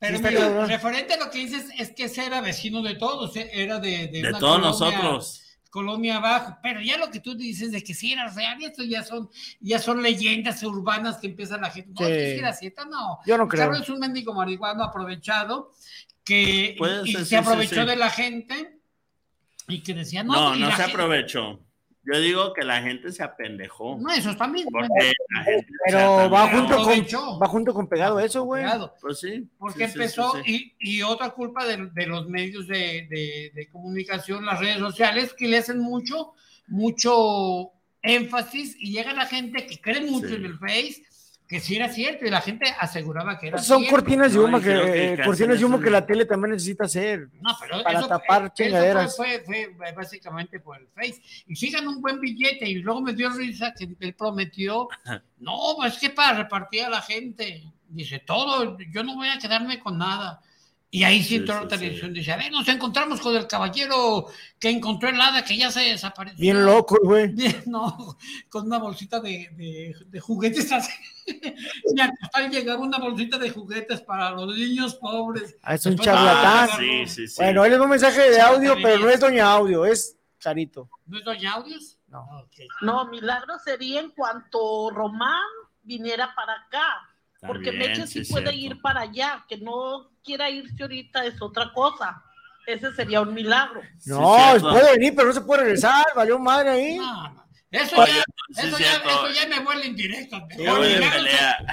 Pero 0.00 0.18
mira, 0.20 0.66
referente 0.66 1.14
a 1.14 1.16
lo 1.18 1.28
que 1.30 1.38
dices, 1.38 1.66
es 1.76 1.92
que 1.92 2.04
ese 2.04 2.24
era 2.26 2.40
vecino 2.40 2.82
de 2.82 2.94
todos, 2.94 3.34
eh, 3.36 3.50
era 3.52 3.80
de, 3.80 4.06
de, 4.06 4.22
De 4.22 4.28
una 4.28 4.38
todos 4.38 4.52
colonia- 4.60 4.68
nosotros. 5.02 5.44
Colonia 5.70 6.16
abajo, 6.16 6.56
pero 6.62 6.80
ya 6.80 6.96
lo 6.96 7.10
que 7.10 7.20
tú 7.20 7.34
dices 7.36 7.72
de 7.72 7.82
que 7.82 7.92
sí 7.94 8.12
era 8.12 8.28
real, 8.28 8.56
esto 8.62 8.82
ya 8.84 9.02
son, 9.02 9.28
ya 9.60 9.78
son 9.78 10.02
leyendas 10.02 10.62
urbanas 10.62 11.18
que 11.18 11.26
empieza 11.26 11.58
la 11.58 11.70
gente. 11.70 11.90
No, 11.92 12.06
Sí. 12.06 12.12
es 12.12 12.16
que 12.18 12.32
sí 12.34 12.38
era 12.38 12.52
cierto, 12.54 12.84
no. 12.86 13.18
Yo 13.26 13.36
no 13.36 13.46
creo. 13.48 13.64
Carlos 13.64 13.82
es 13.82 13.88
un 13.90 13.98
mendigo 13.98 14.32
marihuano 14.32 14.82
aprovechado 14.82 15.72
que 16.24 16.74
y 17.04 17.12
ser, 17.12 17.20
se 17.20 17.24
sí, 17.26 17.34
aprovechó 17.36 17.82
sí. 17.82 17.86
de 17.86 17.96
la 17.96 18.08
gente 18.10 18.80
y 19.68 19.82
que 19.82 19.92
decía, 19.94 20.22
no, 20.24 20.32
No, 20.32 20.54
no 20.56 20.66
se 20.70 20.76
gente- 20.76 20.90
aprovechó. 20.92 21.60
Yo 22.10 22.20
digo 22.20 22.52
que 22.54 22.64
la 22.64 22.80
gente 22.80 23.12
se 23.12 23.22
apendejó. 23.22 23.98
No, 24.00 24.10
eso 24.12 24.34
también. 24.36 24.66
Porque 24.70 25.12
la 25.34 25.44
gente 25.44 25.66
se 25.66 25.92
Pero 25.92 26.30
va 26.30 26.48
junto, 26.48 26.76
con, 26.82 27.42
va 27.42 27.46
junto 27.48 27.74
con 27.74 27.86
pegado 27.88 28.18
eso, 28.20 28.44
güey. 28.44 28.64
Pues 29.00 29.20
sí. 29.20 29.46
Porque 29.58 29.86
sí, 29.88 29.92
empezó, 29.94 30.32
sí, 30.36 30.42
sí. 30.44 30.74
Y, 30.80 30.96
y 30.98 31.02
otra 31.02 31.30
culpa 31.30 31.66
de, 31.66 31.90
de 31.92 32.06
los 32.06 32.26
medios 32.28 32.66
de, 32.66 33.06
de- 33.10 33.52
de 33.54 33.68
comunicación, 33.70 34.46
las 34.46 34.58
redes 34.60 34.78
sociales, 34.78 35.34
que 35.34 35.48
le 35.48 35.58
hacen 35.58 35.78
mucho, 35.80 36.32
mucho 36.68 37.72
énfasis 38.02 38.76
y 38.78 38.92
llega 38.92 39.12
la 39.12 39.26
gente 39.26 39.66
que 39.66 39.80
cree 39.80 40.00
mucho 40.08 40.28
Sí. 40.28 40.34
en 40.36 40.44
el 40.46 40.58
Face 40.58 41.02
que 41.48 41.60
sí 41.60 41.76
era 41.76 41.88
cierto 41.88 42.26
y 42.26 42.30
la 42.30 42.42
gente 42.42 42.66
aseguraba 42.78 43.38
que 43.38 43.48
era 43.48 43.56
Son 43.58 43.78
cierto. 43.78 43.96
cortinas 43.96 44.32
de 44.32 44.38
No, 44.38 44.44
humo 44.44 44.58
y 44.58 44.62
que, 44.62 44.68
que 44.68 45.12
eh, 45.14 45.24
cortinas 45.24 45.56
de 45.56 45.60
no 45.62 45.66
humo 45.66 45.80
que 45.80 45.88
la 45.90 46.04
tele 46.04 46.26
también 46.26 46.52
necesita 46.52 46.84
hacer. 46.84 47.28
No, 47.40 47.56
pero 47.58 47.82
para 47.82 47.98
eso- 48.00 48.08
tapar 48.08 48.52
chingaderas. 48.52 49.16
Fue, 49.16 49.40
fue, 49.46 49.72
fue 49.74 49.92
básicamente 49.92 50.60
por 50.60 50.76
el 50.78 50.86
Face. 50.88 51.22
Y 51.46 51.56
sigan 51.56 51.88
un 51.88 52.02
buen 52.02 52.20
billete. 52.20 52.68
Y 52.68 52.74
luego 52.76 53.00
me 53.00 53.14
dio 53.14 53.30
risa 53.30 53.72
que 53.72 53.88
él 53.98 54.14
prometió. 54.14 54.88
No, 55.38 55.82
es 55.86 55.96
que 55.96 56.10
para 56.10 56.36
repartir 56.42 56.84
a 56.84 56.90
la 56.90 57.00
gente. 57.00 57.64
Dice, 57.88 58.18
todo, 58.18 58.76
yo 58.90 59.02
no 59.02 59.14
voy 59.14 59.28
a 59.28 59.38
quedarme 59.38 59.80
con 59.80 59.96
nada. 59.96 60.42
Y 60.90 61.04
ahí 61.04 61.22
sí 61.22 61.28
Sí, 61.28 61.34
entró 61.36 61.54
sí, 61.56 61.60
la 61.64 61.68
televisión. 61.68 62.12
Dice, 62.14 62.32
a 62.32 62.36
ver, 62.38 62.50
nos 62.50 62.66
encontramos 62.68 63.20
con 63.20 63.36
el 63.36 63.46
caballero 63.46 64.26
que 64.58 64.70
encontró 64.70 65.10
el 65.10 65.20
hada 65.20 65.44
que 65.44 65.56
ya 65.56 65.70
se 65.70 65.80
desapareció. 65.80 66.40
Bien 66.40 66.64
loco, 66.64 66.96
güey. 67.02 67.28
Bien, 67.28 67.62
no, 67.66 68.16
con 68.48 68.66
una 68.66 68.78
bolsita 68.78 69.20
de, 69.20 69.50
de, 69.52 69.94
de 70.06 70.20
juguetes 70.20 70.72
así. 70.72 70.92
Y 71.26 72.00
al 72.00 72.50
llegar 72.50 72.78
una 72.78 72.96
bolsita 72.98 73.36
de 73.38 73.50
juguetes 73.50 74.00
para 74.00 74.30
los 74.30 74.56
niños 74.56 74.94
pobres. 74.94 75.56
Ah, 75.62 75.74
es 75.74 75.84
un 75.84 75.92
Después- 75.96 76.06
charlatán. 76.06 76.68
Ah, 76.72 76.76
Sí, 76.78 77.06
sí, 77.06 77.28
sí. 77.28 77.34
Bueno, 77.42 77.64
él 77.66 77.72
es 77.74 77.80
un 77.80 77.90
mensaje 77.90 78.20
de 78.22 78.34
Sí, 78.36 78.40
audio, 78.40 78.74
pero 78.82 78.98
no 78.98 79.10
es 79.10 79.20
Doña 79.20 79.52
Audio, 79.52 79.84
es 79.84 80.16
Carito. 80.38 80.88
¿No 81.04 81.18
es 81.18 81.24
Doña 81.24 81.52
Audios? 81.52 81.98
No. 82.06 82.22
Ok. 82.42 82.54
No, 82.80 83.04
milagro 83.10 83.58
sería 83.62 84.00
en 84.00 84.08
cuanto 84.12 84.88
Román 84.90 85.44
viniera 85.82 86.34
para 86.34 86.54
acá. 86.54 87.07
Porque 87.46 87.70
bien, 87.70 87.90
Meche 87.92 88.06
sí, 88.06 88.24
sí, 88.24 88.32
puede 88.32 88.50
cierto. 88.50 88.66
ir 88.76 88.80
para 88.80 89.00
allá, 89.02 89.44
que 89.48 89.56
no 89.58 90.10
quiera 90.24 90.50
irse 90.50 90.82
ahorita 90.82 91.24
es 91.24 91.40
otra 91.40 91.72
cosa. 91.72 92.22
Ese 92.66 92.92
sería 92.92 93.20
un 93.20 93.32
milagro. 93.32 93.80
No, 94.06 94.34
cierto. 94.50 94.70
puede 94.70 94.92
venir, 94.92 95.14
pero 95.16 95.28
no 95.28 95.34
se 95.34 95.40
puede 95.40 95.62
regresar, 95.62 96.04
valió 96.14 96.38
madre 96.38 96.70
ahí. 96.70 96.96
No. 96.98 97.46
Eso 97.70 98.00
Oye, 98.00 98.12
ya, 98.12 98.22
sí, 98.62 98.66
eso, 98.66 98.78
ya, 98.78 98.92
eso 98.96 99.28
ya 99.30 99.46
me 99.46 99.60
vuelve 99.62 99.86
indirecto. 99.88 100.38
Sí, 100.56 100.62
Mejor 100.62 100.80
milagro, 100.80 101.22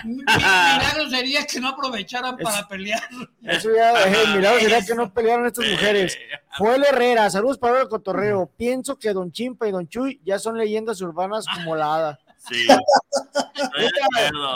mi- 0.04 0.16
milagro 0.26 1.10
sería 1.10 1.46
que 1.46 1.60
no 1.62 1.70
aprovecharan 1.70 2.36
para 2.38 2.68
pelear. 2.68 3.02
Eso 3.44 3.70
ya, 3.74 4.04
eh, 4.06 4.14
el 4.26 4.36
milagro 4.36 4.60
sería 4.60 4.86
que 4.86 4.94
no 4.94 5.14
pelearon 5.14 5.46
estas 5.46 5.66
mujeres. 5.70 6.18
Joel 6.58 6.84
Herrera, 6.84 7.30
saludos 7.30 7.58
para 7.58 7.82
el 7.82 7.88
cotorreo. 7.88 8.52
Pienso 8.58 9.00
que 9.00 9.14
Don 9.14 9.32
Chimpa 9.32 9.70
y 9.70 9.72
Don 9.72 9.88
Chuy 9.88 10.20
ya 10.26 10.38
son 10.38 10.58
leyendas 10.58 11.00
urbanas 11.00 11.46
como 11.54 11.78
la 11.78 11.96
hada. 11.96 12.20
Sí. 12.40 12.68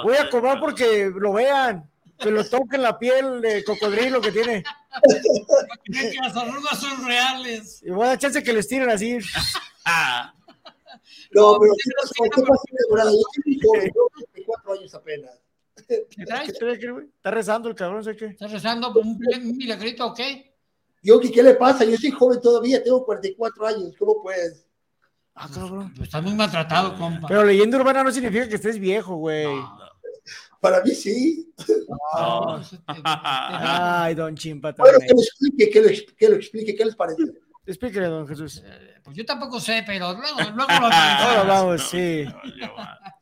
Voy 0.03 0.15
a 0.15 0.29
cobrar 0.29 0.59
porque 0.59 1.11
lo 1.15 1.33
vean, 1.33 1.89
que 2.17 2.31
lo 2.31 2.47
toquen 2.47 2.81
la 2.81 2.97
piel 2.97 3.41
de 3.41 3.63
cocodrilo 3.63 4.21
que 4.21 4.31
tiene. 4.31 4.63
Que 5.85 6.13
las 6.21 6.35
arrugas 6.35 6.79
son 6.79 7.05
reales. 7.05 7.81
Y 7.83 7.91
voy 7.91 8.05
a 8.05 8.09
dar 8.09 8.17
chance 8.17 8.43
que 8.43 8.53
les 8.53 8.67
tiren 8.67 8.89
así. 8.89 9.17
No, 11.31 11.59
pero 11.59 11.73
34 14.23 14.73
años 14.73 14.95
apenas. 14.95 15.39
Está 15.87 17.31
rezando 17.31 17.69
el 17.69 17.75
cabrón, 17.75 18.03
sé 18.03 18.15
qué. 18.15 18.25
¿Estás 18.25 18.51
rezando 18.51 18.91
por 18.93 19.03
un, 19.03 19.17
milagrito 19.55 20.07
o 20.07 20.13
qué? 20.13 20.55
Yo, 21.01 21.19
¿qué, 21.19 21.31
¿qué 21.31 21.43
le 21.43 21.53
pasa? 21.53 21.85
Yo 21.85 21.97
soy 21.97 22.11
joven 22.11 22.41
todavía, 22.41 22.83
tengo 22.83 23.05
44 23.05 23.67
años, 23.67 23.93
¿cómo 23.97 24.21
pues? 24.21 24.65
Ah, 25.41 25.47
cabrón. 25.53 25.93
Pues 25.95 26.07
estás 26.09 26.21
muy 26.21 26.33
maltratado, 26.33 26.97
compa. 26.97 27.27
Pero 27.27 27.45
leyenda 27.45 27.77
urbana 27.77 28.03
no 28.03 28.11
significa 28.11 28.47
que 28.49 28.55
estés 28.55 28.77
viejo, 28.77 29.15
güey. 29.15 29.47
Para 30.59 30.83
mí 30.83 30.91
sí. 30.91 31.53
No, 31.87 32.61
Ay, 32.85 34.13
don 34.15 34.35
Chimpa 34.35 34.73
Bueno, 34.77 34.99
también. 34.99 35.07
que 35.07 35.13
lo 35.15 35.21
explique, 35.21 35.69
que 35.69 35.81
lo, 35.81 35.87
ex- 35.87 36.13
que 36.17 36.29
lo 36.29 36.35
explique, 36.35 36.75
¿qué 36.75 36.85
les 36.85 36.95
parece? 36.95 37.23
Explíquele, 37.65 38.07
don 38.07 38.27
Jesús. 38.27 38.61
Pues 39.03 39.15
yo 39.15 39.25
tampoco 39.25 39.59
sé, 39.61 39.83
pero 39.85 40.11
luego, 40.13 40.39
luego 40.55 40.71
lo 40.71 40.87
Ahora 40.87 41.43
vamos, 41.43 41.83
sí. 41.89 42.25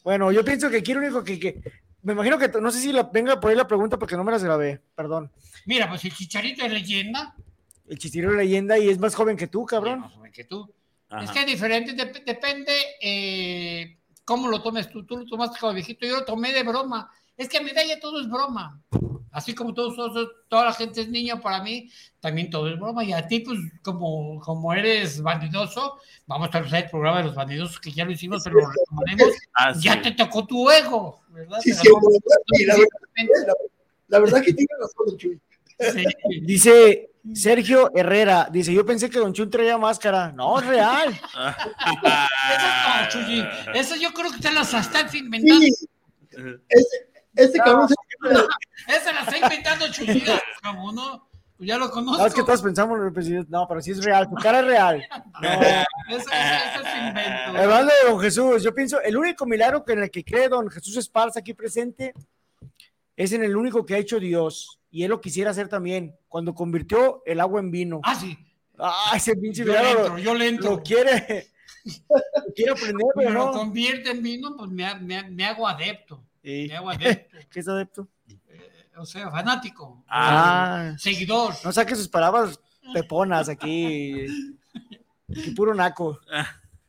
Bueno, 0.04 0.32
yo 0.32 0.44
pienso 0.44 0.70
que 0.70 0.78
aquí 0.78 0.94
lo 0.94 1.02
único 1.02 1.24
que, 1.24 1.40
que- 1.40 1.62
me 2.02 2.14
imagino 2.14 2.38
que 2.40 2.48
no 2.60 2.72
sé 2.72 2.80
si 2.80 2.92
la, 2.92 3.04
venga 3.04 3.40
por 3.40 3.52
ahí 3.52 3.58
la 3.58 3.68
pregunta 3.68 4.00
porque 4.00 4.16
no 4.16 4.24
me 4.24 4.32
las 4.32 4.44
grabé, 4.44 4.82
perdón. 4.96 5.32
Mira, 5.66 5.88
pues 5.90 6.04
el 6.06 6.14
chicharito 6.16 6.66
es 6.66 6.72
leyenda. 6.72 7.36
El 7.88 8.00
chistero 8.00 8.32
de 8.32 8.38
leyenda 8.38 8.78
y 8.80 8.90
es 8.90 8.98
más 8.98 9.14
joven 9.14 9.38
que 9.38 9.48
tú, 9.48 9.66
cabrón. 9.66 10.00
Más 10.00 10.14
joven 10.14 10.32
que 10.32 10.44
tú. 10.46 10.74
Ajá. 11.10 11.24
Es 11.24 11.32
que 11.32 11.40
es 11.42 11.46
diferente, 11.46 11.96
dep- 11.96 12.24
depende 12.26 12.74
eh, 13.02 13.98
cómo 14.26 14.48
lo 14.50 14.62
tomes 14.62 14.90
tú. 14.90 15.06
Tú 15.06 15.18
lo 15.18 15.26
tomaste 15.26 15.60
como 15.60 15.74
viejito, 15.74 16.06
yo 16.06 16.18
lo 16.18 16.26
tomé 16.26 16.52
de 16.54 16.64
broma. 16.64 17.10
Es 17.38 17.48
que 17.50 17.58
a 17.58 17.62
mi 17.62 17.70
edad 17.72 17.84
ya 17.88 18.00
todo 18.00 18.20
es 18.20 18.30
broma. 18.30 18.82
Así 19.32 19.54
como 19.54 19.74
todos, 19.74 19.96
todos- 19.96 20.32
toda 20.48 20.66
la 20.66 20.74
gente 20.74 21.02
es 21.02 21.10
niño, 21.10 21.40
para 21.40 21.62
mí 21.62 21.90
también 22.20 22.50
todo 22.50 22.68
es 22.70 22.80
broma. 22.80 23.04
Y 23.04 23.14
a 23.14 23.28
ti, 23.28 23.42
pues, 23.42 23.60
como, 23.84 24.40
como 24.42 24.74
eres 24.74 25.22
bandidoso, 25.22 26.00
vamos 26.26 26.50
a 26.54 26.58
hacer 26.58 26.84
el 26.86 26.90
programa 26.90 27.20
de 27.20 27.26
los 27.26 27.36
bandidosos, 27.36 27.80
que 27.80 27.92
ya 27.92 28.04
lo 28.04 28.12
hicimos, 28.12 28.42
pero 28.44 28.60
lo 28.62 28.70
retomaremos. 28.72 29.36
Ah, 29.54 29.74
sí. 29.76 29.82
Ya 29.84 30.02
te 30.02 30.12
tocó 30.12 30.46
tu 30.48 30.70
ego, 30.72 31.22
¿verdad? 31.30 31.60
Sí, 31.62 31.72
sí, 31.74 31.88
no- 31.88 32.02
sí, 32.54 32.66
la, 32.66 32.74
verdad, 32.76 32.88
la, 33.46 33.54
la 34.08 34.20
verdad 34.20 34.42
que 34.42 34.54
tiene 34.54 34.70
razón, 34.80 35.18
Chuy. 35.18 35.40
Sí. 35.80 36.06
Dice 36.42 37.12
Sergio 37.34 37.92
Herrera, 37.96 38.48
dice, 38.52 38.74
yo 38.74 38.86
pensé 38.86 39.10
que 39.10 39.20
Don 39.20 39.34
Chun 39.34 39.50
traía 39.50 39.78
máscara. 39.78 40.32
No, 40.32 40.60
es 40.60 40.66
real. 40.66 41.10
Eso 41.14 41.22
no, 43.02 43.10
Chuyi. 43.10 43.48
Eso 43.74 43.96
yo 43.96 44.12
creo 44.14 44.32
que 44.32 44.40
te 44.40 44.52
las 44.52 44.74
estás 44.74 45.14
inventando. 45.16 45.62
Sí, 45.66 45.88
ese, 46.70 47.10
ese 47.36 47.58
cabrón 47.60 47.88
se... 47.90 47.96
Esa 48.94 49.12
la 49.14 49.22
está 49.22 49.38
inventando. 49.38 49.86
¿Cómo 50.64 50.92
no? 50.92 51.28
Pues 51.58 51.68
ya 51.70 51.78
lo 51.78 51.90
conozco. 51.90 52.22
No, 52.22 52.28
es 52.28 52.34
que 52.36 52.44
todos 52.44 52.62
pensamos, 52.62 53.00
pues, 53.14 53.28
no, 53.50 53.68
pero 53.68 53.82
sí 53.82 53.90
es 53.92 54.04
real, 54.04 54.30
tu 54.30 54.36
cara 54.36 54.60
es 54.60 54.66
real. 54.66 55.04
No. 55.42 55.50
Eso, 56.08 56.20
eso- 56.20 56.30
eso 56.30 56.88
es 56.88 57.08
invento. 57.08 57.62
Hablando 57.62 57.92
de 58.02 58.10
Don 58.10 58.20
Jesús, 58.22 58.64
yo 58.64 58.74
pienso, 58.74 59.02
el 59.02 59.18
único 59.18 59.46
milagro 59.46 59.84
que 59.84 59.92
en 59.94 60.04
el 60.04 60.10
que 60.12 60.24
cree 60.24 60.48
Don 60.48 60.70
Jesús 60.70 60.96
Esparza 60.96 61.40
aquí 61.42 61.54
presente 61.54 62.14
es 63.16 63.34
en 63.34 63.44
el 63.44 63.58
único 63.58 63.86
que 63.86 63.96
ha 63.96 63.98
hecho 63.98 64.18
Dios. 64.18 64.77
Y 64.90 65.04
él 65.04 65.10
lo 65.10 65.20
quisiera 65.22 65.52
hacer 65.52 65.68
también, 65.68 66.16
cuando 66.28 66.54
convirtió 66.56 67.22
el 67.26 67.40
agua 67.40 67.60
en 67.60 67.72
vino. 67.72 68.00
Ah, 68.04 68.16
sí. 68.16 68.38
Ah, 68.80 69.14
ese 69.16 69.36
pinche 69.36 69.66
Yo 69.66 69.72
le 69.74 69.80
milagro 69.80 70.00
entro, 70.02 70.18
yo 70.20 70.36
le 70.36 70.48
entro. 70.48 70.70
lo 70.72 70.84
quiere, 70.84 71.48
lo 71.84 72.54
quiere 72.56 72.72
aprender, 72.72 73.08
pero 73.16 73.30
lo 73.32 73.46
no. 73.46 73.52
convierte 73.52 74.12
en 74.12 74.22
vino, 74.24 74.56
pues 74.56 74.70
me, 74.70 74.96
me, 75.00 75.30
me 75.32 75.46
hago 75.46 75.68
adepto. 75.68 76.24
Sí. 76.44 76.68
Me 76.70 76.76
hago 76.78 76.90
adepto. 76.92 77.38
¿Qué 77.52 77.60
es 77.60 77.68
adepto? 77.68 78.08
O 78.98 79.06
sea, 79.06 79.30
fanático. 79.30 80.04
Ah, 80.08 80.94
Seguidor. 80.98 81.54
no 81.64 81.72
saque 81.72 81.96
sus 81.96 82.08
palabras 82.08 82.60
peponas 82.94 83.48
aquí. 83.50 84.26
Aquí 85.30 85.52
puro 85.52 85.74
naco. 85.76 86.20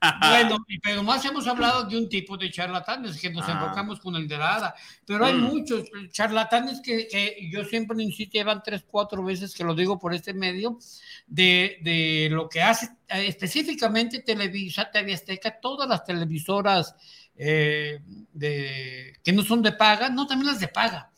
Bueno, 0.01 0.59
pero 0.83 1.03
más 1.03 1.25
hemos 1.25 1.47
hablado 1.47 1.85
de 1.85 1.97
un 1.97 2.09
tipo 2.09 2.37
de 2.37 2.51
charlatanes 2.51 3.21
que 3.21 3.31
nos 3.31 3.49
Ah. 3.49 3.53
enfocamos 3.53 3.99
con 4.01 4.15
el 4.17 4.29
de 4.29 4.39
la 4.39 4.55
hada, 4.55 4.75
pero 5.05 5.25
hay 5.27 5.35
Mm. 5.35 5.43
muchos 5.43 5.85
charlatanes 6.11 6.81
que, 6.81 7.09
que 7.09 7.49
yo 7.51 7.65
siempre 7.65 8.01
insisto, 8.03 8.33
llevan 8.35 8.63
tres, 8.63 8.85
cuatro 8.87 9.25
veces 9.25 9.55
que 9.55 9.65
lo 9.65 9.75
digo 9.75 9.99
por 9.99 10.15
este 10.15 10.33
medio, 10.35 10.79
de, 11.27 11.79
de 11.83 12.29
lo 12.31 12.49
que 12.49 12.63
hace 12.63 12.87
eh, 13.09 13.27
específicamente 13.27 14.21
Televisa, 14.21 14.91
TV 14.91 15.15
Azteca, 15.15 15.59
todas 15.61 15.89
las 15.89 16.05
televisoras 16.05 16.95
eh, 17.37 18.01
de, 18.33 19.15
que 19.23 19.33
no 19.33 19.43
son 19.43 19.63
de 19.63 19.73
paga, 19.73 20.09
no, 20.11 20.27
también 20.27 20.53
las 20.53 20.61
de 20.61 20.69
paga, 20.69 21.11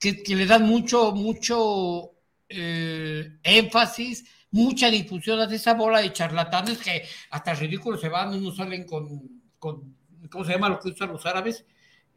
que, 0.00 0.22
que 0.22 0.36
le 0.36 0.46
dan 0.46 0.64
mucho, 0.64 1.12
mucho 1.12 2.10
eh, 2.48 3.38
énfasis, 3.42 4.24
mucha 4.54 4.88
difusión 4.88 5.40
a 5.40 5.52
esa 5.52 5.74
bola 5.74 5.98
de 6.00 6.12
charlatanes 6.12 6.78
que 6.78 7.02
hasta 7.30 7.54
ridículos 7.54 8.00
se 8.00 8.08
van, 8.08 8.32
unos 8.34 8.56
salen 8.56 8.84
con, 8.84 9.20
con 9.58 9.96
¿cómo 10.30 10.44
se 10.44 10.52
llama 10.52 10.68
lo 10.68 10.78
que 10.78 10.90
usan 10.90 11.10
los 11.10 11.26
árabes? 11.26 11.64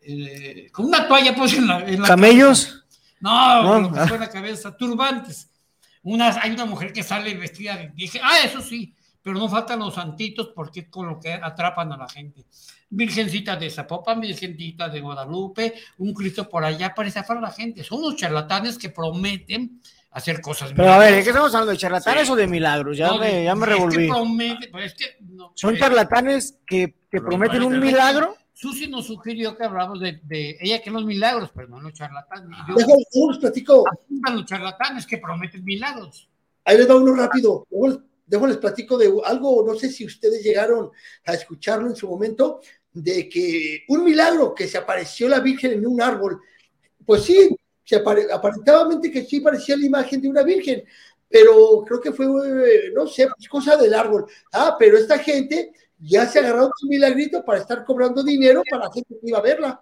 Eh, 0.01 0.69
con 0.71 0.85
una 0.85 1.07
toalla 1.07 1.33
pues 1.35 1.53
en 1.53 1.67
la, 1.67 1.79
en 1.79 1.99
la 1.99 2.07
¿Camellos? 2.07 2.65
cabeza. 2.65 2.83
No, 3.21 3.89
No. 3.89 4.07
fue 4.07 4.17
en 4.17 4.21
la 4.21 4.29
cabeza, 4.29 4.77
turbantes. 4.77 5.49
Unas, 6.03 6.37
hay 6.37 6.51
una 6.51 6.65
mujer 6.65 6.93
que 6.93 7.01
sale 7.01 7.33
vestida 7.33 7.75
de, 7.75 7.89
dije, 7.95 8.21
ah, 8.23 8.37
eso 8.45 8.61
sí, 8.61 8.93
pero 9.23 9.39
no 9.39 9.49
faltan 9.49 9.79
los 9.79 9.95
santitos 9.95 10.51
porque 10.55 10.81
es 10.81 10.89
con 10.89 11.07
lo 11.07 11.19
que 11.19 11.33
atrapan 11.33 11.91
a 11.91 11.97
la 11.97 12.07
gente. 12.07 12.45
Virgencita 12.89 13.55
de 13.55 13.71
Zapopan, 13.71 14.21
Virgencita 14.21 14.87
de 14.89 15.01
Guadalupe, 15.01 15.73
un 15.97 16.13
Cristo 16.13 16.47
por 16.47 16.63
allá 16.63 16.93
para 16.93 17.07
estafar 17.09 17.37
a 17.37 17.41
la 17.41 17.51
gente. 17.51 17.83
Son 17.83 17.97
unos 17.97 18.15
charlatanes 18.15 18.77
que 18.77 18.89
prometen 18.89 19.81
hacer 20.11 20.41
cosas 20.41 20.73
Pero 20.75 20.91
a 20.91 20.97
ver, 20.97 21.13
¿de 21.15 21.23
qué 21.23 21.29
estamos 21.29 21.53
hablando? 21.53 21.71
¿De 21.71 21.77
charlatanes 21.77 22.25
Sí. 22.25 22.31
o 22.31 22.35
de 22.35 22.47
milagros? 22.47 22.97
Ya 22.97 23.07
No, 23.07 23.17
me, 23.19 23.43
ya 23.43 23.55
me 23.55 23.65
es 23.65 23.67
que 23.69 23.73
revolví. 23.75 24.07
promete- 24.07 24.71
pues 24.71 24.85
es 24.85 24.93
que 24.95 25.17
no, 25.21 25.51
¿Son 25.55 25.75
eh, 25.75 25.79
charlatanes 25.79 26.59
que 26.65 26.95
te 27.09 27.21
prometen 27.21 27.63
un 27.63 27.79
milagro? 27.79 28.35
Susi 28.53 28.87
nos 28.87 29.05
sugirió 29.05 29.55
que 29.55 29.63
hablamos 29.65 29.99
de, 29.99 30.19
de 30.23 30.57
ella 30.59 30.81
que 30.81 30.89
los 30.89 31.05
milagros, 31.05 31.51
pero 31.53 31.67
no 31.67 31.79
los 31.79 31.93
charlatanes. 31.93 32.49
Y 32.49 32.69
yo- 32.71 32.75
Déjame, 32.75 32.93
déjame 33.13 33.31
les 33.31 33.37
platico. 33.39 33.83
los 34.33 34.45
charlatanes 34.45 35.05
que 35.05 35.17
prometen 35.19 35.63
milagros. 35.63 36.27
Ahí 36.65 36.77
les 36.77 36.89
va 36.89 36.95
uno 36.95 37.13
rápido. 37.13 37.67
Les, 37.69 37.99
luego 38.29 38.47
les 38.47 38.57
platico 38.57 38.97
de 38.97 39.13
algo, 39.25 39.63
no 39.65 39.75
sé 39.75 39.89
si 39.91 40.05
ustedes 40.05 40.43
llegaron 40.43 40.89
a 41.25 41.33
escucharlo 41.33 41.87
en 41.87 41.95
su 41.95 42.09
momento, 42.09 42.59
de 42.91 43.29
que 43.29 43.83
un 43.89 44.03
milagro 44.03 44.55
que 44.55 44.67
se 44.67 44.79
apareció 44.79 45.29
la 45.29 45.39
Virgen 45.39 45.73
en 45.73 45.85
un 45.85 46.01
árbol. 46.01 46.41
Pues 47.05 47.23
sí, 47.25 47.55
se 47.87 48.03
apare- 48.03 48.27
aparentemente 48.31 49.09
que 49.09 49.23
sí 49.23 49.39
parecía 49.39 49.77
la 49.77 49.85
imagen 49.85 50.21
de 50.21 50.27
una 50.27 50.43
Virgen, 50.43 50.83
pero 51.29 51.83
creo 51.87 52.01
que 52.01 52.11
fue, 52.11 52.25
eh, 52.25 52.91
no 52.93 53.07
sé, 53.07 53.27
pues 53.35 53.47
cosa 53.47 53.77
del 53.77 53.93
árbol. 53.93 54.25
Ah, 54.51 54.75
pero 54.77 54.97
esta 54.97 55.17
gente 55.19 55.71
ya 55.97 56.25
se 56.27 56.39
agarró 56.39 56.65
un 56.65 56.89
milagrito 56.89 57.43
para 57.45 57.59
estar 57.59 57.85
cobrando 57.85 58.23
dinero 58.23 58.61
para 58.69 58.85
la 58.85 58.91
gente 58.93 59.15
que 59.19 59.27
iba 59.29 59.37
a 59.37 59.41
verla. 59.41 59.81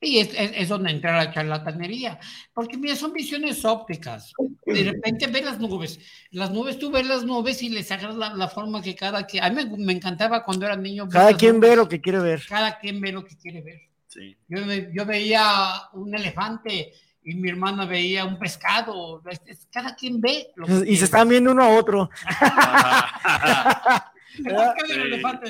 Y 0.00 0.18
es, 0.18 0.28
es- 0.36 0.52
es 0.54 0.68
donde 0.68 0.90
entra 0.90 1.16
la 1.16 1.32
charlatanería. 1.32 2.20
Porque 2.52 2.76
mira, 2.76 2.94
son 2.94 3.12
visiones 3.12 3.64
ópticas. 3.64 4.32
De 4.66 4.84
repente 4.84 5.26
ves 5.28 5.44
las 5.44 5.58
nubes. 5.58 5.98
Las 6.30 6.50
nubes, 6.52 6.78
tú 6.78 6.90
ves 6.90 7.06
las 7.06 7.24
nubes 7.24 7.62
y 7.62 7.68
les 7.70 7.90
agarras 7.90 8.16
la, 8.16 8.34
la 8.34 8.48
forma 8.48 8.80
que 8.82 8.94
cada 8.94 9.24
quien. 9.26 9.42
A 9.42 9.50
mí 9.50 9.64
me, 9.64 9.76
me 9.78 9.92
encantaba 9.92 10.44
cuando 10.44 10.66
era 10.66 10.76
niño. 10.76 11.08
Cada 11.08 11.34
quien 11.34 11.56
nubes. 11.56 11.70
ve 11.70 11.76
lo 11.76 11.88
que 11.88 12.00
quiere 12.00 12.18
ver. 12.20 12.42
Cada 12.48 12.78
quien 12.78 13.00
ve 13.00 13.10
lo 13.12 13.24
que 13.24 13.36
quiere 13.38 13.62
ver. 13.62 13.80
Sí. 14.06 14.36
Yo, 14.46 14.58
yo 14.92 15.06
veía 15.06 15.48
un 15.94 16.14
elefante 16.14 16.92
y 17.24 17.34
mi 17.34 17.48
hermana 17.48 17.86
veía 17.86 18.24
un 18.24 18.38
pescado. 18.38 19.22
Es- 19.28 19.40
es- 19.46 19.68
Cada 19.72 19.94
quien 19.94 20.20
ve 20.20 20.48
lo 20.56 20.66
que 20.66 20.90
Y 20.90 20.96
se 20.96 21.06
están 21.06 21.28
viendo 21.28 21.52
uno 21.52 21.62
a 21.62 21.68
otro. 21.70 22.10
Y 24.36 24.42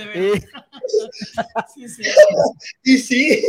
Sí. 1.74 1.74
Sí, 1.74 1.88
sí. 1.88 2.02
Y 2.82 2.98
sí. 2.98 3.42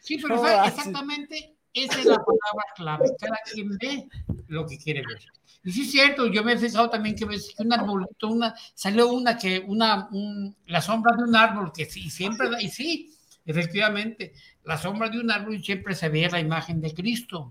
Sí, 0.00 0.18
pero 0.20 0.36
No 0.36 0.64
exactamente 0.66 1.54
esa 1.72 1.98
es 1.98 2.04
la 2.04 2.16
palabra 2.18 2.64
clave. 2.76 3.08
Cada 3.18 3.38
quien 3.50 3.70
ve 3.78 4.06
lo 4.48 4.66
que 4.66 4.76
quiere 4.78 5.00
ver. 5.06 5.20
Y 5.64 5.72
sí 5.72 5.82
es 5.82 5.90
cierto, 5.90 6.26
yo 6.26 6.44
me 6.44 6.52
he 6.52 6.58
fijado 6.58 6.90
también 6.90 7.16
que 7.16 7.24
ves 7.24 7.54
que 7.56 7.62
un 7.62 7.72
arbolito, 7.72 8.28
una, 8.28 8.54
salió 8.74 9.08
una 9.08 9.38
que, 9.38 9.64
una, 9.66 10.06
un- 10.12 10.54
la 10.66 10.82
sombra 10.82 11.16
de 11.16 11.22
un 11.24 11.34
árbol 11.34 11.72
que 11.74 11.86
sí, 11.86 12.10
siempre, 12.10 12.48
y 12.60 12.68
sí, 12.68 13.14
efectivamente, 13.46 14.34
la 14.64 14.76
sombra 14.76 15.08
de 15.08 15.18
un 15.18 15.30
árbol 15.30 15.64
siempre 15.64 15.94
se 15.94 16.10
veía 16.10 16.28
la 16.28 16.40
imagen 16.40 16.82
de 16.82 16.92
Cristo. 16.92 17.50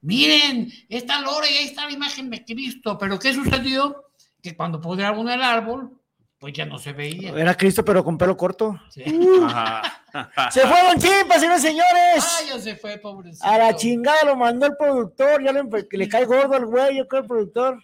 Miren, 0.00 0.72
está 0.88 1.20
Lore, 1.20 1.48
ahí 1.48 1.64
está 1.64 1.86
la 1.86 1.92
imagen 1.92 2.30
de 2.30 2.44
Cristo, 2.44 2.96
pero 2.98 3.18
¿qué 3.18 3.32
sucedió? 3.32 4.04
Que 4.42 4.56
cuando 4.56 4.80
podaron 4.80 5.28
el 5.28 5.42
árbol, 5.42 5.90
pues 6.38 6.52
ya 6.52 6.66
no 6.66 6.78
se 6.78 6.92
veía. 6.92 7.30
Era 7.30 7.54
Cristo, 7.56 7.84
pero 7.84 8.04
con 8.04 8.18
pelo 8.18 8.36
corto. 8.36 8.78
Sí. 8.90 9.02
Se 9.04 10.60
fue 10.60 10.82
Don 10.82 10.98
Chimpa, 10.98 11.38
señores 11.38 11.62
señores. 11.62 12.18
Ah, 12.18 12.40
ya 12.48 12.58
se 12.58 12.76
fue, 12.76 12.98
pobrecito. 12.98 13.44
A 13.44 13.58
la 13.58 13.74
chingada 13.74 14.18
lo 14.24 14.36
mandó 14.36 14.66
el 14.66 14.76
productor. 14.76 15.42
Ya 15.42 15.52
le, 15.52 15.88
que 15.88 15.96
le 15.96 16.08
cae 16.08 16.24
gordo 16.24 16.54
al 16.54 16.66
güey, 16.66 16.98
yo 16.98 17.08
creo 17.08 17.22
el 17.22 17.28
productor. 17.28 17.82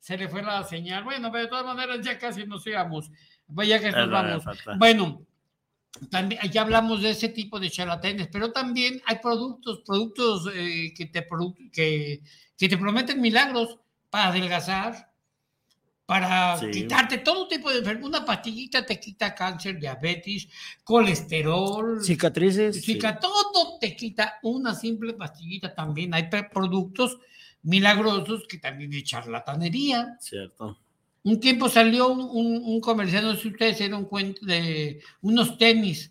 se 0.00 0.16
le 0.16 0.28
fue 0.28 0.42
la 0.42 0.62
señal. 0.64 1.04
Bueno, 1.04 1.30
pero 1.30 1.44
de 1.44 1.48
todas 1.48 1.64
maneras 1.64 1.98
ya 2.02 2.18
casi 2.18 2.46
nos 2.46 2.66
íbamos. 2.66 3.10
Pues 3.52 3.68
ya 3.68 3.80
que 3.80 3.90
nos 3.90 4.10
vamos. 4.10 4.44
Bueno, 4.78 5.22
también, 6.10 6.40
ya 6.50 6.62
hablamos 6.62 7.02
de 7.02 7.10
ese 7.10 7.28
tipo 7.28 7.60
de 7.60 7.70
charlatanes, 7.70 8.28
pero 8.32 8.50
también 8.52 9.00
hay 9.06 9.16
productos, 9.20 9.80
productos 9.86 10.48
eh, 10.54 10.92
que, 10.96 11.06
te, 11.06 11.28
produ- 11.28 11.70
que, 11.70 12.22
que 12.56 12.68
te 12.68 12.78
prometen 12.78 13.20
milagros 13.20 13.78
para 14.10 14.28
adelgazar, 14.28 15.10
para 16.06 16.58
Sí. 16.58 16.70
quitarte 16.70 17.18
todo 17.18 17.46
tipo 17.48 17.70
de 17.70 17.78
enfermedad. 17.78 18.06
Una 18.08 18.24
pastillita 18.24 18.84
te 18.84 18.98
quita 18.98 19.34
cáncer, 19.34 19.78
diabetes, 19.78 20.48
colesterol, 20.84 22.02
Cicatrices. 22.02 22.82
Chica, 22.82 23.18
todo 23.18 23.78
te 23.78 23.94
quita 23.96 24.38
una 24.42 24.74
simple 24.74 25.14
pastillita 25.14 25.74
también. 25.74 26.12
Hay 26.14 26.28
productos 26.52 27.18
milagrosos 27.62 28.46
que 28.48 28.58
también 28.58 28.90
de 28.90 29.02
charlatanería. 29.04 30.16
Cierto. 30.20 30.78
Un 31.24 31.38
tiempo 31.40 31.68
salió 31.68 32.08
un, 32.08 32.20
un- 32.20 32.62
un 32.64 32.80
comercial, 32.80 33.24
no 33.24 33.34
sé 33.34 33.42
si 33.42 33.48
ustedes 33.48 33.76
se 33.78 33.84
dieron 33.84 34.06
cuenta 34.06 34.40
de 34.44 35.00
unos 35.20 35.56
tenis 35.56 36.10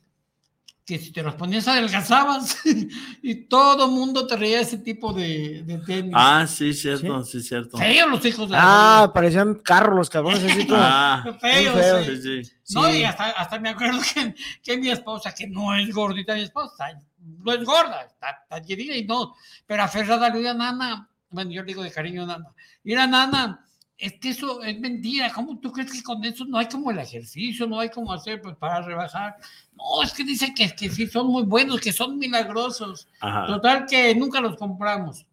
que 0.86 0.97
si 0.97 1.12
te 1.12 1.22
los 1.22 1.36
ponías 1.36 1.68
adelgazabas 1.68 2.57
y 3.22 3.36
todo 3.45 3.88
mundo 3.88 4.26
te 4.26 4.36
reía 4.36 4.62
ese 4.62 4.78
tipo 4.78 5.14
de, 5.14 5.64
de 5.64 5.78
tenis. 5.80 6.12
Ah, 6.16 6.45
sí, 6.47 6.74
cierto, 6.74 7.24
sí, 7.24 7.41
cierto. 7.41 7.78
Feos 7.78 8.09
los 8.09 8.26
hijos 8.26 8.49
de 8.49 8.55
Ah, 8.59 9.12
parecían 9.14 9.55
carros 9.55 9.95
los 9.95 10.09
cabrones. 10.09 10.43
Así 10.43 10.66
como, 10.66 10.80
Ah, 10.82 11.24
la- 11.26 11.34
feos. 11.39 12.05
sí. 12.07 12.16
sí, 12.16 12.43
sí. 12.43 12.51
No, 12.74 12.86
Sí. 12.91 12.97
y 12.99 13.03
hasta, 13.03 13.26
hasta 13.32 13.59
me 13.59 13.70
acuerdo 13.70 13.99
que, 14.14 14.34
que 14.64 14.78
mi 14.78 14.89
esposa, 14.89 15.34
que 15.36 15.47
no 15.47 15.76
es 15.76 15.93
gordita, 15.93 16.34
mi 16.34 16.41
esposa, 16.41 16.89
no 17.20 17.51
es 17.53 17.64
gorda, 17.64 18.01
está, 18.01 18.30
está 18.43 18.59
llenita 18.59 18.95
y 18.95 19.03
no, 19.05 19.36
pero 19.68 19.84
aferrada 19.84 20.28
a 20.28 20.53
Nana, 20.53 21.09
bueno, 21.30 21.51
yo 21.51 21.62
le 21.62 21.68
digo 21.68 21.84
de 21.84 21.91
cariño 21.91 22.26
Nana, 22.26 22.47
mira 22.84 23.05
Nana, 23.07 23.64
es 24.02 24.14
que 24.20 24.30
eso 24.30 24.62
es 24.64 24.80
mentira, 24.80 25.32
¿cómo 25.32 25.60
tú 25.60 25.72
crees 25.72 25.91
que 25.91 26.02
con 26.04 26.24
eso 26.26 26.43
no 26.45 26.58
hay 26.58 26.68
como 26.68 26.91
el 26.91 26.99
ejercicio, 26.99 27.68
no 27.68 27.80
hay 27.80 27.89
como 27.89 28.12
hacer 28.12 28.41
pues, 28.41 28.56
para 28.58 28.82
rebajar? 28.82 29.36
No, 29.76 30.04
es 30.04 30.12
que 30.12 30.24
dice 30.24 30.54
que, 30.54 30.70
que 30.76 30.89
sí 30.89 31.08
son 31.08 31.28
muy 31.28 31.43
buenos, 31.43 31.80
que 31.80 31.93
son 31.93 32.18
milagrosos. 32.18 33.08
Ajá. 33.20 33.45
Total 33.47 33.86
que 33.86 34.14
nunca 34.16 34.41
los 34.41 34.58
compramos. 34.58 35.26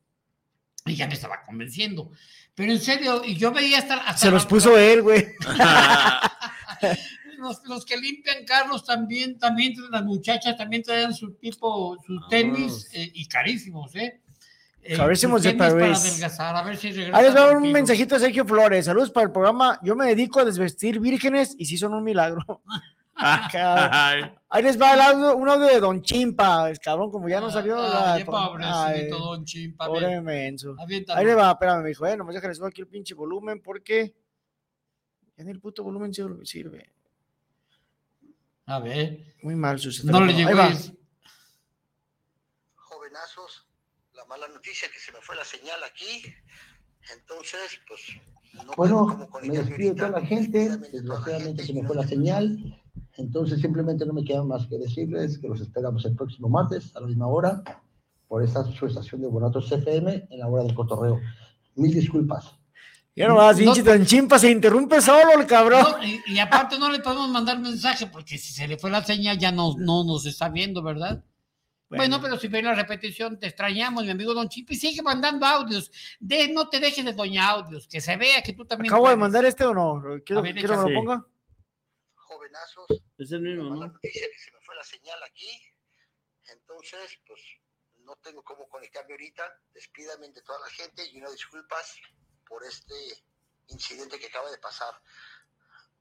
Y 0.86 0.94
ya 0.96 1.06
me 1.06 1.14
estaba 1.14 1.42
convenciendo. 1.44 2.10
Pero 2.54 2.72
en 2.72 2.80
serio, 2.80 3.22
y 3.24 3.34
yo 3.36 3.52
veía 3.52 3.78
hasta... 3.78 3.94
hasta 3.96 4.18
Se 4.18 4.30
los 4.30 4.44
la- 4.44 4.48
puso 4.48 4.76
él, 4.76 5.02
güey. 5.02 5.26
los, 7.38 7.62
los 7.64 7.84
que 7.84 7.96
limpian 7.96 8.44
carros 8.44 8.84
también, 8.84 9.38
también 9.38 9.74
las 9.90 10.04
muchachas 10.04 10.56
también 10.56 10.82
traen 10.82 11.14
su 11.14 11.32
tipo, 11.34 11.96
sus 12.06 12.28
tenis 12.28 12.88
eh, 12.92 13.10
y 13.14 13.26
carísimos, 13.26 13.94
¿eh? 13.96 14.20
Eh, 14.88 14.92
de 14.92 15.54
París. 15.54 16.22
a 16.38 16.62
ver 16.62 16.76
si 16.76 16.86
Ahí 16.88 16.92
regresa. 16.94 17.22
les 17.22 17.36
va 17.36 17.50
un 17.52 17.72
mensajito 17.72 18.14
de 18.14 18.20
Sergio 18.22 18.44
Flores. 18.46 18.86
Saludos 18.86 19.10
para 19.10 19.26
el 19.26 19.32
programa. 19.32 19.78
Yo 19.82 19.94
me 19.94 20.06
dedico 20.06 20.40
a 20.40 20.44
desvestir 20.44 20.98
vírgenes 20.98 21.54
y 21.58 21.66
sí 21.66 21.76
son 21.76 21.92
un 21.94 22.02
milagro. 22.02 22.62
Ay, 23.20 24.30
Ahí 24.48 24.62
les 24.62 24.80
va 24.80 24.94
el 24.94 25.00
audio- 25.00 25.36
un 25.36 25.48
audio 25.48 25.66
de 25.66 25.80
Don 25.80 26.00
Chimpa. 26.02 26.70
El 26.70 26.78
cabrón, 26.78 27.10
como 27.10 27.28
ya 27.28 27.40
no 27.40 27.50
salió. 27.50 27.76
Ay, 27.80 28.20
la- 28.20 28.24
pobrecito, 28.26 28.76
Ay, 28.84 29.08
don 29.10 29.44
Chimpa. 29.44 29.84
a 29.84 29.88
Pobre 29.88 30.20
menso. 30.20 30.76
Ahí 31.14 31.24
le 31.26 31.34
va, 31.34 31.50
espérame, 31.50 31.82
me 31.82 31.88
dijo, 31.88 32.06
eh, 32.06 32.16
nomás 32.16 32.34
déjale 32.36 32.54
aquí 32.66 32.80
el 32.80 32.86
pinche 32.86 33.14
volumen 33.14 33.60
porque 33.60 34.14
ya 35.36 35.44
ni 35.44 35.50
el 35.50 35.60
puto 35.60 35.82
volumen 35.82 36.14
sirve. 36.14 36.46
sirve. 36.46 36.90
A 38.66 38.78
ver. 38.78 39.34
Muy 39.42 39.54
mal 39.56 39.78
su 39.80 39.90
No 40.06 40.20
le 40.24 40.32
llegó. 40.32 40.48
Ahí 40.50 40.54
va. 40.54 40.70
jovenazos, 42.76 43.66
mala 44.28 44.48
noticia 44.48 44.88
que 44.92 44.98
se 45.00 45.12
me 45.12 45.18
fue 45.20 45.36
la 45.36 45.44
señal 45.44 45.82
aquí, 45.84 46.22
entonces, 47.14 47.80
pues, 47.88 48.00
no 48.66 48.72
Bueno, 48.76 49.28
me 49.42 49.58
despido 49.58 49.94
de 49.94 49.96
toda 49.96 50.20
la 50.20 50.26
gente. 50.26 50.76
Desgraciadamente 50.92 51.64
se 51.64 51.72
me 51.72 51.82
fue 51.86 51.96
la 51.96 52.06
señal. 52.06 52.80
Entonces, 53.16 53.60
simplemente 53.60 54.04
no 54.06 54.12
me 54.12 54.24
queda 54.24 54.44
más 54.44 54.66
que 54.66 54.78
decirles 54.78 55.38
que 55.38 55.48
los 55.48 55.60
esperamos 55.60 56.04
el 56.04 56.14
próximo 56.14 56.48
martes 56.48 56.94
a 56.94 57.00
la 57.00 57.06
misma 57.06 57.26
hora 57.26 57.62
por 58.28 58.42
esta 58.44 58.64
su 58.64 58.86
estación 58.86 59.22
de 59.22 59.28
Bonatos 59.28 59.70
FM 59.72 60.28
en 60.30 60.38
la 60.38 60.46
hora 60.48 60.62
del 60.64 60.74
cotorreo. 60.74 61.20
Mil 61.76 61.92
disculpas. 61.94 62.52
Ya 63.16 63.26
nomás, 63.28 63.58
No- 63.58 63.72
pinche 63.72 63.82
Don 63.82 64.04
Chimpa 64.06 64.38
se 64.38 64.50
interrumpe 64.50 65.00
solo 65.00 65.32
el 65.40 65.46
cabrón. 65.46 65.82
No, 65.82 66.04
y, 66.04 66.20
y 66.26 66.38
aparte 66.38 66.78
no 66.78 66.90
le 66.90 67.00
podemos 67.00 67.28
mandar 67.30 67.58
mensaje 67.58 68.06
porque 68.06 68.38
si 68.38 68.52
se 68.52 68.68
le 68.68 68.78
fue 68.78 68.90
la 68.90 69.02
señal 69.02 69.38
ya 69.38 69.50
no, 69.50 69.74
no 69.78 70.04
nos 70.04 70.26
está 70.26 70.48
viendo, 70.50 70.82
¿verdad? 70.82 71.24
Bueno, 71.88 72.20
pero 72.20 72.38
si 72.38 72.48
ve 72.48 72.62
la 72.62 72.74
repetición, 72.74 73.38
te 73.38 73.46
extrañamos, 73.46 74.04
mi 74.04 74.10
amigo 74.10 74.34
Don 74.34 74.48
Chimpa, 74.48 74.74
y 74.74 74.76
sigue 74.76 75.02
mandando 75.02 75.46
audios. 75.46 75.90
De, 76.20 76.48
no 76.48 76.68
te 76.68 76.80
dejes 76.80 77.04
de 77.04 77.12
doña 77.12 77.48
audios, 77.48 77.88
que 77.88 78.00
se 78.00 78.16
vea 78.16 78.42
que 78.42 78.52
tú 78.52 78.66
también. 78.66 78.92
¿Acabo 78.92 79.08
de 79.08 79.14
puedes. 79.14 79.20
mandar 79.20 79.44
este 79.46 79.64
o 79.64 79.72
no? 79.72 80.02
¿Quiero, 80.24 80.42
ver, 80.42 80.54
quiero 80.54 80.84
que 80.84 80.90
lo 80.90 81.00
ponga? 81.00 81.26
Jovenazos, 82.14 83.02
es 83.16 83.32
el 83.32 83.40
mismo, 83.40 83.64
¿no? 83.70 83.76
noticia 83.76 84.28
que 84.30 84.38
se 84.38 84.52
me 84.52 84.60
fue 84.60 84.76
la 84.76 84.84
señal 84.84 85.18
aquí, 85.22 85.48
entonces, 86.52 87.18
pues, 87.26 87.40
no 88.04 88.16
tengo 88.16 88.42
cómo 88.42 88.68
conectarme 88.68 89.12
ahorita. 89.12 89.60
Despídame 89.72 90.28
de 90.30 90.42
toda 90.42 90.60
la 90.60 90.70
gente 90.70 91.06
y 91.06 91.18
una 91.18 91.30
disculpas 91.30 91.98
por 92.46 92.64
este 92.64 92.94
incidente 93.68 94.18
que 94.18 94.26
acaba 94.26 94.50
de 94.50 94.58
pasar. 94.58 94.94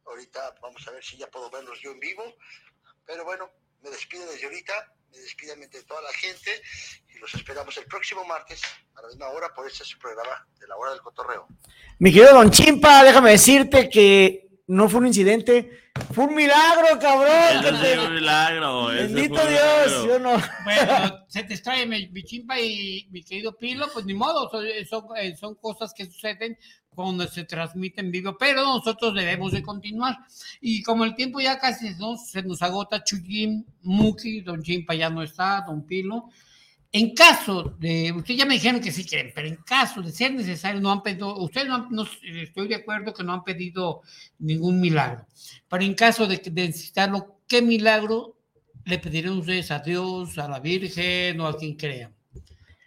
Ahorita 0.06 0.56
vamos 0.62 0.88
a 0.88 0.92
ver 0.92 1.04
si 1.04 1.18
ya 1.18 1.30
puedo 1.30 1.50
verlos 1.50 1.80
yo 1.82 1.92
en 1.92 2.00
vivo, 2.00 2.24
pero 3.06 3.26
bueno, 3.26 3.52
me 3.82 3.90
despido 3.90 4.26
desde 4.26 4.46
ahorita, 4.46 4.97
me 5.12 5.18
despido 5.18 5.56
de 5.56 5.84
toda 5.84 6.02
la 6.02 6.14
gente 6.14 6.52
y 7.14 7.20
los 7.20 7.34
esperamos 7.34 7.76
el 7.78 7.86
próximo 7.86 8.24
martes 8.26 8.62
a 8.96 9.02
la 9.02 9.08
misma 9.08 9.28
hora 9.30 9.54
por 9.54 9.68
este 9.68 9.84
su 9.84 9.98
programa 10.00 10.48
de 10.60 10.68
la 10.68 10.76
hora 10.76 10.92
del 10.92 11.02
cotorreo. 11.02 11.48
Mi 12.00 12.12
querido 12.12 12.34
Don 12.34 12.52
Chimpa, 12.52 13.04
déjame 13.04 13.32
decirte 13.32 13.90
que 13.90 14.48
no 14.68 14.90
fue 14.90 15.00
un 15.00 15.08
incidente, 15.08 15.92
fue 16.14 16.26
un 16.26 16.36
milagro, 16.36 17.00
cabrón. 17.00 17.64
fue 17.64 18.06
un 18.06 18.14
milagro. 18.16 18.86
Bendito 18.88 19.36
fue 19.36 19.46
un 19.46 19.50
Dios, 19.50 19.88
milagro. 19.88 20.08
yo 20.08 20.20
no. 20.20 20.44
Bueno, 20.64 21.26
se 21.28 21.44
te 21.44 21.54
extrae 21.54 21.86
mi, 21.86 22.08
mi 22.10 22.24
chimpa 22.24 22.60
y 22.60 23.08
mi 23.12 23.24
querido 23.24 23.58
Pilo, 23.58 23.88
pues 23.94 24.06
ni 24.06 24.14
modo, 24.14 24.50
son, 24.50 24.66
son, 24.90 25.38
son 25.38 25.56
cosas 25.56 25.94
que 25.96 26.06
suceden 26.06 26.58
cuando 26.98 27.28
se 27.28 27.44
transmite 27.44 28.02
en 28.02 28.10
vivo, 28.12 28.36
pero 28.40 28.64
nosotros 28.64 29.14
debemos 29.14 29.52
de 29.52 29.62
continuar. 29.62 30.18
Y 30.60 30.82
como 30.82 31.06
el 31.06 31.14
tiempo 31.14 31.40
ya 31.40 31.60
casi 31.60 31.92
nos- 31.94 32.30
se 32.32 32.42
nos 32.42 32.64
agota, 32.64 33.04
Chuyín, 33.04 33.64
Muki, 33.84 34.42
Don 34.42 34.64
Chimpa 34.64 34.96
ya 34.96 35.08
no 35.08 35.22
está, 35.22 35.64
Don 35.68 35.86
Pilo. 35.86 36.30
En 36.92 37.14
caso 37.14 37.76
de, 37.78 38.12
ustedes 38.14 38.40
ya 38.40 38.46
me 38.48 38.56
dijeron 38.56 38.82
que 38.82 38.92
sí 38.92 39.06
quieren, 39.06 39.32
pero 39.36 39.48
en 39.48 39.58
caso 39.58 40.02
de 40.02 40.12
ser 40.12 40.34
necesario, 40.34 40.82
no 40.82 40.92
han 40.92 41.04
pedido, 41.04 41.38
ustedes 41.38 41.68
no, 41.68 41.88
no- 41.92 42.08
estoy 42.24 42.68
de 42.68 42.76
acuerdo 42.76 43.14
que 43.14 43.24
no 43.24 43.34
han 43.34 43.44
pedido 43.44 44.02
ningún 44.40 44.80
milagro, 44.82 45.28
pero 45.70 45.84
en 45.84 45.94
caso 45.94 46.26
de, 46.26 46.38
de 46.38 46.68
necesitarlo, 46.68 47.42
¿qué 47.48 47.62
milagro 47.62 48.40
le 48.86 48.98
pedirían 48.98 49.38
ustedes 49.38 49.70
a 49.70 49.80
Dios, 49.80 50.36
a 50.40 50.48
la 50.48 50.60
Virgen 50.60 51.40
o 51.42 51.46
a 51.48 51.56
quien 51.56 51.76
crean? 51.76 52.17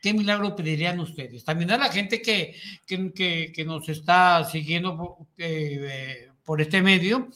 ¿Qué 0.01 0.15
milagro 0.15 0.57
pedirían 0.57 0.99
ustedes? 1.01 1.45
También 1.45 1.71
a 1.73 1.79
la 1.79 1.91
gente 1.91 2.23
que, 2.23 2.55
que, 2.87 3.13
que- 3.13 3.53
que 3.55 3.65
nos 3.65 3.89
está 3.89 4.45
siguiendo 4.45 4.97
por, 4.97 5.17
eh, 5.39 5.79
eh, 6.27 6.29
por 6.45 6.61
este 6.61 6.81
medio, 6.83 7.29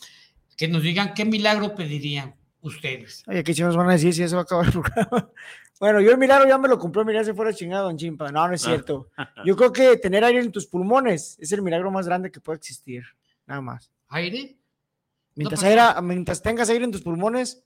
que 0.57 0.69
nos 0.69 0.83
digan 0.83 1.13
qué 1.15 1.25
milagro 1.25 1.75
pedirían 1.75 2.35
ustedes. 2.63 3.23
Oye, 3.27 3.45
¿qué 3.45 3.53
chicos 3.55 3.77
van 3.77 3.91
a 3.91 3.93
decir 3.93 4.15
si 4.15 4.23
eso 4.23 4.37
va 4.37 4.43
a 4.43 4.45
acabar 4.45 4.67
el 4.67 4.73
programa? 4.81 5.31
Bueno, 5.81 6.01
yo 6.01 6.13
el 6.13 6.19
milagro 6.19 6.49
ya 6.49 6.57
me 6.57 6.69
lo 6.69 6.79
compró, 6.79 7.05
mira, 7.05 7.23
se 7.25 7.35
fuera 7.35 7.53
chingado, 7.53 7.85
don 7.87 7.99
Chimpa. 7.99 8.31
No, 8.31 8.47
no 8.49 8.55
es 8.55 8.63
cierto. 8.63 9.11
Yo 9.45 9.57
creo 9.57 9.73
que 9.73 9.97
tener 9.97 10.25
aire 10.25 10.41
en 10.41 10.53
tus 10.53 10.67
pulmones 10.67 11.37
es 11.41 11.51
el 11.53 11.61
milagro 11.63 11.91
más 11.91 12.07
grande 12.07 12.31
que 12.31 12.41
puede 12.41 12.57
existir. 12.59 13.03
Nada 13.45 13.61
más. 13.61 13.91
¿Aire? 14.09 14.57
Mientras, 15.35 15.61
pues- 15.61 15.71
aire- 15.71 16.01
mientras 16.03 16.41
tengas 16.41 16.71
aire 16.71 16.85
en 16.85 16.93
tus 16.93 17.03
pulmones, 17.03 17.63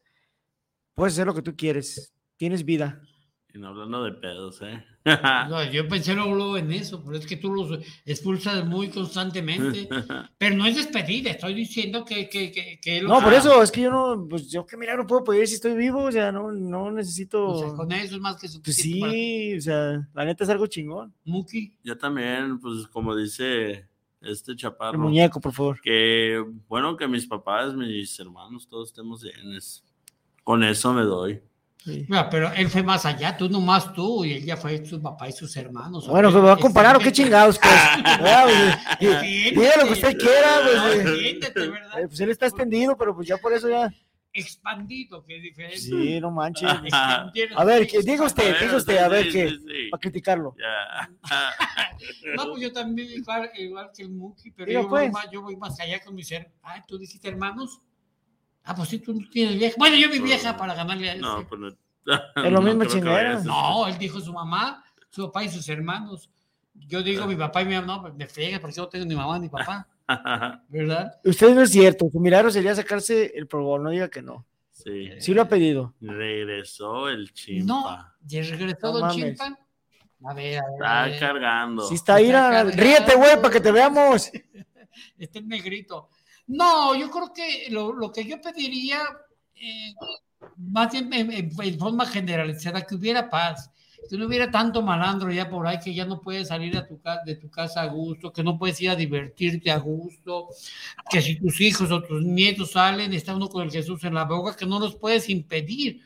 puedes 0.95 1.15
hacer 1.15 1.27
lo 1.27 1.35
que 1.35 1.43
tú 1.43 1.55
quieres. 1.55 2.13
Tienes 2.39 2.65
vida. 2.65 3.01
Y 3.55 3.59
no 3.59 3.69
hablando 3.69 4.05
de 4.05 4.13
pedos, 4.13 4.61
¿eh? 4.61 4.85
No, 5.49 5.65
yo 5.71 5.89
pensé 5.89 6.15
luego, 6.15 6.59
en 6.59 6.71
eso, 6.71 7.03
pero 7.03 7.17
es 7.17 7.27
que 7.27 7.37
tú 7.39 7.51
los 7.51 7.79
expulsas 8.05 8.67
muy 8.67 8.91
constantemente. 8.91 9.89
Pero 10.39 10.55
no 10.55 10.67
es 10.67 10.77
despedida, 10.77 11.31
estoy 11.31 11.55
diciendo 11.55 12.05
que, 12.05 12.29
que, 12.29 12.53
que, 12.53 12.79
que 12.79 13.01
No, 13.01 13.23
por 13.23 13.33
eso 13.33 13.63
es 13.63 13.73
que 13.73 13.81
yo 13.83 13.91
no, 13.91 14.27
pues 14.29 14.51
yo 14.51 14.67
qué 14.67 14.77
milagro 14.77 15.07
puedo 15.07 15.25
pedir 15.25 15.49
si 15.49 15.55
estoy 15.55 15.75
vivo, 15.75 16.05
o 16.05 16.13
sea, 16.13 16.31
no, 16.31 16.53
no 16.53 16.91
necesito. 16.91 17.49
O 17.49 17.59
sea, 17.59 17.73
con 17.73 17.91
eso 17.93 18.17
es 18.17 18.21
más 18.21 18.37
que 18.37 18.49
Pues 18.49 18.53
suficiente. 18.53 19.01
para 19.01 19.13
ti. 19.13 19.19
sí, 19.19 19.57
o 19.57 19.61
sea, 19.63 20.09
la 20.13 20.25
neta 20.27 20.45
es 20.45 20.51
algo 20.51 20.67
chingón. 20.67 21.15
Muki. 21.25 21.73
Yo 21.83 21.97
también, 21.97 22.61
pues 22.61 22.87
como 22.89 23.17
dice 23.17 23.89
este 24.21 24.55
chaparro. 24.57 24.93
El 24.93 24.99
muñeco, 24.99 25.41
por 25.41 25.53
favor. 25.55 25.81
Que 25.81 26.45
bueno 26.69 26.97
que 26.99 27.09
mis 27.09 27.27
papás, 27.27 27.75
mis 27.75 28.19
hermanos, 28.21 28.69
todos 28.69 28.91
estemos 28.91 29.23
bienes. 29.23 29.83
Con 30.45 30.63
eso 30.65 30.93
me 30.93 31.03
doy. 31.03 31.41
Mira, 31.87 32.29
pero 32.29 32.53
él 32.53 32.69
fue 32.69 32.83
más 32.83 33.07
allá, 33.07 33.37
tú 33.37 33.49
nomás 33.49 33.93
tú, 33.95 34.25
y 34.25 34.33
él 34.35 34.45
ya 34.45 34.57
fue 34.57 34.85
su 34.85 35.01
papá 35.01 35.29
y 35.29 35.33
sus 35.33 35.57
hermanos. 35.57 36.07
Bueno, 36.07 36.31
pues 36.31 36.43
me 36.43 36.49
va 36.49 36.55
a 36.55 36.59
comparar 36.59 36.97
o 36.97 36.99
qué 36.99 37.11
chingados, 37.13 37.59
pues. 37.59 37.75
Pues, 38.99 39.21
di- 39.23 39.51
Diga 39.51 39.73
lo 39.81 39.87
que 39.87 39.93
usted 39.93 40.19
quiera, 40.19 40.61
pues. 40.63 41.07
eh. 41.07 41.41
Eh, 41.41 42.07
Pues 42.09 42.21
él 42.21 42.31
está 42.31 42.47
extendido, 42.47 42.97
pero 42.97 43.15
pues 43.15 43.27
ya 43.29 43.39
por 43.39 43.53
eso 43.53 43.69
ya. 43.71 43.91
Expandido, 44.33 45.25
que 45.25 45.37
es 45.37 45.43
diferente. 45.43 45.79
Sí, 45.79 46.21
no 46.21 46.31
manches. 46.31 46.69
A 47.57 47.65
ver, 47.65 47.87
que 47.87 48.03
diga 48.03 48.25
usted, 48.25 48.49
A 48.49 48.53
ver, 48.53 48.61
diga 48.63 48.77
usted, 48.77 48.99
a 48.99 49.09
ver 49.09 49.25
sí, 49.25 49.33
qué, 49.33 49.49
sí, 49.49 49.91
para 49.91 50.01
criticarlo. 50.01 50.55
No, 52.37 52.51
pues 52.51 52.63
yo 52.63 52.73
también 52.73 53.09
igual, 53.11 53.51
igual 53.57 53.91
que 53.97 54.03
el 54.03 54.11
Muki, 54.11 54.51
pero 54.51 54.67
Diga, 54.69 54.83
yo, 54.83 54.89
voy 54.89 55.01
pues. 55.05 55.13
más, 55.13 55.31
yo 55.31 55.43
voy 55.43 55.57
más 55.57 55.81
allá 55.81 56.01
con 56.05 56.15
mis 56.15 56.31
hermanos. 56.31 56.55
Ah, 56.63 56.85
tú 56.87 56.99
dijiste 56.99 57.29
hermanos. 57.29 57.81
Ah, 58.71 58.75
pues 58.77 58.91
sí, 58.91 58.99
tú 58.99 59.15
no 59.15 59.27
tienes 59.31 59.57
vieja. 59.59 59.75
Bueno, 59.79 59.97
yo 59.97 60.11
mi 60.11 60.19
vieja 60.19 60.55
para 60.55 60.75
ganarle 60.75 61.09
a 61.09 61.13
ese. 61.15 61.23
No, 61.23 61.49
pues 61.49 61.59
no. 61.59 61.69
Es 62.45 62.53
lo 62.53 62.61
mismo 62.63 62.85
chingadera. 62.85 63.41
No, 63.41 63.87
él 63.87 63.97
dijo 63.97 64.21
su 64.21 64.31
mamá, 64.31 64.85
su 65.09 65.25
papá 65.27 65.45
y 65.45 65.49
sus 65.49 65.67
hermanos. 65.71 66.31
Yo 66.75 67.03
digo 67.03 67.27
mi 67.27 67.35
papá 67.35 67.63
y 67.63 67.65
mi 67.65 67.75
mamá, 67.77 67.87
no, 68.09 68.15
me 68.15 68.27
frega 68.27 68.61
porque 68.61 68.77
yo 68.77 68.83
no 68.83 68.89
tengo 68.91 69.07
ni 69.07 69.15
mamá 69.17 69.39
ni 69.39 69.49
papá, 69.49 69.89
¿verdad? 70.69 71.19
Usted 71.25 71.55
no 71.55 71.63
es 71.63 71.71
cierto, 71.71 72.11
su 72.13 72.21
milagro 72.21 72.51
sería 72.51 72.75
sacarse 72.75 73.33
el 73.35 73.47
Pro 73.47 73.63
Bowl, 73.65 73.83
no 73.83 73.89
diga 73.89 74.09
que 74.09 74.21
no. 74.21 74.47
Sí. 74.71 75.11
Sí 75.19 75.33
lo 75.33 75.43
ha 75.43 75.49
pedido. 75.49 75.95
Regresó 76.01 77.09
el 77.09 77.33
chimpa. 77.33 77.67
No, 77.67 78.07
ya 78.21 78.43
regresó 78.43 78.87
No 78.89 78.93
Don 78.93 79.01
mames. 79.01 79.17
Chimpa. 79.17 79.59
A 80.25 80.35
ver, 80.35 80.59
a 80.59 80.63
ver. 80.63 80.83
a 80.85 81.07
Está 81.07 81.07
ver. 81.07 81.19
cargando. 81.21 81.83
Sí 81.89 81.95
está 81.95 82.15
ahí, 82.17 82.27
Está 82.27 82.65
ríete, 82.65 83.15
güey, 83.17 83.37
para 83.41 83.51
que 83.51 83.61
te 83.61 83.73
veamos. 83.73 84.31
Este 85.19 85.41
negrito. 85.41 86.11
No, 86.49 86.95
yo 86.95 87.11
creo 87.11 87.33
que 87.33 87.67
lo, 87.71 87.93
lo 87.93 88.11
que 88.11 88.25
yo 88.25 88.41
pediría, 88.41 89.01
eh, 89.55 89.93
más 90.57 90.91
bien 90.93 91.13
en, 91.13 91.33
en- 91.33 91.53
en 91.61 91.79
forma 91.79 92.07
generalizada, 92.07 92.83
que 92.83 92.95
hubiera 92.95 93.29
paz, 93.29 93.71
que 94.09 94.17
no 94.17 94.27
hubiera 94.27 94.51
tanto 94.51 94.81
malandro 94.81 95.31
ya 95.31 95.51
por 95.51 95.67
ahí, 95.67 95.79
que 95.79 95.93
ya 95.93 96.07
no 96.07 96.21
puedes 96.21 96.49
salir 96.49 96.77
a 96.79 96.87
tu 96.87 96.99
de 97.27 97.35
tu 97.37 97.51
casa 97.51 97.83
a 97.83 97.87
gusto, 97.87 98.33
que 98.33 98.43
no 98.43 98.57
puedes 98.59 98.81
ir 98.81 98.89
a 98.91 98.97
divertirte 98.97 99.71
a 99.71 99.77
gusto, 99.79 100.49
que 101.11 101.21
si 101.21 101.37
tus 101.39 101.61
hijos 101.61 101.91
o 101.91 102.03
tus 102.03 102.23
nietos 102.23 102.71
salen, 102.73 103.13
está 103.13 103.35
uno 103.37 103.49
con 103.49 103.63
el 103.65 103.71
Jesús 103.71 104.03
en 104.05 104.15
la 104.15 104.25
boca, 104.25 104.57
que 104.57 104.65
no 104.67 104.79
los 104.81 104.97
puedes 104.97 105.29
impedir. 105.29 106.01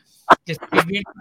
Que 0.45 0.55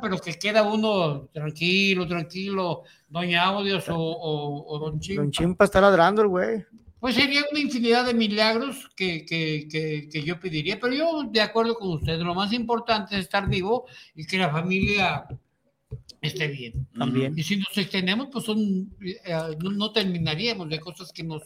pero 0.01 0.19
que 0.19 0.35
queda 0.39 0.63
uno 0.63 1.29
tranquilo, 1.33 2.07
tranquilo, 2.07 2.83
doña 3.09 3.43
Audios 3.45 3.89
o, 3.89 3.97
o, 3.97 4.65
o 4.67 4.79
don 4.79 4.99
Chimpa. 5.01 5.23
Don 5.23 5.31
Chimpa 5.31 5.65
está 5.65 5.81
ladrando 5.81 6.23
el 6.23 6.29
güey. 6.29 6.65
Pues 7.03 7.17
sería 7.17 7.43
una 7.51 7.59
infinidad 7.59 8.07
de 8.07 8.15
milagros 8.15 8.89
que, 8.95 9.27
que, 9.27 9.67
que, 9.69 10.09
que 10.09 10.23
yo 10.23 10.39
pediría, 10.39 10.79
pero 10.79 10.95
yo 10.95 11.25
de 11.25 11.41
acuerdo 11.41 11.75
con 11.75 11.89
usted, 11.95 12.17
lo 12.21 12.33
más 12.33 12.53
importante 12.53 13.17
es 13.17 13.23
estar 13.23 13.49
vivo 13.49 13.87
y 14.15 14.25
que 14.25 14.39
la 14.39 14.51
familia 14.51 15.27
esté 16.21 16.47
bien. 16.47 16.87
También. 16.97 17.37
Y 17.37 17.43
si 17.43 17.57
nos 17.57 17.77
extendemos, 17.77 18.29
pues 18.31 18.45
son, 18.45 18.95
eh, 19.03 19.35
no, 19.61 19.71
no 19.73 19.91
terminaríamos 19.91 20.69
de 20.69 20.79
cosas 20.79 21.11
que 21.13 21.25
nos, 21.25 21.43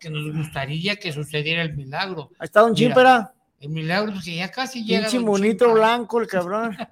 que 0.00 0.10
nos 0.10 0.34
gustaría 0.36 0.96
que 0.96 1.12
sucediera 1.12 1.62
el 1.62 1.76
milagro. 1.76 2.30
Ahí 2.40 2.46
está 2.46 2.62
Don 2.62 2.72
Mira, 2.72 2.80
Chimpa, 2.88 3.00
era. 3.00 3.34
El 3.60 3.68
milagro 3.68 4.12
es 4.12 4.24
que 4.24 4.34
ya 4.34 4.50
casi 4.50 4.82
llega. 4.84 5.08
Monito 5.20 5.66
Chimpa. 5.66 5.78
blanco, 5.78 6.20
el 6.20 6.26
cabrón. 6.26 6.76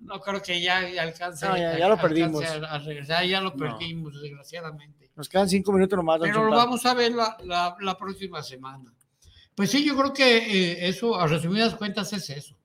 No 0.00 0.20
creo 0.20 0.42
que 0.42 0.60
ya 0.60 0.80
alcance. 1.00 1.46
No, 1.48 1.56
ya- 1.56 1.78
ya 1.78 1.88
lo 1.88 1.96
perdimos. 1.96 2.44
A, 2.44 2.56
a 2.74 2.78
regresar, 2.80 3.24
ya 3.24 3.40
lo 3.40 3.56
perdimos, 3.56 4.20
desgraciadamente. 4.20 5.03
Nos 5.16 5.28
quedan 5.28 5.48
cinco 5.48 5.72
minutos 5.72 5.96
nomás, 5.96 6.18
Don 6.20 6.28
Pero 6.28 6.44
lo 6.46 6.56
vamos 6.56 6.84
a 6.86 6.94
ver 6.94 7.12
la, 7.12 7.36
la- 7.44 7.76
la 7.80 7.96
próxima 7.96 8.42
semana. 8.42 8.92
Pues 9.54 9.70
sí, 9.70 9.84
yo 9.84 9.96
creo 9.96 10.12
que 10.12 10.36
eh, 10.38 10.88
eso, 10.88 11.14
a 11.18 11.26
resumidas 11.28 11.74
cuentas, 11.76 12.12
es 12.12 12.28
eso. 12.30 12.56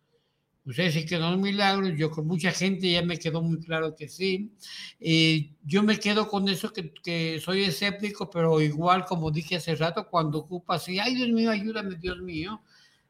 Ustedes 0.66 0.94
sí 0.94 1.06
que 1.06 1.18
no 1.18 1.32
es 1.34 1.38
milagro, 1.40 1.88
yo 1.90 2.12
con 2.12 2.28
mucha 2.28 2.52
gente 2.52 2.92
ya 2.92 3.02
me 3.02 3.18
quedó 3.18 3.42
muy 3.42 3.60
claro 3.60 3.96
que 3.96 4.08
sí. 4.08 4.52
Eh, 5.00 5.52
yo 5.64 5.82
me 5.84 6.00
quedo 6.00 6.28
con 6.28 6.48
eso 6.50 6.72
que, 6.74 6.92
que 6.94 7.40
soy 7.44 7.64
escéptico, 7.64 8.30
pero 8.30 8.60
igual, 8.62 9.06
como 9.06 9.32
dije 9.32 9.56
hace 9.56 9.76
rato, 9.76 10.08
cuando 10.10 10.40
ocupa 10.40 10.76
así, 10.76 11.00
ay 11.00 11.16
Dios 11.16 11.30
mío, 11.30 11.50
ayúdame, 11.52 11.96
Dios 11.96 12.20
mío. 12.20 12.62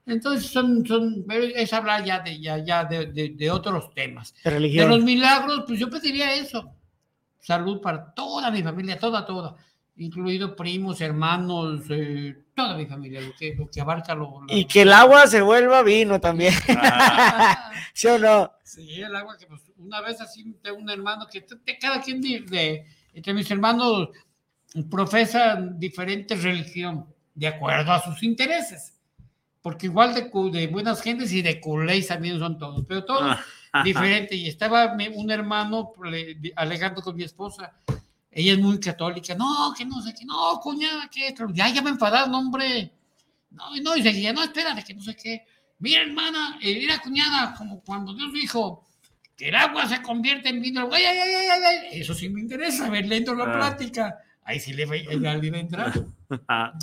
Entonces 0.06 0.50
son, 0.50 0.86
son 0.86 1.26
es 1.30 1.74
hablar 1.74 2.04
ya 2.06 2.20
de, 2.20 2.40
ya, 2.40 2.58
ya 2.64 2.84
de, 2.86 3.08
de- 3.08 3.30
de 3.30 3.52
otros 3.52 3.94
temas. 3.94 4.34
De 4.34 4.40
De 4.44 4.50
religión. 4.58 4.90
los 4.90 5.04
milagros, 5.04 5.64
pues 5.68 5.80
yo 5.80 5.90
pediría 5.90 6.36
eso. 6.36 6.72
Salud 7.40 7.82
para 7.82 8.14
toda 8.14 8.52
mi 8.52 8.62
familia, 8.64 9.00
toda, 9.00 9.26
toda. 9.26 9.56
Incluido 9.98 10.56
primos, 10.56 11.02
hermanos, 11.02 11.82
eh, 11.90 12.44
toda 12.56 12.76
mi 12.78 12.86
familia, 12.86 13.20
lo 13.22 13.34
que, 13.38 13.54
lo 13.56 13.68
que 13.70 13.82
abarca 13.82 14.16
lo... 14.16 14.42
lo- 14.42 14.54
Y 14.54 14.66
que 14.66 14.84
el 14.84 14.94
agua 14.94 15.28
se 15.28 15.42
vuelva 15.42 15.82
vino 15.84 16.20
también. 16.22 16.54
¿Sí 17.94 18.08
o 18.08 18.18
no? 18.18 18.52
Sí, 18.64 19.02
el 19.02 19.14
agua 19.16 19.38
que 19.38 19.46
pues, 19.48 19.62
una 19.78 20.00
vez 20.02 20.22
así 20.22 20.54
tengo 20.62 20.78
un 20.78 20.90
hermano 20.90 21.28
que 21.28 21.42
te- 21.42 21.58
te- 21.58 21.78
cada 21.78 22.02
quien 22.02 22.22
de, 22.22 22.42
de- 22.42 22.86
entre 23.14 23.34
mis 23.34 23.50
hermanos 23.52 24.10
profesan 24.90 25.80
diferente 25.80 26.36
religión 26.36 27.06
de 27.34 27.48
acuerdo 27.48 27.92
a 27.92 28.02
sus 28.04 28.22
intereses. 28.24 28.96
Porque 29.62 29.88
igual 29.88 30.14
de, 30.14 30.30
de 30.58 30.68
buenas 30.68 31.02
gentes 31.02 31.32
y 31.34 31.42
de 31.42 31.60
culés 31.60 32.08
también 32.08 32.40
son 32.40 32.58
todos, 32.58 32.86
pero 32.88 33.04
todos 33.04 33.38
diferentes. 33.84 34.38
Y 34.38 34.48
estaba 34.48 34.96
un 35.16 35.32
hermano 35.32 35.94
le- 36.04 36.54
alegando 36.56 37.02
con 37.02 37.16
mi 37.16 37.24
esposa. 37.24 37.74
Ella 38.32 38.54
es 38.54 38.60
muy 38.60 38.80
católica. 38.80 39.34
No, 39.36 39.74
que 39.78 39.86
no 39.86 40.02
sé 40.02 40.14
qué. 40.14 40.26
No, 40.26 40.60
cuñada, 40.62 41.10
que 41.10 41.28
esto. 41.30 41.48
Ya, 41.52 41.70
ya 41.70 41.82
me 41.82 41.90
enfadaron, 41.92 42.34
hombre. 42.36 42.92
No, 43.52 43.76
y 43.76 43.82
no, 43.82 43.96
y 43.98 44.04
seguía. 44.04 44.32
No, 44.34 44.44
espérate, 44.44 44.84
que 44.84 44.94
no 44.94 45.02
sé 45.02 45.16
qué. 45.16 45.46
Mira, 45.80 46.02
hermana, 46.02 46.58
eh, 46.62 46.76
mira, 46.78 47.00
cuñada, 47.00 47.56
como 47.56 47.82
cuando 47.82 48.14
Dios 48.14 48.32
dijo 48.34 48.86
que 49.36 49.48
el 49.50 49.56
agua 49.56 49.88
se 49.88 50.02
convierte 50.02 50.50
en 50.50 50.62
vino. 50.62 50.90
Ay, 50.92 51.04
ay, 51.06 51.18
ay, 51.18 51.48
ay. 51.94 52.02
Eso 52.02 52.14
sí 52.14 52.30
me 52.30 52.42
interesa, 52.42 52.90
ver 52.90 53.08
lento 53.08 53.34
la 53.34 53.46
Ah. 53.46 53.54
plática. 53.58 54.18
Ahí 54.44 54.60
sí 54.60 54.74
le 54.74 54.86
va, 54.86 54.96
a 54.96 55.34
entrar. 55.60 55.94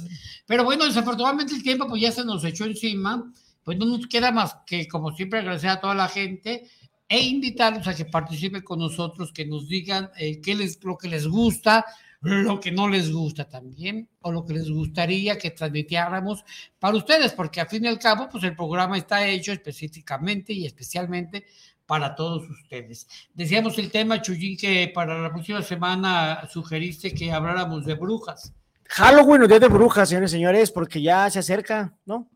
Pero 0.47 0.64
bueno, 0.64 0.84
desafortunadamente 0.84 1.55
el 1.55 1.62
tiempo 1.62 1.87
pues 1.89 2.01
ya 2.01 2.12
se 2.12 2.24
nos 2.24 2.45
echó 2.45 2.64
encima, 2.64 3.30
pues 3.67 3.77
no 3.79 3.85
nos 3.85 4.07
queda 4.07 4.31
más 4.31 4.59
que 4.64 4.87
como 4.87 5.11
siempre 5.11 5.41
agradecer 5.41 5.71
a 5.71 5.81
toda 5.81 5.93
la 5.93 6.07
gente 6.07 6.69
e 7.09 7.19
invitarlos 7.19 7.89
a 7.89 7.97
que 7.97 8.05
participen 8.05 8.62
con 8.62 8.79
nosotros, 8.79 9.33
que 9.33 9.45
nos 9.45 9.69
digan 9.69 10.09
eh, 10.17 10.41
qué 10.41 10.55
les, 10.55 10.83
lo 10.85 10.97
que 10.97 11.09
les 11.09 11.27
gusta, 11.27 11.85
lo 12.21 12.61
que 12.61 12.71
no 12.71 12.89
les 12.89 13.12
gusta 13.12 13.49
también, 13.49 14.09
o 14.21 14.31
lo 14.31 14.47
que 14.47 14.55
les 14.55 14.71
gustaría 14.71 15.37
que 15.37 15.51
transmitiéramos 15.51 16.45
para 16.79 16.97
ustedes, 16.97 17.33
porque 17.33 17.61
al 17.61 17.69
fin 17.69 17.85
y 17.85 17.89
al 17.89 17.99
cabo, 17.99 18.29
pues 18.29 18.45
el 18.45 18.55
programa 18.55 18.99
está 18.99 19.27
hecho 19.27 19.51
específicamente 19.51 20.53
y 20.53 20.64
especialmente 20.64 21.45
para 21.87 22.14
todos 22.14 22.49
ustedes. 22.49 23.09
Decíamos 23.35 23.77
el 23.79 23.91
tema, 23.91 24.23
Chuyín, 24.23 24.57
que 24.57 24.93
para 24.95 25.21
la 25.21 25.33
próxima 25.33 25.62
semana 25.62 26.49
sugeriste 26.49 27.12
que 27.12 27.33
habláramos 27.33 27.85
de 27.85 27.95
brujas. 27.95 28.53
Halloween 28.85 29.43
o 29.43 29.49
Día 29.49 29.59
de 29.59 29.67
Brujas, 29.67 30.09
señores 30.09 30.31
señores, 30.31 30.71
porque 30.71 31.03
ya 31.03 31.29
se 31.31 31.41
acerca, 31.41 31.97
¿no? 32.05 32.31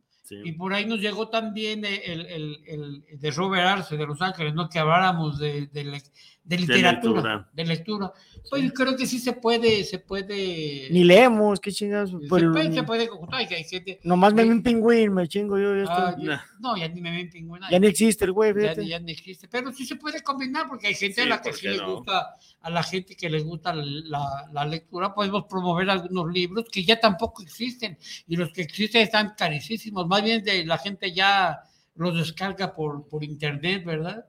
Y 0.44 0.52
por 0.52 0.72
ahí 0.74 0.86
nos 0.86 1.00
llegó 1.00 1.28
también 1.28 1.84
el, 1.84 2.00
el- 2.04 2.26
el- 2.66 3.04
el 3.08 3.20
de 3.20 3.30
Robert 3.30 3.66
Arce 3.66 3.96
de 3.96 4.06
Los 4.06 4.20
Ángeles, 4.22 4.54
¿no? 4.54 4.68
Que 4.68 4.78
habláramos 4.78 5.38
de, 5.38 5.66
de 5.66 6.00
de 6.42 6.56
literatura, 6.58 7.48
de 7.52 7.64
lectura. 7.64 8.06
lectura. 8.06 8.12
Pues 8.48 8.62
yo 8.64 8.72
creo 8.72 8.96
que 8.96 9.06
sí 9.06 9.18
se 9.20 9.34
puede, 9.34 9.84
se 9.84 9.98
puede. 9.98 10.88
Ni 10.90 11.04
leemos, 11.04 11.60
qué 11.60 11.70
chingados. 11.70 12.10
se, 12.10 12.16
Pues, 12.28 12.42
puede 12.50 12.72
se 12.72 12.82
puede 12.82 13.08
que 13.46 13.54
hay 13.56 13.64
gente. 13.64 14.00
nomás 14.04 14.32
me 14.34 14.42
un 14.44 14.62
pingüín, 14.62 15.12
me 15.12 15.28
chingo 15.28 15.58
yo. 15.58 15.76
ya 15.76 15.84
Ah, 15.88 16.10
estoy- 16.10 16.26
ya- 16.26 16.44
no, 16.58 16.76
ya 16.76 16.88
ni 16.88 17.00
me 17.00 17.10
ven 17.10 17.30
pingüina. 17.30 17.70
Ya 17.70 17.78
ni 17.78 17.86
existe 17.86 18.24
el 18.24 18.32
güey, 18.32 18.52
ya, 18.60 18.74
ya 18.74 18.98
ni 18.98 19.12
existe. 19.12 19.46
Pero 19.48 19.70
sí 19.72 19.84
se 19.84 19.96
puede 19.96 20.22
combinar 20.22 20.66
porque 20.68 20.88
hay 20.88 20.94
gente 20.94 21.16
Sí, 21.16 21.20
a 21.20 21.26
la 21.26 21.42
que 21.42 21.50
¿por 21.50 21.58
sí 21.58 21.62
qué 21.66 21.70
le 21.72 21.76
no? 21.78 21.94
gusta, 21.96 22.36
a 22.62 22.70
la 22.70 22.82
gente 22.82 23.16
que 23.16 23.30
les 23.30 23.44
gusta 23.44 23.72
la, 23.74 24.48
la 24.52 24.64
lectura, 24.64 25.14
podemos 25.14 25.44
promover 25.48 25.90
algunos 25.90 26.32
libros 26.32 26.66
que 26.70 26.84
ya 26.84 27.00
tampoco 27.00 27.42
existen 27.42 27.98
y 28.26 28.36
los 28.36 28.52
que 28.52 28.62
existen 28.62 29.02
están 29.02 29.34
carísimos. 29.36 30.06
Más 30.06 30.22
bien 30.22 30.44
de, 30.44 30.64
la 30.64 30.78
gente 30.78 31.12
ya 31.12 31.60
los 31.94 32.16
descarga 32.16 32.74
por, 32.74 33.08
por 33.08 33.24
internet, 33.24 33.84
¿verdad? 33.84 34.26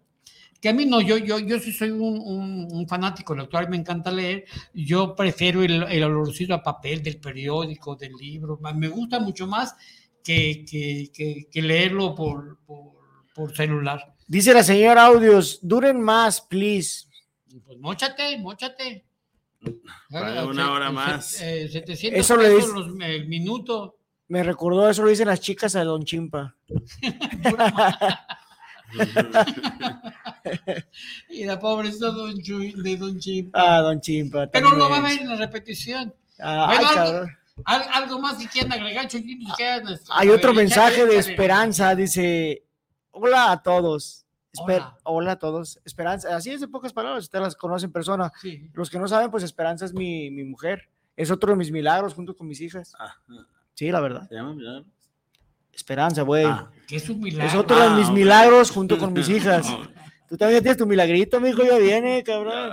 que 0.62 0.70
a 0.70 0.74
mí 0.74 0.86
no, 0.86 1.02
yo, 1.02 1.18
yo, 1.18 1.40
yo 1.40 1.60
sí 1.60 1.72
soy 1.72 1.90
un, 1.90 2.20
un, 2.20 2.68
un 2.72 2.88
fanático 2.88 3.34
lector, 3.34 3.68
me 3.68 3.78
encanta 3.78 4.12
leer, 4.12 4.46
yo 4.76 5.16
prefiero 5.16 5.64
el, 5.64 5.84
el 5.84 6.04
olorcito 6.04 6.54
a 6.54 6.62
papel 6.62 7.02
del 7.02 7.20
periódico, 7.20 7.96
del 7.96 8.14
libro, 8.14 8.60
me 8.76 8.88
gusta 8.88 9.20
mucho 9.20 9.48
más 9.48 9.76
que, 10.24 10.64
que, 10.70 11.10
que, 11.12 11.48
que 11.52 11.62
leerlo 11.64 12.14
por, 12.14 12.60
por, 12.64 12.94
por 13.34 13.56
celular. 13.56 14.14
Dice 14.28 14.54
la 14.54 14.64
señora 14.64 15.08
Audios, 15.08 15.60
duren 15.64 16.00
más, 16.00 16.40
please. 16.42 17.08
Pues 17.66 17.78
mochate, 17.80 18.38
mochate. 18.38 19.06
Para 20.10 20.46
una 20.46 20.72
hora 20.72 20.92
más. 20.92 21.40
Eh, 21.42 21.68
700 21.70 22.20
Eso 22.20 22.36
le 22.38 22.44
pesos 22.50 22.74
dice- 22.76 22.90
los- 22.98 23.10
el 23.10 23.28
minuto. 23.28 23.98
Me 24.28 24.44
recordó, 24.44 24.90
eso 24.90 25.04
lo 25.04 25.10
dicen 25.10 25.28
las 25.28 25.42
chicas 25.42 25.76
a 25.76 25.84
Don 25.84 26.04
Chimpa. 26.06 26.56
Y 31.30 31.46
la 31.46 31.60
pobrecita 31.60 32.08
don 32.08 32.34
Chuy- 32.42 32.74
de 32.76 32.98
Don 32.98 33.20
Chimpa. 33.20 33.78
Ah, 33.78 33.82
Don 33.82 34.02
Chimpa. 34.02 34.48
Pero 34.48 34.72
lo 34.72 34.90
va 34.90 34.98
a 34.98 35.02
ver 35.02 35.22
en 35.22 35.30
la 35.30 35.36
repetición. 35.36 36.14
Ah, 36.40 36.68
ay, 36.70 36.78
algo, 36.78 36.94
cabrón. 36.94 37.38
al- 37.66 37.88
algo 38.04 38.20
más 38.20 38.38
que 38.38 38.48
quieran 38.48 38.74
agregar, 38.74 39.08
que 39.08 39.18
hagan, 39.68 39.94
este, 39.94 40.10
Hay 40.12 40.30
otro 40.30 40.50
ver, 40.54 40.64
mensaje 40.64 41.06
de 41.06 41.18
esperanza, 41.18 41.96
dice, 41.96 42.64
hola 43.12 43.52
a 43.52 43.62
todos. 43.62 44.21
Esper- 44.54 44.82
Hola. 44.82 44.98
hola. 45.04 45.32
a 45.34 45.40
todos. 45.40 45.80
Esperanza, 45.86 46.36
así 46.36 46.52
es 46.52 46.60
de 46.62 46.68
pocas 46.68 46.92
palabras, 46.94 47.24
ustedes 47.24 47.44
las 47.44 47.56
conocen 47.56 47.88
en 47.90 47.94
persona. 47.94 48.32
Sí. 48.42 48.70
Los 48.74 48.90
que 48.90 49.00
no 49.00 49.08
saben, 49.08 49.32
pues 49.32 49.44
Esperanza 49.44 49.86
es 49.86 49.94
mi, 49.94 50.30
mi 50.32 50.44
mujer. 50.44 50.90
Es 51.16 51.30
otro 51.32 51.52
de 51.52 51.58
mis 51.58 51.72
milagros 51.72 52.14
junto 52.14 52.36
con 52.36 52.48
mis 52.48 52.62
hijas. 52.62 52.94
Sí, 53.74 53.92
la 53.92 54.00
verdad. 54.02 54.28
¿Se 54.28 54.36
llama 54.36 54.54
milagro? 54.54 54.86
Esperanza, 55.74 56.22
güey. 56.24 56.46
Ah. 56.46 56.70
Es 56.90 57.10
un 57.10 57.20
milagro. 57.22 57.48
Es 57.48 57.56
otro 57.56 57.78
de 57.80 57.86
Ah, 57.88 57.96
mis 57.96 58.10
milagros 58.10 58.72
junto 58.72 58.98
con 58.98 59.14
mis 59.14 59.30
hijas. 59.30 59.68
Tú 60.28 60.38
también 60.38 60.62
tienes 60.62 60.78
tu 60.78 60.86
milagrito, 60.86 61.40
mi 61.42 61.50
hijo, 61.50 61.64
ya 61.64 61.78
viene, 61.78 62.24
cabrón. 62.24 62.72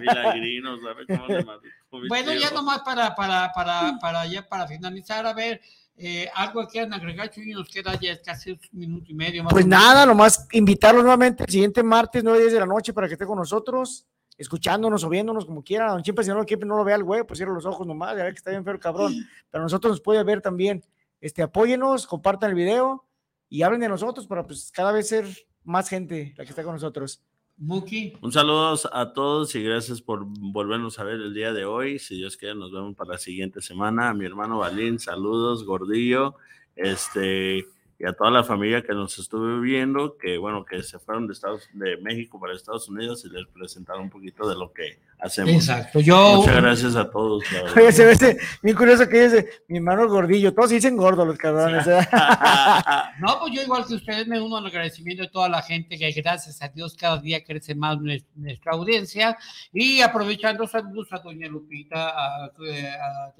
Milagrinos, 0.00 0.80
¿sabes 0.82 1.06
cómo 1.06 1.26
se 1.26 1.32
llama? 1.34 1.58
Bueno, 2.08 2.32
ya 2.34 2.50
nomás 2.50 2.80
para, 2.80 3.14
para, 3.14 3.52
para, 3.54 3.98
para, 4.00 4.26
ya 4.26 4.46
para 4.46 4.66
finalizar, 4.66 5.24
a 5.24 5.32
ver, 5.32 5.60
eh, 5.98 6.28
algo 6.34 6.60
que 6.62 6.72
quieran 6.72 6.92
agregar, 6.92 7.30
Chuy, 7.30 7.52
nos 7.52 7.68
queda 7.68 7.98
ya 7.98 8.20
casi 8.20 8.52
un 8.52 8.60
minuto 8.72 9.06
y 9.08 9.14
medio 9.14 9.42
más. 9.42 9.52
Pues 9.52 9.66
nada, 9.66 10.04
nomás 10.04 10.46
invitarlos 10.52 11.02
nuevamente 11.02 11.44
el 11.44 11.50
siguiente 11.50 11.82
martes, 11.82 12.22
9 12.22 12.38
10 12.38 12.52
de 12.52 12.60
la 12.60 12.66
noche, 12.66 12.92
para 12.92 13.06
que 13.06 13.14
esté 13.14 13.24
con 13.24 13.38
nosotros, 13.38 14.06
escuchándonos 14.36 15.02
o 15.04 15.08
viéndonos 15.08 15.46
como 15.46 15.62
quiera. 15.62 15.90
Don 15.92 16.02
Chimpa, 16.02 16.22
si 16.22 16.28
no 16.28 16.36
lo 16.36 16.44
quiere, 16.44 16.66
no 16.66 16.76
lo 16.76 16.84
vea 16.84 16.96
el 16.96 17.04
güey, 17.04 17.24
pues 17.24 17.38
cierra 17.38 17.54
los 17.54 17.64
ojos 17.64 17.86
nomás, 17.86 18.14
ya 18.14 18.24
ve 18.24 18.32
que 18.32 18.36
está 18.36 18.50
bien 18.50 18.62
feo 18.62 18.74
el 18.74 18.80
cabrón. 18.80 19.14
Pero 19.50 19.64
nosotros 19.64 19.92
nos 19.92 20.00
puede 20.02 20.22
ver 20.22 20.42
también. 20.42 20.84
Este, 21.18 21.42
apóyenos, 21.42 22.06
compartan 22.06 22.50
el 22.50 22.56
video 22.56 23.06
y 23.48 23.62
hablen 23.62 23.80
de 23.80 23.88
nosotros 23.88 24.26
para 24.26 24.46
pues 24.46 24.70
cada 24.70 24.92
vez 24.92 25.08
ser 25.08 25.26
más 25.64 25.88
gente 25.88 26.34
la 26.36 26.44
que 26.44 26.50
está 26.50 26.62
con 26.62 26.74
nosotros. 26.74 27.22
Muki. 27.58 28.12
Un 28.20 28.32
saludo 28.32 28.78
a 28.92 29.12
todos 29.14 29.54
y 29.54 29.62
gracias 29.62 30.02
por 30.02 30.24
volvernos 30.26 30.98
a 30.98 31.04
ver 31.04 31.14
el 31.14 31.32
día 31.32 31.52
de 31.54 31.64
hoy. 31.64 31.98
Si 31.98 32.16
Dios 32.16 32.36
quiere, 32.36 32.54
nos 32.54 32.70
vemos 32.70 32.94
para 32.94 33.12
la 33.12 33.18
siguiente 33.18 33.62
semana. 33.62 34.10
A 34.10 34.14
mi 34.14 34.26
hermano 34.26 34.58
Balín, 34.58 34.98
saludos, 34.98 35.64
Gordillo, 35.64 36.34
este, 36.74 37.66
y 37.98 38.06
a 38.06 38.12
toda 38.12 38.30
la 38.30 38.44
familia 38.44 38.82
que 38.82 38.92
nos 38.92 39.18
estuve 39.18 39.60
viendo, 39.60 40.18
que 40.18 40.36
bueno, 40.38 40.64
que 40.64 40.82
se 40.82 40.98
fueron 40.98 41.26
de 41.26 41.32
Estados, 41.32 41.68
de 41.72 41.96
México 41.98 42.38
para 42.38 42.52
Estados 42.54 42.88
Unidos 42.88 43.24
y 43.24 43.30
les 43.34 43.46
presentaron 43.46 44.02
un 44.02 44.10
poquito 44.10 44.46
de 44.48 44.54
lo 44.54 44.72
que 44.72 44.98
hacemos. 45.18 45.54
Exacto, 45.54 46.00
yo- 46.00 46.36
Muchas 46.36 46.56
gracias 46.56 46.96
a 46.96 47.10
todos. 47.10 47.42
Oye, 47.76 47.92
se 47.92 48.04
ve 48.04 48.12
ese- 48.12 48.38
bien 48.62 48.76
curioso 48.76 49.08
que 49.08 49.22
dice 49.28 49.48
mi 49.68 49.78
hermano 49.78 50.06
gordillo, 50.08 50.52
todos 50.52 50.70
dicen 50.70 50.96
gordo 50.96 51.24
los 51.24 51.38
cabrones. 51.38 51.86
¿eh? 51.86 51.98
No, 53.20 53.40
pues 53.40 53.54
yo 53.54 53.62
igual 53.62 53.86
que 53.86 53.94
ustedes 53.94 54.26
me 54.26 54.40
uno 54.40 54.58
al 54.58 54.66
agradecimiento 54.66 55.22
de 55.22 55.28
toda 55.30 55.48
la 55.48 55.62
gente 55.62 55.96
que 55.96 56.10
gracias 56.12 56.60
a 56.60 56.68
Dios 56.68 56.94
cada 56.96 57.18
día 57.18 57.42
crece 57.42 57.74
más 57.74 57.96
nues- 57.96 58.26
nuestra 58.34 58.72
audiencia 58.72 59.38
y 59.72 60.00
aprovechando 60.02 60.66
saludos 60.66 61.08
a 61.12 61.18
doña 61.20 61.48
Lupita, 61.48 62.10
a, 62.10 62.44
a- 62.44 62.52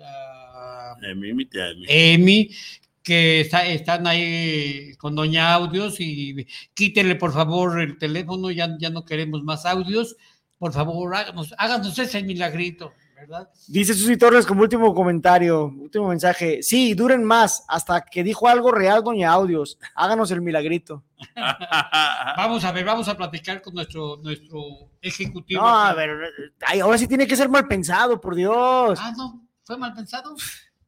a- 0.03 0.97
Eh, 1.03 1.15
tía, 1.51 1.65
mi- 1.77 1.85
Emi, 1.89 2.51
que 3.07 3.43
está- 3.43 3.65
están 3.65 4.05
ahí 4.09 4.97
con 4.97 5.15
Doña 5.15 5.53
Audios 5.55 6.01
y 6.01 6.45
quítenle 6.75 7.15
por 7.15 7.33
favor 7.33 7.81
el 7.81 7.99
teléfono, 7.99 8.51
ya, 8.51 8.77
ya 8.81 8.91
no 8.91 9.05
queremos 9.05 9.45
más 9.45 9.65
audios. 9.65 10.17
Por 10.59 10.73
favor, 10.73 11.15
háganos, 11.15 11.55
háganos 11.57 11.97
ese 12.01 12.21
milagrito, 12.25 12.93
¿verdad? 13.15 13.49
Dice 13.69 13.95
Susi 13.95 14.17
Torres 14.17 14.45
como 14.45 14.63
último 14.63 14.93
comentario, 14.93 15.67
último 15.67 16.09
mensaje. 16.09 16.65
Sí, 16.65 16.95
duren 16.95 17.23
más, 17.23 17.63
hasta 17.69 18.01
que 18.01 18.25
dijo 18.25 18.49
algo 18.49 18.73
real, 18.73 19.05
doña 19.05 19.31
Audios. 19.31 19.79
Háganos 19.95 20.33
el 20.33 20.41
milagrito. 20.43 21.05
Vamos 22.37 22.65
a 22.65 22.73
ver, 22.73 22.85
vamos 22.85 23.09
a 23.09 23.17
platicar 23.17 23.63
con 23.63 23.75
nuestro, 23.75 24.17
nuestro 24.17 24.59
ejecutivo. 25.01 25.63
No, 25.63 25.69
aquí. 25.79 25.91
a 25.91 25.95
ver, 25.95 26.11
ay, 26.67 26.81
ahora 26.81 26.99
sí 26.99 27.07
tiene 27.07 27.27
que 27.29 27.37
ser 27.37 27.49
mal 27.49 27.69
pensado, 27.69 28.21
por 28.21 28.35
Dios. 28.35 28.99
Ah, 29.01 29.13
no, 29.17 29.47
fue 29.65 29.79
mal 29.79 29.95
pensado. 29.95 30.35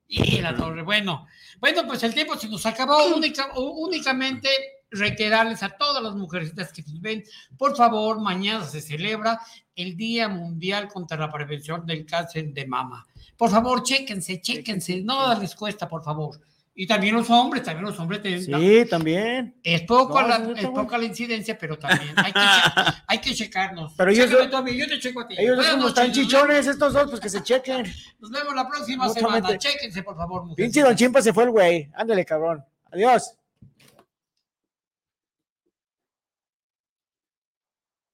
Y 0.08 0.40
la 0.40 0.56
torre, 0.56 0.82
bueno. 0.82 1.26
Bueno, 1.60 1.86
pues 1.86 2.02
el 2.02 2.14
tiempo 2.14 2.36
se 2.36 2.48
nos 2.48 2.64
acabó. 2.66 3.06
Única- 3.14 3.50
únicamente 3.56 4.48
reiterarles 4.90 5.62
a 5.62 5.68
todas 5.70 6.02
las 6.02 6.14
mujercitas 6.14 6.72
que 6.72 6.82
nos 6.82 7.00
ven, 7.00 7.22
por 7.58 7.76
favor, 7.76 8.20
mañana 8.20 8.64
se 8.64 8.80
celebra 8.80 9.38
el 9.74 9.96
Día 9.96 10.28
Mundial 10.28 10.88
contra 10.88 11.18
la 11.18 11.30
Prevención 11.30 11.84
del 11.84 12.06
Cáncer 12.06 12.52
de 12.54 12.66
Mama. 12.66 13.06
Por 13.36 13.50
favor, 13.50 13.82
chéquense, 13.82 14.40
chéquense, 14.40 15.02
no 15.02 15.38
les 15.38 15.54
cuesta, 15.54 15.88
por 15.88 16.02
favor. 16.02 16.40
Y 16.80 16.86
también 16.86 17.16
los 17.16 17.28
hombres, 17.28 17.64
también 17.64 17.84
los 17.86 17.98
hombres 17.98 18.20
Sí, 18.44 18.86
también. 18.88 19.52
Es 19.64 19.82
poco, 19.82 20.20
No, 20.22 20.28
la, 20.28 20.36
es 20.36 20.44
bueno. 20.44 20.74
poca 20.74 20.96
la 20.96 21.06
incidencia, 21.06 21.58
pero 21.58 21.76
también 21.76 22.12
hay 22.16 22.32
que, 22.32 22.38
hay 23.08 23.18
que 23.18 23.34
checarnos. 23.34 23.94
Pero 23.96 24.12
ellos- 24.12 24.30
yo 24.30 24.86
te 24.86 25.00
checo 25.00 25.22
a 25.22 25.26
ti. 25.26 25.34
Ellos 25.36 25.56
Buenas 25.56 25.72
como 25.72 25.82
noches, 25.88 25.98
están 25.98 26.12
vemos. 26.12 26.16
chichones 26.28 26.66
estos 26.68 26.92
dos, 26.92 27.10
pues 27.10 27.20
que 27.20 27.28
se 27.30 27.42
chequen. 27.42 27.82
Nos 28.20 28.30
vemos 28.30 28.54
la 28.54 28.68
próxima 28.68 29.08
semana. 29.08 29.58
Chéquense, 29.58 30.04
por 30.04 30.16
favor. 30.16 30.54
Pinche 30.54 30.80
Don 30.82 30.94
Chimpa 30.94 31.20
se 31.20 31.32
fue 31.32 31.42
el 31.42 31.50
güey. 31.50 31.90
Ándale, 31.94 32.24
cabrón. 32.24 32.64
Adiós. 32.92 33.34